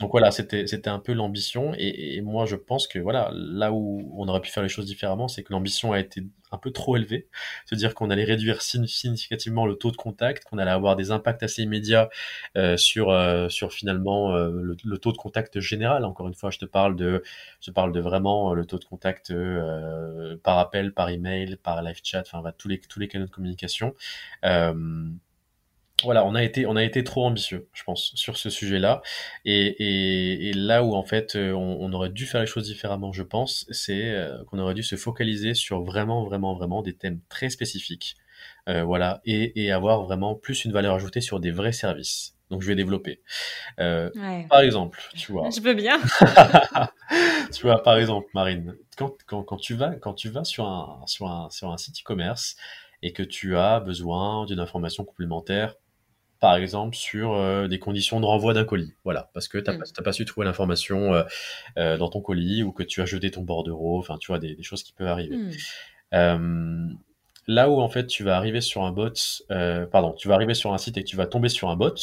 [0.00, 3.72] Donc voilà, c'était c'était un peu l'ambition et, et, moi je pense que voilà là
[3.72, 6.22] où on aurait pu faire les choses différemment, c'est que l'ambition a été
[6.52, 7.28] un peu trop élevée,
[7.64, 11.62] c'est-à-dire qu'on allait réduire significativement le taux de contact, qu'on allait avoir des impacts assez
[11.62, 12.10] immédiats
[12.56, 16.04] euh, sur euh, sur finalement euh, le, taux de contact général.
[16.04, 17.22] Encore une fois, je te parle de
[17.62, 22.00] je parle de vraiment le taux de contact euh, par appel, par email, par live
[22.02, 23.94] chat, enfin va tous les tous les canaux de communication.
[26.04, 29.00] Voilà, on a été, on a été trop ambitieux, je pense, sur ce sujet-là.
[29.46, 32.66] Et, et, et, là où en fait, euh, on, on, aurait dû faire les choses
[32.66, 36.94] différemment, je pense, c'est euh, qu'on aurait dû se focaliser sur vraiment, vraiment, vraiment des
[36.94, 38.16] thèmes très spécifiques.
[38.68, 42.34] Euh, voilà, et, et, avoir vraiment plus une valeur ajoutée sur des vrais services.
[42.50, 43.22] donc je vais développer.
[43.78, 44.10] Euh,
[44.48, 45.48] par exemple, tu vois.
[45.50, 46.00] Je veux bien.
[47.52, 51.02] tu vois, par exemple, Marine, quand, quand, quand, tu vas, quand tu vas sur un,
[51.06, 52.56] sur un, sur un site e-commerce
[53.02, 55.76] et que tu as besoin d'une information complémentaire,
[56.46, 59.78] par exemple sur euh, des conditions de renvoi d'un colis, voilà, parce que tu n'as
[59.78, 60.04] mm.
[60.04, 61.24] pas, su trouver l'information euh,
[61.76, 64.56] euh, dans ton colis ou que tu as jeté ton bordereau, enfin, tu vois, des,
[64.62, 65.36] choses qui peuvent arriver.
[66.12, 66.98] Mm.
[67.48, 69.10] là où en fait tu vas arriver sur un bot,
[69.90, 71.96] pardon, tu vas arriver sur un site et que tu vas tomber sur un bot,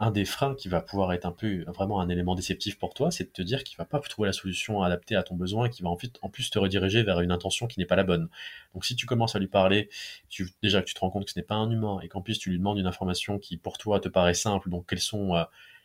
[0.00, 3.10] un des freins qui va pouvoir être un peu vraiment un élément déceptif pour toi,
[3.10, 5.70] c'est de te dire qu'il va pas trouver la solution adaptée à ton besoin et
[5.70, 8.28] qu'il va en plus te rediriger vers une intention qui n'est pas la bonne.
[8.74, 9.88] Donc si tu commences à lui parler,
[10.28, 12.22] tu, déjà que tu te rends compte que ce n'est pas un humain et qu'en
[12.22, 15.44] plus tu lui demandes une information qui pour toi te paraît simple, donc euh,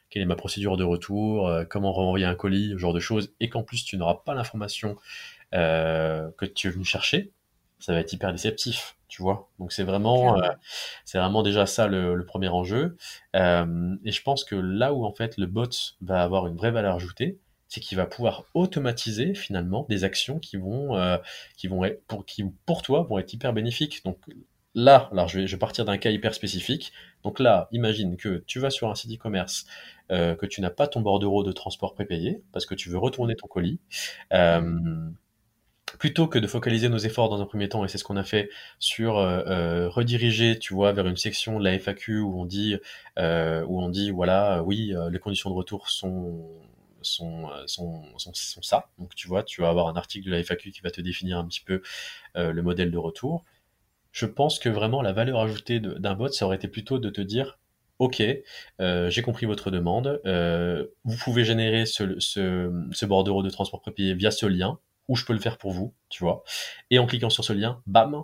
[0.10, 3.34] quelle est ma procédure de retour, euh, comment renvoyer un colis, ce genre de choses,
[3.40, 4.95] et qu'en plus tu n'auras pas l'information
[5.56, 7.31] euh, que tu es venu chercher,
[7.80, 9.52] ça va être hyper déceptif tu vois.
[9.60, 10.49] Donc c'est vraiment, euh,
[11.06, 12.98] c'est vraiment déjà ça le, premier enjeu.
[13.35, 15.69] Euh, et je pense que là où en fait le bot
[16.02, 17.38] va avoir une vraie valeur ajoutée,
[17.68, 21.19] c'est qu'il va pouvoir automatiser finalement des actions qui vont, euh,
[21.57, 24.03] qui vont être, pour, qui pour toi vont être hyper bénéfiques.
[24.03, 24.18] Donc
[24.73, 26.91] là, alors je vais, je vais partir d'un cas hyper spécifique.
[27.22, 29.68] Donc là, imagine que tu vas sur un site e-commerce,
[30.10, 33.48] que tu n'as pas ton bordereau de transport prépayé parce que tu veux retourner ton
[33.48, 33.80] colis
[35.99, 38.24] plutôt que de focaliser nos efforts dans un premier temps, et c'est ce qu'on a
[38.24, 38.49] fait
[38.80, 42.78] sur euh, euh, rediriger, tu vois, vers une section de la FAQ où on dit,
[43.20, 46.49] euh, où on dit, voilà, oui, les conditions de retour sont
[47.02, 48.88] sont, sont, sont, sont, ça.
[48.98, 51.38] Donc tu vois, tu vas avoir un article de la FAQ qui va te définir
[51.38, 51.82] un petit peu
[52.36, 53.44] le modèle de retour.
[54.14, 57.20] Je pense que vraiment la valeur ajoutée d'un bot, ça aurait été plutôt de te
[57.20, 57.60] dire,
[57.99, 58.24] ok,
[58.80, 60.22] j'ai compris votre demande,
[61.03, 65.25] vous pouvez générer ce, ce, ce bordereau de transport prépayé via ce lien, ou je
[65.25, 66.43] peux le faire pour vous, tu vois.
[66.89, 68.23] Et en cliquant sur ce lien, bam,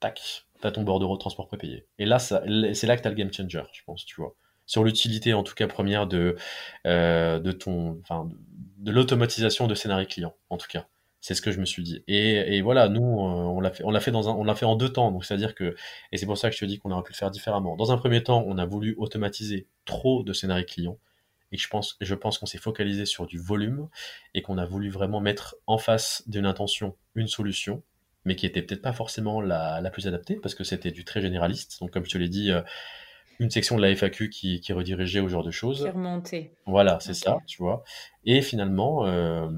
[0.00, 1.86] tac, t'as ton bordereau de transport prépayé.
[1.98, 4.34] Et là, c'est là que t'as le game changer, je pense, tu vois.
[4.66, 6.36] Sur l'utilité, en tout cas première, de,
[6.86, 8.28] euh, ton, enfin,
[8.78, 10.86] de l'automatisation de scénario client, en tout cas.
[11.22, 12.02] C'est ce que je me suis dit.
[12.08, 15.10] Et, voilà, nous, euh, on l'a fait, fait en deux temps.
[15.10, 15.76] Donc, c'est-à-dire que,
[16.12, 17.76] et c'est pour ça que je te dis qu'on aurait pu le faire différemment.
[17.76, 20.96] Dans un premier temps, on a voulu automatiser trop de scénario client
[21.52, 23.88] et je pense, je pense qu'on s'est focalisé sur du volume
[24.34, 27.82] et qu'on a voulu vraiment mettre en face d'une intention une solution,
[28.24, 31.20] mais qui était peut-être pas forcément la, la, plus adaptée parce que c'était du très
[31.20, 31.78] généraliste.
[31.80, 32.62] Donc, comme je te l'ai dit, euh,
[33.40, 35.78] une section de la FAQ qui, qui redirigeait au genre de choses.
[35.78, 35.88] Qui
[36.66, 37.82] Voilà, c'est ça, tu vois.
[38.24, 39.48] Et finalement, euh,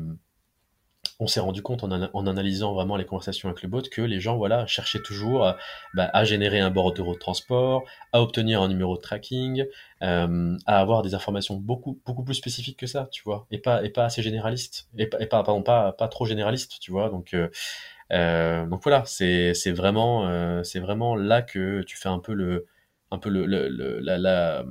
[1.21, 4.37] on s'est rendu compte en, analysant vraiment les conversations avec le bot que les gens
[4.37, 5.57] voilà cherchaient toujours à,
[5.95, 9.65] bah, à générer un bordereau de transport, à obtenir un numéro de tracking,
[10.03, 13.85] euh, à avoir des informations beaucoup beaucoup plus spécifiques que ça, tu vois, et pas
[13.85, 17.09] et pas assez généralistes et, pas pardon pas pas trop généralistes, tu vois.
[17.09, 17.49] Donc euh,
[18.13, 22.67] euh, donc voilà, c'est c'est vraiment c'est vraiment là que tu fais un peu le
[23.11, 24.65] un peu le, la, la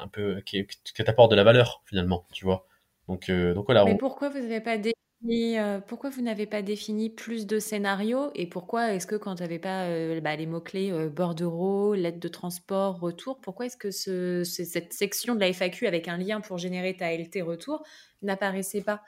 [0.00, 2.66] un peu que t'apportes de la valeur finalement, tu vois.
[3.08, 3.84] Donc donc voilà.
[3.84, 4.78] Mais pourquoi vous n'avez pas
[5.22, 9.36] des et pourquoi vous n'avez pas défini plus de scénarios et pourquoi est-ce que quand
[9.36, 9.86] tu n'avais pas
[10.20, 15.40] bah, les mots-clés bordereau, lettre de transport, retour, pourquoi est-ce que ce, cette section de
[15.40, 17.82] la FAQ avec un lien pour générer ta LT retour
[18.22, 19.02] n'apparaissait pas?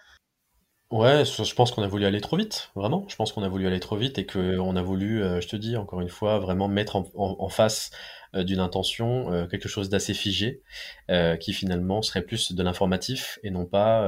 [0.90, 3.06] Ouais, je pense qu'on a voulu aller trop vite, vraiment.
[3.08, 5.78] Je pense qu'on a voulu aller trop vite et qu'on a voulu, je te dis
[5.78, 7.96] encore une fois, vraiment mettre en face euh,
[8.34, 10.62] d'une intention, euh, quelque chose d'assez figé,
[11.10, 14.02] euh, qui finalement serait plus de l'informatif et non pas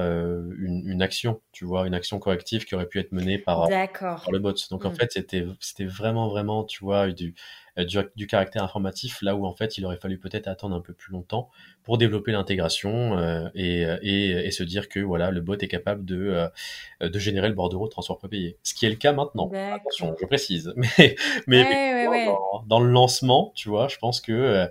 [0.59, 4.31] une, une, action, tu vois, une action corrective qui aurait pu être menée par, par
[4.33, 4.55] le bot.
[4.71, 4.95] Donc en mm.
[4.95, 7.35] fait, c'était c'était vraiment vraiment, tu vois, du
[7.79, 10.93] euh, du, caractère informatif, là où en fait il aurait fallu peut-être attendre un peu
[10.93, 11.51] plus longtemps
[11.83, 16.05] pour développer l'intégration euh, et, et, et, se dire que voilà le bot est capable
[16.05, 16.49] de,
[17.03, 18.57] euh, de générer le bordereau de transport prépayé.
[18.63, 19.51] Ce qui est le cas maintenant.
[19.53, 20.73] Attention, je précise.
[20.77, 21.17] Mais,
[21.49, 22.27] mais
[22.67, 24.69] Dans, le lancement, tu vois, je pense que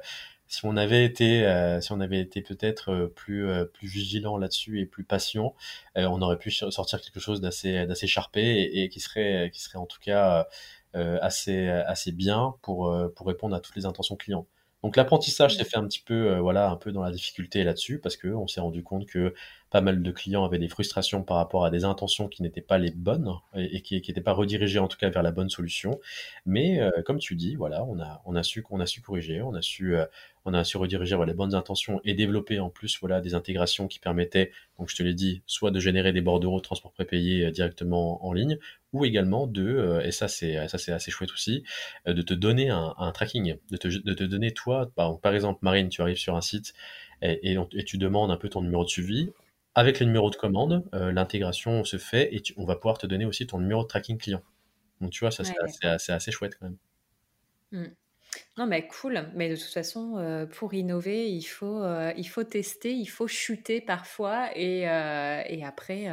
[0.53, 1.41] si on avait été,
[1.81, 5.55] si on avait été peut-être plus plus vigilant là-dessus et plus patient,
[5.95, 9.79] on aurait pu sortir quelque chose d'assez d'assez charpé et, et, qui serait qui serait
[9.79, 10.47] en tout cas
[10.95, 14.45] euh, assez, assez bien pour, euh, pour répondre à toutes les intentions clients.
[14.83, 17.97] Donc l'apprentissage s'est fait un petit peu, euh, voilà, un peu dans la difficulté là-dessus
[17.97, 19.33] parce que on s'est rendu compte que
[19.73, 22.77] pas mal de clients avaient des frustrations par rapport à des intentions qui n'étaient pas
[22.77, 25.99] les bonnes et, qui n'étaient pas redirigées en tout cas vers la bonne solution.
[26.45, 29.63] Mais comme tu dis, voilà, on a, on su qu'on a su corriger, on a
[29.63, 29.95] su,
[30.45, 34.51] on su rediriger les bonnes intentions et développer en plus voilà des intégrations qui permettaient,
[34.77, 38.31] donc je te l'ai dit, soit de générer des bordereaux de transport prépayé directement en
[38.31, 38.59] ligne,
[38.91, 41.63] ou également de, euh, et ça c'est ça c'est assez chouette aussi,
[42.07, 46.01] euh, de te donner un, tracking, de te, donner toi, par, par exemple Marine, tu
[46.01, 46.73] arrives sur un site
[47.21, 49.31] et, et, tu demandes un peu ton numéro de suivi.
[49.75, 53.25] Avec les numéros de commande, euh, l'intégration se fait et on va pouvoir te donner
[53.25, 54.43] aussi ton numéro de tracking client.
[55.01, 55.55] Donc tu vois, ça c'est
[55.87, 56.77] assez, assez, chouette quand même.
[57.71, 57.85] Mmh.
[58.57, 59.31] Non, mais cool.
[59.35, 63.27] Mais de toute façon, heu, pour innover, il faut, heu, il faut tester, il faut
[63.27, 64.85] chuter parfois et
[65.65, 66.07] après,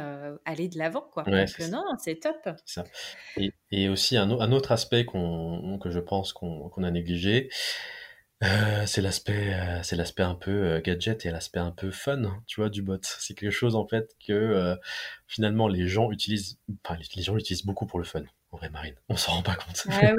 [0.45, 1.27] aller de l'avant, quoi.
[1.27, 2.37] Ouais, Donc non, c'est top.
[2.65, 2.83] ça
[3.37, 6.91] et et aussi un au un autre aspect qu'on que je pense qu'on qu'on a
[6.91, 7.49] négligé,
[8.43, 8.47] heu,
[8.87, 12.61] c'est l'aspect, heu, c'est l'aspect un peu, heu, gadget et l'aspect un peu fun, tu
[12.61, 12.97] vois, du bot.
[13.03, 14.75] C'est quelque chose en fait que,
[15.27, 18.95] finalement les gens utilisent enfin les gens l'utilisent beaucoup pour le fun, en vrai Marine.
[19.09, 19.85] On s'en rend pas compte.
[19.87, 20.13] Ouais?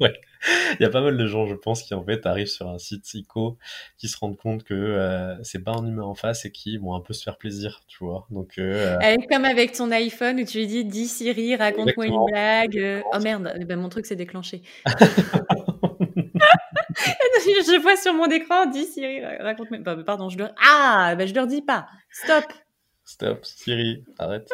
[0.00, 0.20] Ouais.
[0.80, 2.78] Il y a pas mal de gens, je pense, qui en fait arrivent sur un
[2.78, 3.58] site psycho,
[3.98, 7.00] qui se rendent compte que, c'est pas un humain en face et qui vont un
[7.00, 8.26] peu se faire plaisir, tu vois?
[8.30, 8.54] Donc
[9.30, 13.52] comme avec ton iPhone où tu lui dis: «Dis Siri, raconte-moi une blague», oh merde,
[13.60, 14.62] eh ben, mon truc s'est déclenché.
[17.82, 21.14] vois sur mon écran: «Dis Siri, ra raconte-moi» bah, pardon, je leur ah!
[21.16, 21.88] Bah, je leur dis pas.
[22.10, 22.44] Stop!
[23.04, 24.48] Stop, Siri, arrête.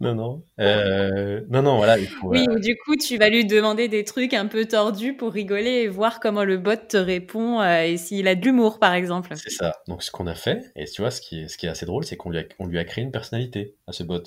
[0.00, 3.88] Non, non, heu, non, non, voilà, faut, Oui, ou du coup, tu vas lui demander
[3.88, 7.84] des trucs un peu tordus pour rigoler et voir comment le bot te répond, heu,
[7.86, 9.38] et s'il a de l'humour, par exemple.
[9.40, 9.72] C'est ça.
[9.86, 11.86] Donc ce qu'on a fait et tu vois, ce qui est ce qui est assez
[11.86, 14.20] drôle, c'est qu'on lui a on lui a créé une personnalité à ce bot.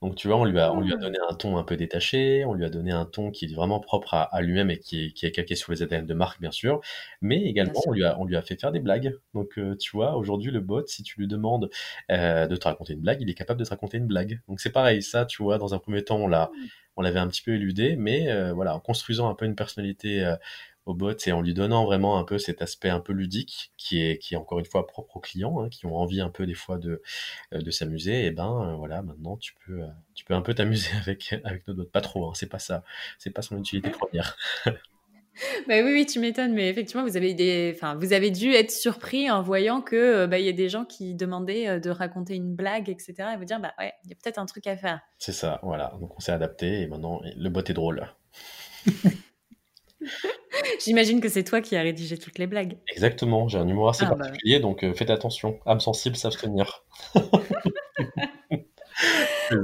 [0.00, 1.02] Donc tu vois, on lui a on lui a Mmh.
[1.02, 3.80] donné un ton un peu détaché, on lui a donné un ton qui est vraiment
[3.80, 6.40] propre à à lui-même et qui est qui est calqué sur les ADN de marque,
[6.40, 6.80] bien sûr,
[7.20, 9.18] mais également on lui a on lui a fait faire des blagues.
[9.34, 11.68] Donc heu, tu vois, aujourd'hui, le bot, si tu lui demandes,
[12.08, 14.40] de te raconter une blague, il est capable de te raconter une blague.
[14.48, 16.50] Donc c'est pareil, ça, tu vois, dans un premier temps, on l'a
[16.96, 20.24] on l'avait un petit peu éludé, mais heu, voilà, en construisant un peu une personnalité,
[20.24, 20.36] heu,
[20.86, 24.00] au bot et en lui donnant vraiment un peu cet aspect un peu ludique qui
[24.00, 26.46] est qui est encore une fois propre aux clients, hein, qui ont envie un peu
[26.46, 27.02] des fois de,
[27.54, 29.82] heu, de s'amuser et ben, heu, voilà, maintenant tu peux,
[30.14, 31.88] tu peux un peu t'amuser avec avec notre bot.
[31.90, 32.84] Pas trop, hein, c'est pas ça,
[33.18, 34.36] c'est pas son utilité première.
[35.68, 38.70] Bah, oui, oui, tu m'étonnes, mais effectivement, vous avez des enfin, vous avez dû être
[38.70, 41.90] surpris en voyant que, heu, bah, il y a des gens qui demandaient, heu, de
[41.90, 44.46] raconter une blague et cetera et vous dire: «Bah, ouais, il y a peut-être un
[44.46, 45.00] truc à faire».
[45.18, 48.08] C'est ça, voilà, donc on s'est adapté et maintenant le bot est drôle.
[50.84, 52.78] J'imagine que c'est toi qui as rédigé toutes les blagues?
[52.88, 56.84] Exactement, j'ai un humour assez Ah bah particulier donc heu, faites attention, âmes sensibles, s'abstenir.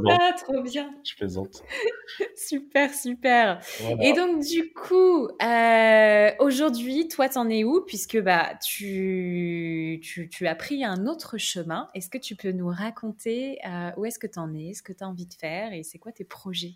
[0.08, 0.94] Ah, trop bien!
[1.04, 1.62] je plaisante.
[2.36, 3.60] Super, super
[4.00, 7.82] et donc du coup, heu, aujourd'hui, toi, tu en es où?
[7.86, 11.90] Puisque, bah, tu tu tu as pris un autre chemin.
[11.94, 14.74] Est-ce que tu peux nous raconter, heu, où est-ce que tu en es?
[14.74, 15.72] Ce que tu as envie de faire?
[15.72, 16.74] Et c'est quoi tes projets?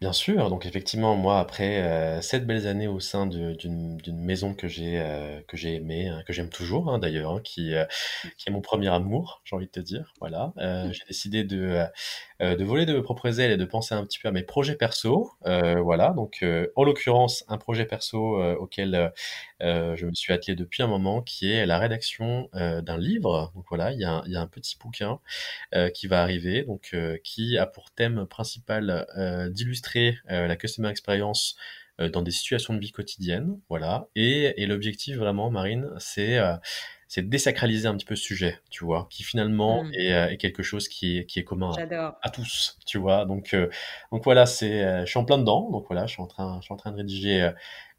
[0.00, 1.82] Bien sûr, donc effectivement, moi, après,
[2.18, 5.74] heu, 7 belles années au sein de d'une d'une maison que j'ai, heu, que j'ai
[5.74, 7.84] aimée, hein, que j'aime toujours, hein, d'ailleurs, hein, qui, heu,
[8.38, 10.54] qui est mon premier amour, j'ai envie de te dire, voilà.
[10.58, 11.84] Heu, j'ai décidé de,
[12.40, 14.74] de voler de mes propres ailes et de penser un petit peu à mes projets
[14.76, 16.42] perso, voilà, donc
[16.76, 19.12] en l'occurrence, un projet perso, auquel,
[19.60, 23.52] je me suis attelé depuis un moment, qui est la rédaction, d'un livre.
[23.54, 25.18] Donc voilà, il y a un il y a un petit bouquin
[25.94, 26.94] qui va arriver, donc
[27.24, 31.56] qui a pour thème principal, heu, d'illustrer, heu, la customer experience,
[32.00, 36.54] heu, dans des situations de vie quotidiennes, voilà et et l'objectif vraiment Marine, c'est, heu,
[37.08, 39.06] c'est de désacraliser un petit peu ce sujet, tu vois?
[39.10, 41.84] Qui finalement Mmh, est, est quelque chose qui est qui est commun
[42.22, 43.24] à tous, tu vois?
[43.26, 43.54] Donc
[44.12, 46.64] donc voilà, c'est, je suis en plein dedans, donc voilà, je suis en train je
[46.66, 47.50] suis en train de rédiger,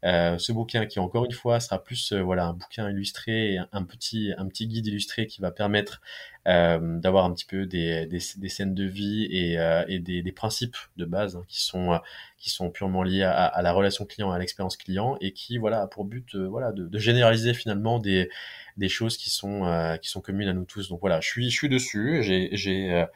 [0.04, 3.84] heu, ce bouquin qui encore une fois sera plus, heu, voilà, un bouquin illustré un
[3.84, 6.00] petit un petit guide illustré qui va permettre
[6.48, 10.22] euh, d'avoir un petit peu des, des, des scènes de vie et, euh, et des,
[10.22, 11.98] des principes de base hein, qui sont euh,
[12.38, 15.82] qui sont purement liés à, à la relation client, à l'expérience client et qui voilà
[15.82, 18.28] a pour but euh, voilà de, de généraliser finalement des
[18.76, 20.88] des choses qui sont euh, qui sont communes à nous tous.
[20.88, 23.06] Donc voilà, je suis je suis dessus, j'ai j'ai euh,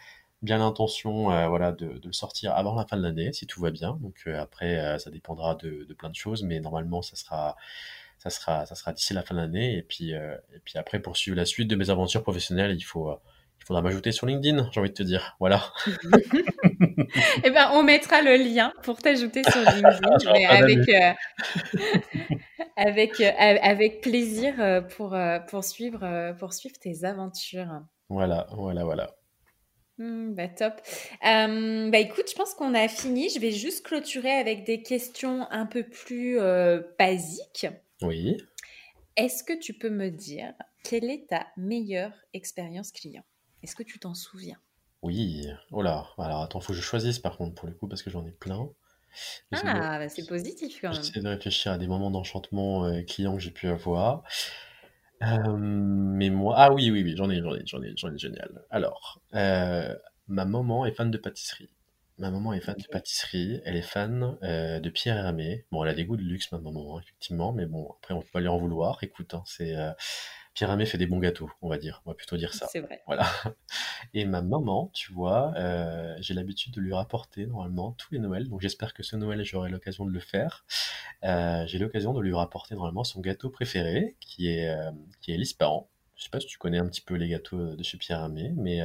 [0.43, 3.61] bien l'intention euh, voilà de, de le sortir avant la fin de l'année si tout
[3.61, 3.99] va bien.
[4.01, 7.57] Donc euh, après euh, ça dépendra de, de plein de choses, mais normalement ça sera
[8.19, 9.77] ça sera, ça sera d'ici la fin de l'année.
[9.77, 13.13] Et puis, et puis après, pour suivre la suite de mes aventures professionnelles, il faut,
[13.61, 15.37] il faudra m'ajouter sur LinkedIn, j'ai envie de te dire.
[15.39, 15.63] Voilà.
[17.45, 20.81] Eh ben, on mettra le lien pour t'ajouter sur LinkedIn, mais avec,
[22.77, 24.55] avec, avec plaisir,
[24.97, 27.81] pour, heu, pour suivre, heu, pour suivre tes aventures.
[28.09, 29.16] Voilà, voilà, voilà.
[29.99, 30.75] Mmh, bah, top.
[31.23, 33.29] Bah, écoute, je pense qu'on a fini.
[33.31, 36.39] Je vais juste clôturer avec des questions un peu plus,
[36.99, 37.67] basiques.
[38.03, 38.37] Oui.
[39.17, 40.53] Est-ce que tu peux me dire
[40.85, 43.25] quelle est ta meilleure expérience client?
[43.63, 44.59] Est-ce que tu t'en souviens?
[45.03, 45.47] Oui.
[45.73, 46.07] Oh là.
[46.19, 48.33] Alors attends, faut que je choisisse par contre pour le coup parce que j'en ai
[48.33, 48.69] plein.
[49.51, 51.03] De, Ah, bah, c'est positif quand même.
[51.03, 54.23] j'essaie de réfléchir à des moments d'enchantement euh, clients que j'ai pu avoir.
[55.23, 58.19] Euh, mais moi, ah oui, oui, oui, j'en ai, j'en ai, j'en ai, j'en ai
[58.19, 58.63] génial.
[58.71, 59.95] Alors, euh,
[60.29, 61.71] ma maman est fan de pâtisserie.
[62.19, 65.67] Ma maman est fan de pâtisserie, elle est fan euh, de Pierre Hermé.
[65.71, 68.21] Bon, elle a des goûts de luxe, ma maman, hein, effectivement, mais bon, après, on
[68.21, 68.99] peut pas lui en vouloir.
[69.03, 69.93] Écoute, hein, c'est, euh,
[70.57, 72.01] Pierre Hermé fait des bons gâteaux, on va dire.
[72.07, 72.67] On va plutôt dire ça.
[72.73, 73.03] C'est vrai.
[73.07, 73.27] Voilà.
[74.15, 78.49] Et ma maman, tu vois, euh, j'ai l'habitude de lui rapporter normalement tous les Noëls.
[78.49, 80.65] Donc j'espère que ce Noël, j'aurai l'occasion de le faire.
[81.25, 85.37] Euh, j'ai l'occasion de lui rapporter normalement son gâteau préféré, qui est, euh, qui est
[85.37, 85.91] l'Ispahan.
[86.15, 88.55] Je sais pas si tu connais un petit peu les gâteaux de chez Pierre Hermé,
[88.57, 88.81] mais,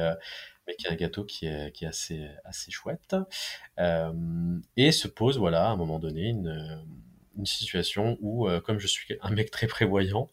[0.66, 3.16] mais qui est un gâteau qui est, qui est assez, assez chouette.
[4.76, 6.84] et se pose, voilà, à un moment donné, une
[7.36, 10.30] une situation où, euh, comme je suis un mec très prévoyant,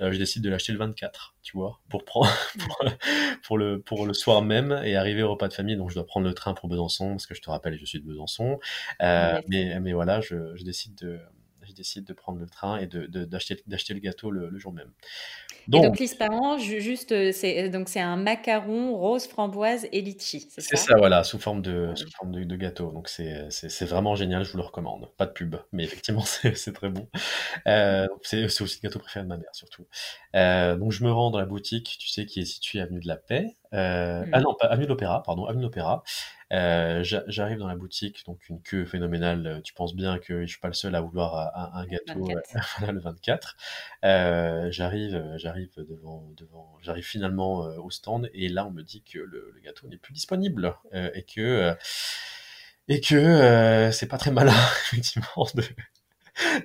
[0.00, 2.30] euh, je décide de l'acheter le 24, tu vois, pour prendre
[3.42, 5.76] pour, le pour le soir même et arriver au repas de famille.
[5.76, 8.00] Donc je dois prendre le train pour Besançon parce que je te rappelle, je suis
[8.00, 8.58] de Besançon.
[9.02, 11.20] Euh, mais mais voilà, je, je décide de
[11.68, 14.90] je décide de prendre le train et d'acheter de, d'acheter le gâteau le, jour même.
[15.68, 20.62] Donc, et donc l'ispahan, juste, c'est donc c'est un macaron rose framboise et litchi, c'est
[20.62, 20.68] ça?
[20.70, 22.90] C'est ça, voilà, sous forme de, sous forme de, gâteau.
[22.90, 25.10] Donc c'est vraiment génial, je vous le recommande.
[25.18, 27.06] Pas de pub, mais effectivement c'est très bon.
[27.66, 29.86] Euh, c'est aussi le gâteau préféré de ma mère surtout.
[30.34, 33.08] Euh, donc je me rends dans la boutique, tu sais, qui est située avenue de
[33.08, 33.56] la Paix.
[33.74, 34.30] Euh, mmh.
[34.32, 36.02] Ah non, pas avenue de l'Opéra, pardon, avenue de l'Opéra.
[36.52, 39.60] Euh, j'arrive dans la boutique, donc une queue phénoménale.
[39.64, 42.26] Tu penses bien que je suis pas le seul à vouloir un, gâteau
[42.92, 43.56] le 24.
[44.04, 49.18] Euh, j'arrive, j'arrive devant, devant, j'arrive finalement au stand et là on me dit que
[49.18, 51.74] le, gâteau n'est plus disponible et que
[52.88, 54.52] et que c'est pas très malin
[54.92, 55.62] effectivement de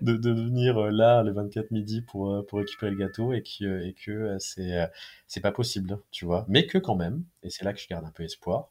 [0.02, 3.42] de, de, venir euh, là le 24 midi pour, euh, pour récupérer le gâteau et
[3.42, 4.90] que, euh, et que c'est,
[5.28, 6.46] c'est pas possible, tu vois.
[6.48, 8.70] Mais que quand même, et c'est là que je garde un peu espoir,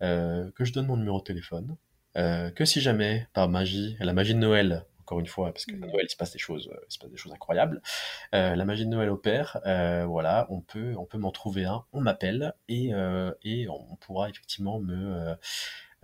[0.00, 1.76] que je donne mon numéro de téléphone,
[2.14, 5.86] que si jamais, par magie, la magie de Noël, encore une fois, parce que à
[5.86, 7.82] Noël, il se passe des choses, il se passe des choses incroyables.
[8.32, 9.60] la magie de Noël opère,
[10.06, 12.92] voilà, on peut, on peut m'en trouver un, on m'appelle et,
[13.42, 15.36] et on pourra effectivement me,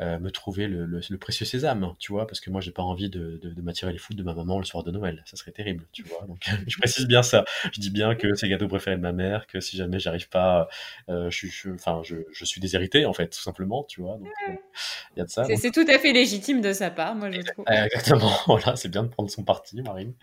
[0.00, 3.10] euh, me trouver le, le, précieux sésame, tu vois, parce que moi j'ai pas envie
[3.10, 5.86] de, de, m'attirer les foutes de ma maman le soir de Noël, ça serait terrible,
[5.92, 6.24] tu vois.
[6.26, 7.44] Donc je précise bien ça.
[7.70, 10.30] Je dis bien que c'est le gâteau préféré de ma mère, que si jamais j'arrive
[10.30, 10.68] pas,
[11.10, 14.16] euh, je, je, enfin, je, je, suis déshérité en fait, tout simplement, tu vois.
[14.16, 14.56] Donc il euh,
[15.18, 15.44] y a de ça.
[15.44, 17.66] C'est tout à fait légitime de sa part, moi je trouve.
[17.68, 20.14] Exactement, voilà, c'est bien de prendre son parti, Marine.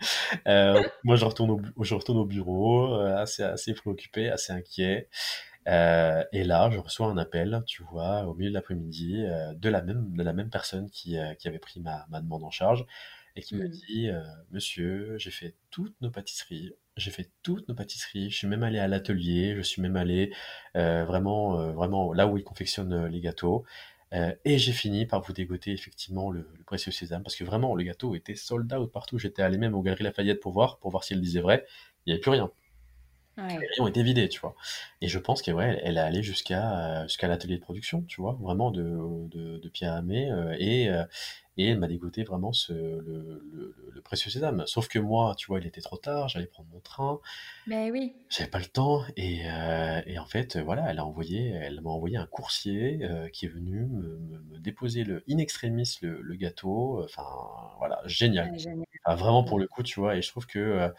[1.04, 5.08] moi je retourne au, je retourne au bureau, assez, assez préoccupé, assez inquiet.
[5.68, 9.68] Euh, et là, je reçois un appel, tu vois, au milieu de l'après-midi, euh, de
[9.68, 12.50] la même de la même personne qui, euh, qui avait pris ma, ma demande en
[12.50, 12.86] charge
[13.36, 13.70] et qui me mmh.
[13.70, 14.10] dit,
[14.50, 18.80] «Monsieur, j'ai fait toutes nos pâtisseries, j'ai fait toutes nos pâtisseries, je suis même allé
[18.80, 20.32] à l'atelier, je suis même allé,
[20.74, 23.64] vraiment, vraiment là où ils confectionnent, les gâteaux,
[24.12, 27.84] et j'ai fini par vous dégoter effectivement le le précieux sésame» parce que vraiment le
[27.84, 29.18] gâteau était sold out partout.
[29.18, 31.64] J'étais allé même aux Galeries Lafayette pour voir, pour voir si elle disait vrai.
[32.06, 32.50] Il y avait plus rien.
[33.46, 34.56] Les rayons étaient vidés, tu vois.
[35.00, 38.36] Et je pense qu'elle ouais, elle est allée jusqu'à jusqu'à l'atelier de production, tu vois,
[38.40, 41.04] vraiment de, de, de Pierre Amé, euh, et, euh,
[41.56, 44.64] et elle m'a dégoté vraiment ce, le, le, le, précieux sésame.
[44.66, 47.20] Sauf que moi, tu vois, il était trop tard, j'allais prendre mon train.
[47.66, 48.14] Ben oui.
[48.28, 51.90] J'avais pas le temps, et, euh, et en fait, voilà, elle a envoyé, elle m'a
[51.90, 53.00] envoyé un coursier
[53.32, 54.18] qui est venu me,
[54.50, 57.02] me, déposer le in extremis le, le gâteau.
[57.04, 57.22] Enfin,
[57.78, 58.58] voilà, génial.
[58.58, 58.84] génial.
[59.06, 60.90] vraiment pour le coup, tu vois, et je trouve que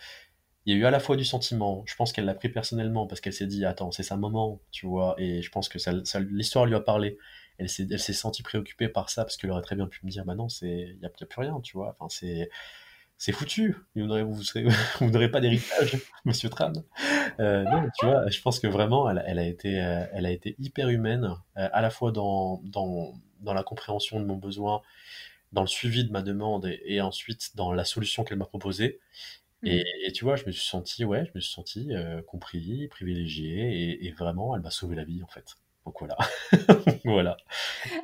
[0.70, 3.08] il y a eu à la fois du sentiment, je pense qu'elle l'a pris personnellement
[3.08, 5.92] parce qu'elle s'est dit attends c'est sa maman, tu vois, et je pense que ça,
[6.20, 7.18] l'histoire lui a parlé.
[7.58, 10.36] Elle s'est, sentie préoccupée par ça parce qu'elle aurait très bien pu me dire bah
[10.36, 11.98] non c'est, il y a, plus rien, tu vois.
[12.00, 12.08] Enfin
[13.18, 13.78] c'est, foutu.
[13.96, 14.06] Vous
[15.10, 16.74] n'aurez, pas d'héritage, Monsieur Tran.
[17.40, 20.56] Euh, non, tu vois, je pense que vraiment elle, a été, euh, elle a été
[20.60, 24.84] hyper humaine, euh, à la fois dans, dans, dans la compréhension de mon besoin,
[25.52, 29.00] dans le suivi de ma demande et ensuite dans la solution qu'elle m'a proposée.
[29.64, 29.68] Mmh.
[29.68, 34.06] Et, tu vois, je me suis senti, ouais, je me suis senti euh, compris, privilégié,
[34.06, 35.56] et, vraiment, elle m'a sauvé la vie en fait.
[35.86, 36.18] Donc voilà,
[37.06, 37.38] voilà.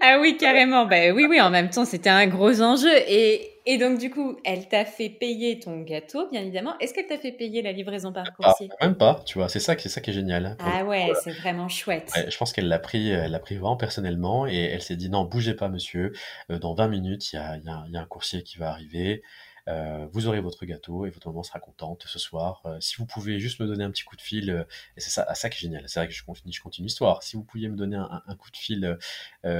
[0.02, 0.86] Ah oui, carrément.
[0.86, 1.40] Bah oui, oui.
[1.42, 2.90] En même temps, c'était un gros enjeu.
[3.08, 6.80] Et, et donc du coup, elle t'a fait payer ton gâteau, bien évidemment.
[6.80, 8.70] Est-ce qu'elle t'a fait payer la livraison par coursier?
[8.82, 9.22] Même pas.
[9.26, 10.56] Tu vois, c'est ça, c'est ça qui est génial.
[10.60, 12.12] Ah ouais, c'est vraiment chouette.
[12.28, 15.26] je pense qu'elle l'a pris, elle l'a pris vraiment personnellement, et elle s'est dit non,
[15.26, 16.14] bougez pas, monsieur.
[16.52, 18.72] Euh, dans 20 minutes, il y a, y, a, y a un coursier qui va
[18.72, 19.22] arriver.
[19.68, 22.62] Euh, vous aurez votre gâteau et votre maman sera contente ce soir.
[22.66, 24.64] Euh, si vous pouvez juste me donner un petit coup de fil, euh,
[24.96, 27.24] et c'est ça, ça qui est génial, c'est vrai que je continue, je continue l'histoire.
[27.24, 28.98] Si vous pouviez me donner un, un coup de fil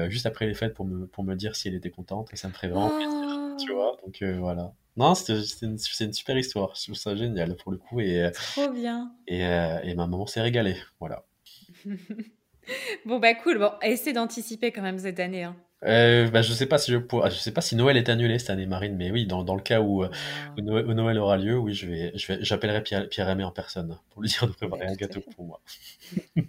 [0.10, 2.54] juste après les fêtes pour me, pour me dire si elle était contente, ça me
[2.54, 3.98] ferait vraiment plaisir, tu vois.
[4.04, 4.74] Donc voilà.
[4.98, 6.74] Non, c'est une, une, super histoire.
[6.76, 8.00] Je trouve ça génial pour le coup.
[8.00, 9.14] Et, Trop bien.
[9.28, 10.78] Et, et ma maman s'est régalée.
[11.00, 11.26] Voilà.
[13.06, 13.60] bon, bah cool.
[13.60, 15.44] Bon, essaie d'anticiper quand même cette année.
[15.44, 15.56] Hein.
[15.84, 18.40] Euh, bah, je sais pas si je pourrais, je sais pas si Noël est annulé
[18.40, 20.10] cette année, Marine, mais oui, dans, dans le cas où, euh,
[20.58, 23.98] où, Noël, aura lieu, oui, je vais, je vais, j'appellerai Pierre, Pierre Aimé en personne
[24.10, 25.62] pour lui dire de préparer un gâteau pour moi.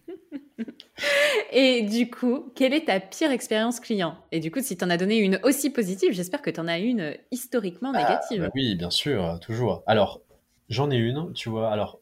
[1.52, 4.16] Et du coup, quelle est ta pire expérience client?
[4.32, 6.68] Et du coup, si tu en as donné une aussi positive, j'espère que tu en
[6.68, 8.40] as une historiquement ah, négative.
[8.42, 9.82] bah oui, bien sûr, toujours.
[9.86, 10.22] Alors,
[10.70, 11.70] j'en ai une, tu vois.
[11.70, 12.00] Alors,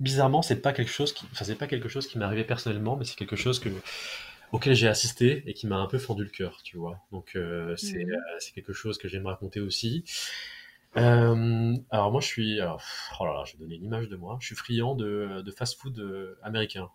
[0.00, 2.96] bizarrement, c'est pas quelque chose qui, enfin, c'est pas quelque chose qui m'est arrivé personnellement,
[2.96, 3.68] mais c'est quelque chose que
[4.52, 6.98] auquel j'ai assisté et qui m'a un peu fendu le cœur, tu vois.
[7.12, 8.12] Donc euh, c'est Mhm.
[8.14, 10.04] euh, c'est quelque chose que j'aime raconter aussi.
[10.96, 12.82] Euh, alors moi je suis, alors,
[13.20, 14.38] oh là là, je vais donner une image de moi.
[14.40, 16.90] Je suis friand de, de fast-food euh, américain.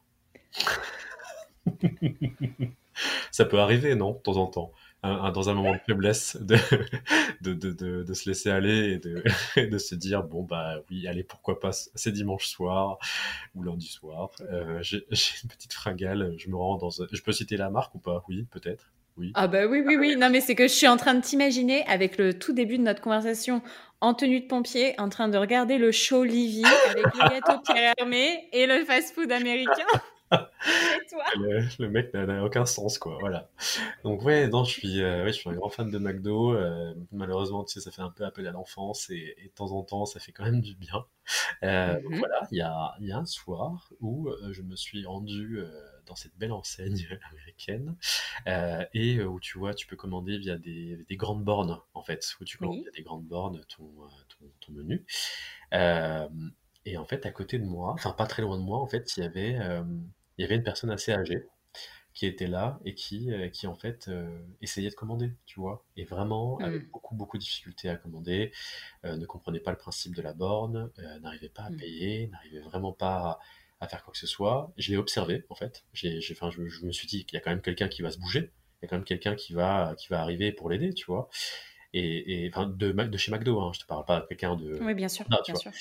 [3.32, 4.72] Ça peut arriver, non, de temps en temps,
[5.32, 6.56] Dans un moment de faiblesse, de,
[8.14, 9.00] se laisser aller
[9.56, 12.98] et de, se dire, bon, bah oui, allez, pourquoi pas, c'est dimanche soir
[13.56, 14.30] ou lundi soir.
[14.42, 15.06] Euh, j'ai
[15.44, 16.90] une petite fringale, je me rends dans...
[16.90, 18.24] Je peux citer la marque ou pas?
[18.28, 18.92] Oui, peut-être.
[19.18, 19.32] Oui.
[19.34, 20.16] Ah bah oui, oui, oui.
[20.18, 22.84] Non, mais c'est que je suis en train de t'imaginer avec le tout début de
[22.84, 23.62] notre conversation
[24.02, 27.94] en tenue de pompier, en train de regarder le show Livy avec le gâteau Pierre
[27.98, 29.86] Hermé et le fast-food américain.
[31.38, 33.18] Le, le mec n'a aucun sens, quoi.
[33.20, 33.50] Voilà.
[34.04, 36.54] Donc ouais, non, je suis, euh, ouais, je suis un grand fan de McDo.
[36.54, 39.72] euh, malheureusement, tu sais, ça fait un peu appel à l'enfance et, et de temps
[39.74, 41.06] en temps, ça fait quand même du bien.
[41.64, 42.20] Euh, donc Mhm.
[42.20, 45.60] voilà, il y a, il y a un soir où euh, je me suis rendu
[46.06, 47.96] dans cette belle enseigne américaine
[48.48, 52.26] euh, et où tu vois, tu peux commander via des, des grandes bornes, en fait,
[52.42, 52.84] où tu commandes Oui.
[52.84, 53.86] via des grandes bornes ton,
[54.40, 55.06] ton, ton menu.
[55.74, 56.28] Euh,
[56.86, 59.18] et en fait, à côté de moi, enfin pas très loin de moi, en fait,
[59.18, 59.84] il y avait, euh,
[60.38, 61.46] il y avait une personne assez âgée
[62.14, 65.86] qui était là et qui, euh, qui en fait euh, essayait de commander, tu vois,
[65.98, 66.92] et vraiment avec Mm.
[66.92, 68.52] beaucoup beaucoup de difficultés à commander,
[69.06, 71.78] euh, ne comprenait pas le principe de la borne, euh, n'arrivait pas à Mm.
[71.78, 73.40] payer, n'arrivait vraiment pas
[73.80, 74.74] à, à faire quoi que ce soit.
[74.78, 75.86] Je l'ai observé en fait.
[75.94, 78.02] J'ai, j'ai, enfin, je, je me suis dit qu'il y a quand même quelqu'un qui
[78.02, 78.52] va se bouger,
[78.82, 81.30] il y a quand même quelqu'un qui va qui va arriver pour l'aider, tu vois.
[81.94, 84.80] Et, et enfin de, de chez McDo, hein, je te parle pas de quelqu'un de
[84.80, 85.74] Oui, bien sûr, bien sûr.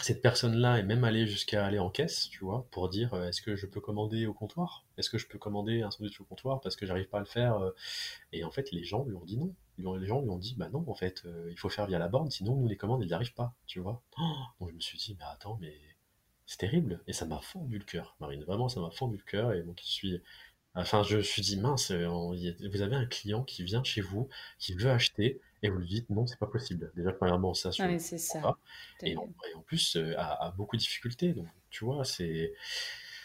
[0.00, 3.42] Cette personne-là est même allée jusqu'à aller en caisse, tu vois, pour dire euh, est-ce
[3.42, 4.84] que je peux commander au comptoir?
[4.96, 7.26] Est-ce que je peux commander un sandwich au comptoir parce que j'arrive pas à le
[7.26, 7.70] faire euh?
[8.32, 9.54] Et en fait, les gens lui ont dit non.
[9.78, 12.08] Les gens lui ont dit bah non, en fait, euh, il faut faire via la
[12.08, 14.02] borne, sinon nous les commandes, elles n'y arrivent pas, tu vois.
[14.60, 15.78] Donc je me suis dit mais attends, mais
[16.46, 17.00] c'est terrible.
[17.06, 18.42] Et ça m'a fendu le cœur, Marine.
[18.44, 19.52] Vraiment, ça m'a fendu le cœur.
[19.52, 20.22] Et donc je suis
[20.74, 24.28] Enfin, je me suis dit, mince, vous avez un client qui vient chez vous,
[24.58, 26.90] qui veut acheter, et vous lui dites, non, c'est pas possible.
[26.96, 28.40] Déjà, premièrement, ça, mais c'est ça.
[28.40, 28.58] pas.
[29.02, 31.32] Et en, et en plus, euh, a, a beaucoup de difficultés.
[31.32, 32.52] Donc, tu vois, c'est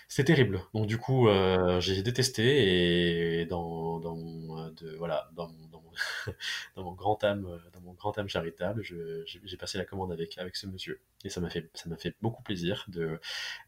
[0.09, 0.61] c'est terrible.
[0.73, 5.67] Donc, du coup, euh, j'ai détesté, et dans, dans mon, euh, de, voilà, dans mon,
[5.67, 5.91] dans mon,
[6.75, 10.37] dans mon grand âme, euh, dans mon grand âme charitable, j'ai passé la commande avec,
[10.37, 11.01] avec ce monsieur.
[11.25, 13.19] Et ça m'a fait, ça m'a fait beaucoup plaisir de,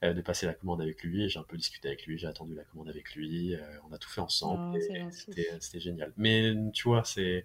[0.02, 1.28] de passer la commande avec lui.
[1.30, 3.56] J'ai un peu discuté avec lui, j'ai attendu la commande avec lui.
[3.90, 4.78] on a tout fait ensemble.
[4.80, 4.96] Oh,
[5.36, 6.14] et c'était génial.
[6.16, 7.44] Mais tu vois, c'est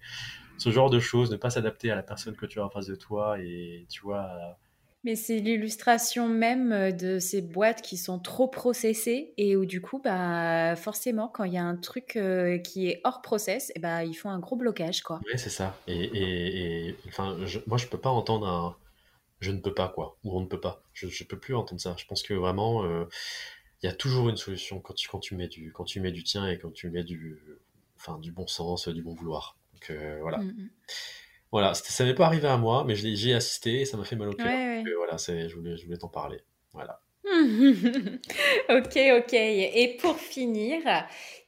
[0.57, 2.87] ce genre de choses, ne pas s'adapter à la personne que tu as en face
[2.87, 4.59] de toi et tu vois.
[5.05, 9.81] Mais c'est l'illustration même euh, de ces boîtes qui sont trop processées et où du
[9.81, 13.81] coup, bah, forcément, quand il y a un truc euh, qui est hors process, eh
[13.81, 15.27] bah, ils font un gros blocage, quoi.
[15.27, 15.83] Ouais, c'est ça.
[15.87, 18.79] Et, et, et, enfin, je- moi, je peux pas entendre un
[19.41, 20.85] je ne peux pas, quoi, ou on ne peut pas.
[20.95, 21.95] Je, je peux plus entendre ça.
[21.99, 23.07] Je pense que vraiment, euh,
[23.83, 26.13] il y a toujours une solution quand tu, quand tu mets du, quand tu mets
[26.13, 27.43] du tien et quand tu mets du,
[27.99, 29.59] enfin, du bon sens, du bon vouloir.
[29.89, 30.39] Donc, euh, voilà.
[30.39, 30.71] Mm,
[31.53, 33.85] Voilà, c'était- ça m'est pas arrivé à moi, mais je l'ai- j'y ai assisté et
[33.85, 34.53] ça m'a fait mal au cœur.
[34.53, 34.93] Ouais, Donc, ouais.
[34.93, 36.43] euh, voilà, c'est, je voulais, je voulais t'en parler.
[36.73, 37.01] Voilà.
[38.69, 39.33] Ok, ok.
[39.33, 40.83] Et pour finir,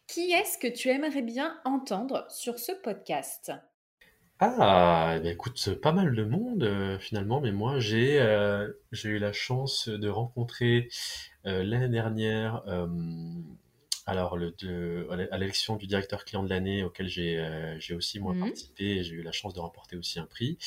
[0.06, 3.52] qui est-ce que tu aimerais bien entendre sur ce podcast?
[4.38, 9.18] Ah, eh écoute, pas mal de monde euh, finalement, mais moi j'ai euh, j'ai eu
[9.18, 10.88] la chance de rencontrer
[11.46, 12.62] euh, l'année dernière,
[14.06, 17.76] alors le, de, à l'é- à l'élection du directeur client de l'année auquel j'ai euh,
[17.96, 18.40] aussi moi Mhm.
[18.40, 20.58] participé, j'ai eu la chance de remporter aussi un prix,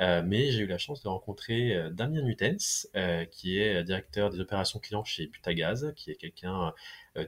[0.00, 4.30] Euh, mais j'ai eu la chance de rencontrer euh, Damien Nutens, euh, qui est directeur
[4.30, 6.72] des opérations clients chez Butagaz, qui est quelqu'un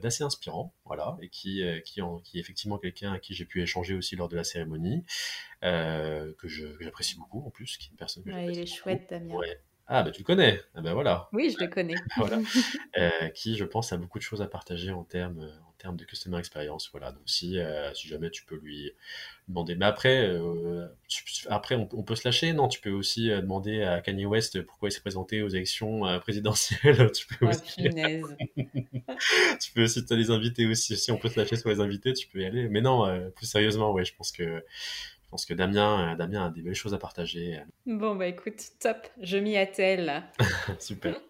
[0.01, 3.61] d'assez inspirant, voilà, et qui, qui, en- qui est effectivement quelqu'un à qui j'ai pu
[3.61, 5.03] échanger aussi lors de la cérémonie
[5.61, 6.47] que
[6.79, 8.77] j'apprécie beaucoup en plus, qui est une personne que Ouais, il est beaucoup.
[8.77, 9.35] chouette, Damien.
[9.37, 9.59] Ouais.
[9.93, 10.61] Ah, bah tu le connais.
[10.73, 11.27] Ah, bah voilà.
[11.33, 11.95] Oui, je le connais.
[12.17, 12.39] Voilà.
[12.97, 15.95] Euh, qui, je pense, a beaucoup de choses à partager en termes, euh, en termes
[15.95, 16.89] de customer experience.
[16.91, 17.13] Voilà.
[17.13, 18.91] Donc, si, euh, si jamais tu peux lui
[19.47, 19.75] demander.
[19.75, 22.51] Mais après, euh, tu- après on, on peut se lâcher.
[22.53, 27.11] Non, tu peux aussi demander à Kanye West pourquoi il s'est présenté aux élections présidentielles.
[27.13, 28.35] tu peux Oh, aussi, punaise.
[29.61, 30.97] tu peux aussi, t'as les invités aussi.
[30.97, 32.67] Si on peut se lâcher sur les invités, tu peux y aller.
[32.69, 34.63] Mais non, plus sérieusement, ouais, je pense que,
[35.31, 37.59] pense que Damien, euh, Damien a des belles choses à partager.
[37.85, 40.23] Bon, bah écoute, top, je m'y attelle.
[40.79, 41.15] Super.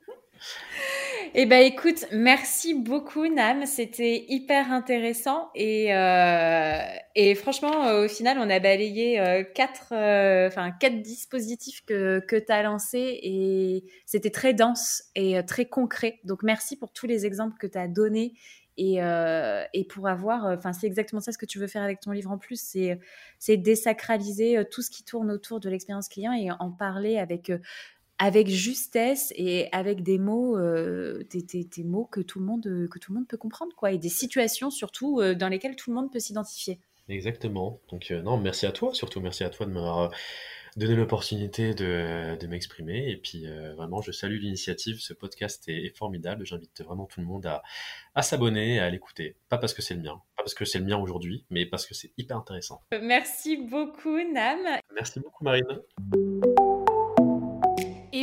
[1.33, 6.77] Eh ben écoute, merci beaucoup Nam, c'était hyper intéressant et, euh,
[7.15, 12.35] et franchement euh, au final on a balayé euh, quatre, enfin quatre dispositifs que, que
[12.35, 16.19] tu as lancés et c'était très dense et très concret.
[16.25, 18.33] Donc merci pour tous les exemples que tu as donnés
[18.77, 21.99] et, euh, et pour avoir, enfin c'est exactement ça ce que tu veux faire avec
[21.99, 22.61] ton livre en plus,
[23.39, 27.49] c'est désacraliser euh, tout ce qui tourne autour de l'expérience client et en parler avec
[27.49, 27.59] euh,
[28.17, 33.17] avec justesse et avec des mots, des, mots que tout le monde que tout le
[33.17, 36.79] monde peut comprendre, quoi, et des situations surtout dans lesquelles tout le monde peut s'identifier.
[37.09, 37.79] Exactement.
[37.89, 40.11] Donc non, merci à toi, surtout merci à toi de m'avoir
[40.77, 43.09] donner l'opportunité de, de m'exprimer.
[43.09, 44.99] Et puis euh, vraiment, je salue l'initiative.
[44.99, 46.45] Ce podcast est, formidable.
[46.45, 47.63] J'invite vraiment tout le monde à,
[48.15, 49.35] à s'abonner, à l'écouter.
[49.49, 51.85] Pas parce que c'est le mien, pas parce que c'est le mien aujourd'hui, mais parce
[51.85, 52.81] que c'est hyper intéressant.
[53.01, 54.59] Merci beaucoup, Nam.
[54.93, 55.81] Merci beaucoup, Marine.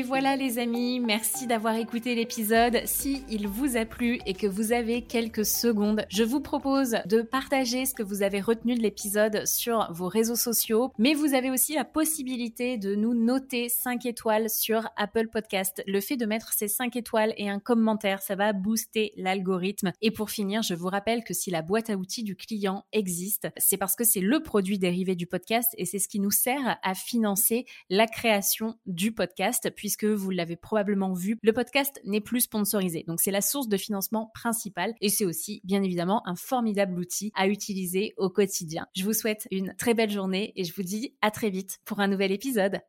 [0.08, 2.80] Voilà les amis, merci d'avoir écouté l'épisode.
[2.86, 7.20] Si il vous a plu et que vous avez quelques secondes, je vous propose de
[7.20, 11.50] partager ce que vous avez retenu de l'épisode sur vos réseaux sociaux, mais vous avez
[11.50, 15.82] aussi la possibilité de nous noter 5 étoiles sur Apple Podcast.
[15.86, 19.92] Le fait de mettre ces 5 étoiles et un commentaire, ça va booster l'algorithme.
[20.00, 23.48] Et pour finir, je vous rappelle que si la boîte à outils du client existe,
[23.58, 26.78] c'est parce que c'est le produit dérivé du podcast et c'est ce qui nous sert
[26.82, 29.68] à financer la création du podcast
[29.98, 33.04] puisque vous l'avez probablement vu, le podcast n'est plus sponsorisé.
[33.06, 37.32] Donc c'est la source de financement principale et c'est aussi bien évidemment un formidable outil
[37.34, 38.86] à utiliser au quotidien.
[38.96, 42.00] Je vous souhaite une très belle journée et je vous dis à très vite pour
[42.00, 42.80] un nouvel épisode.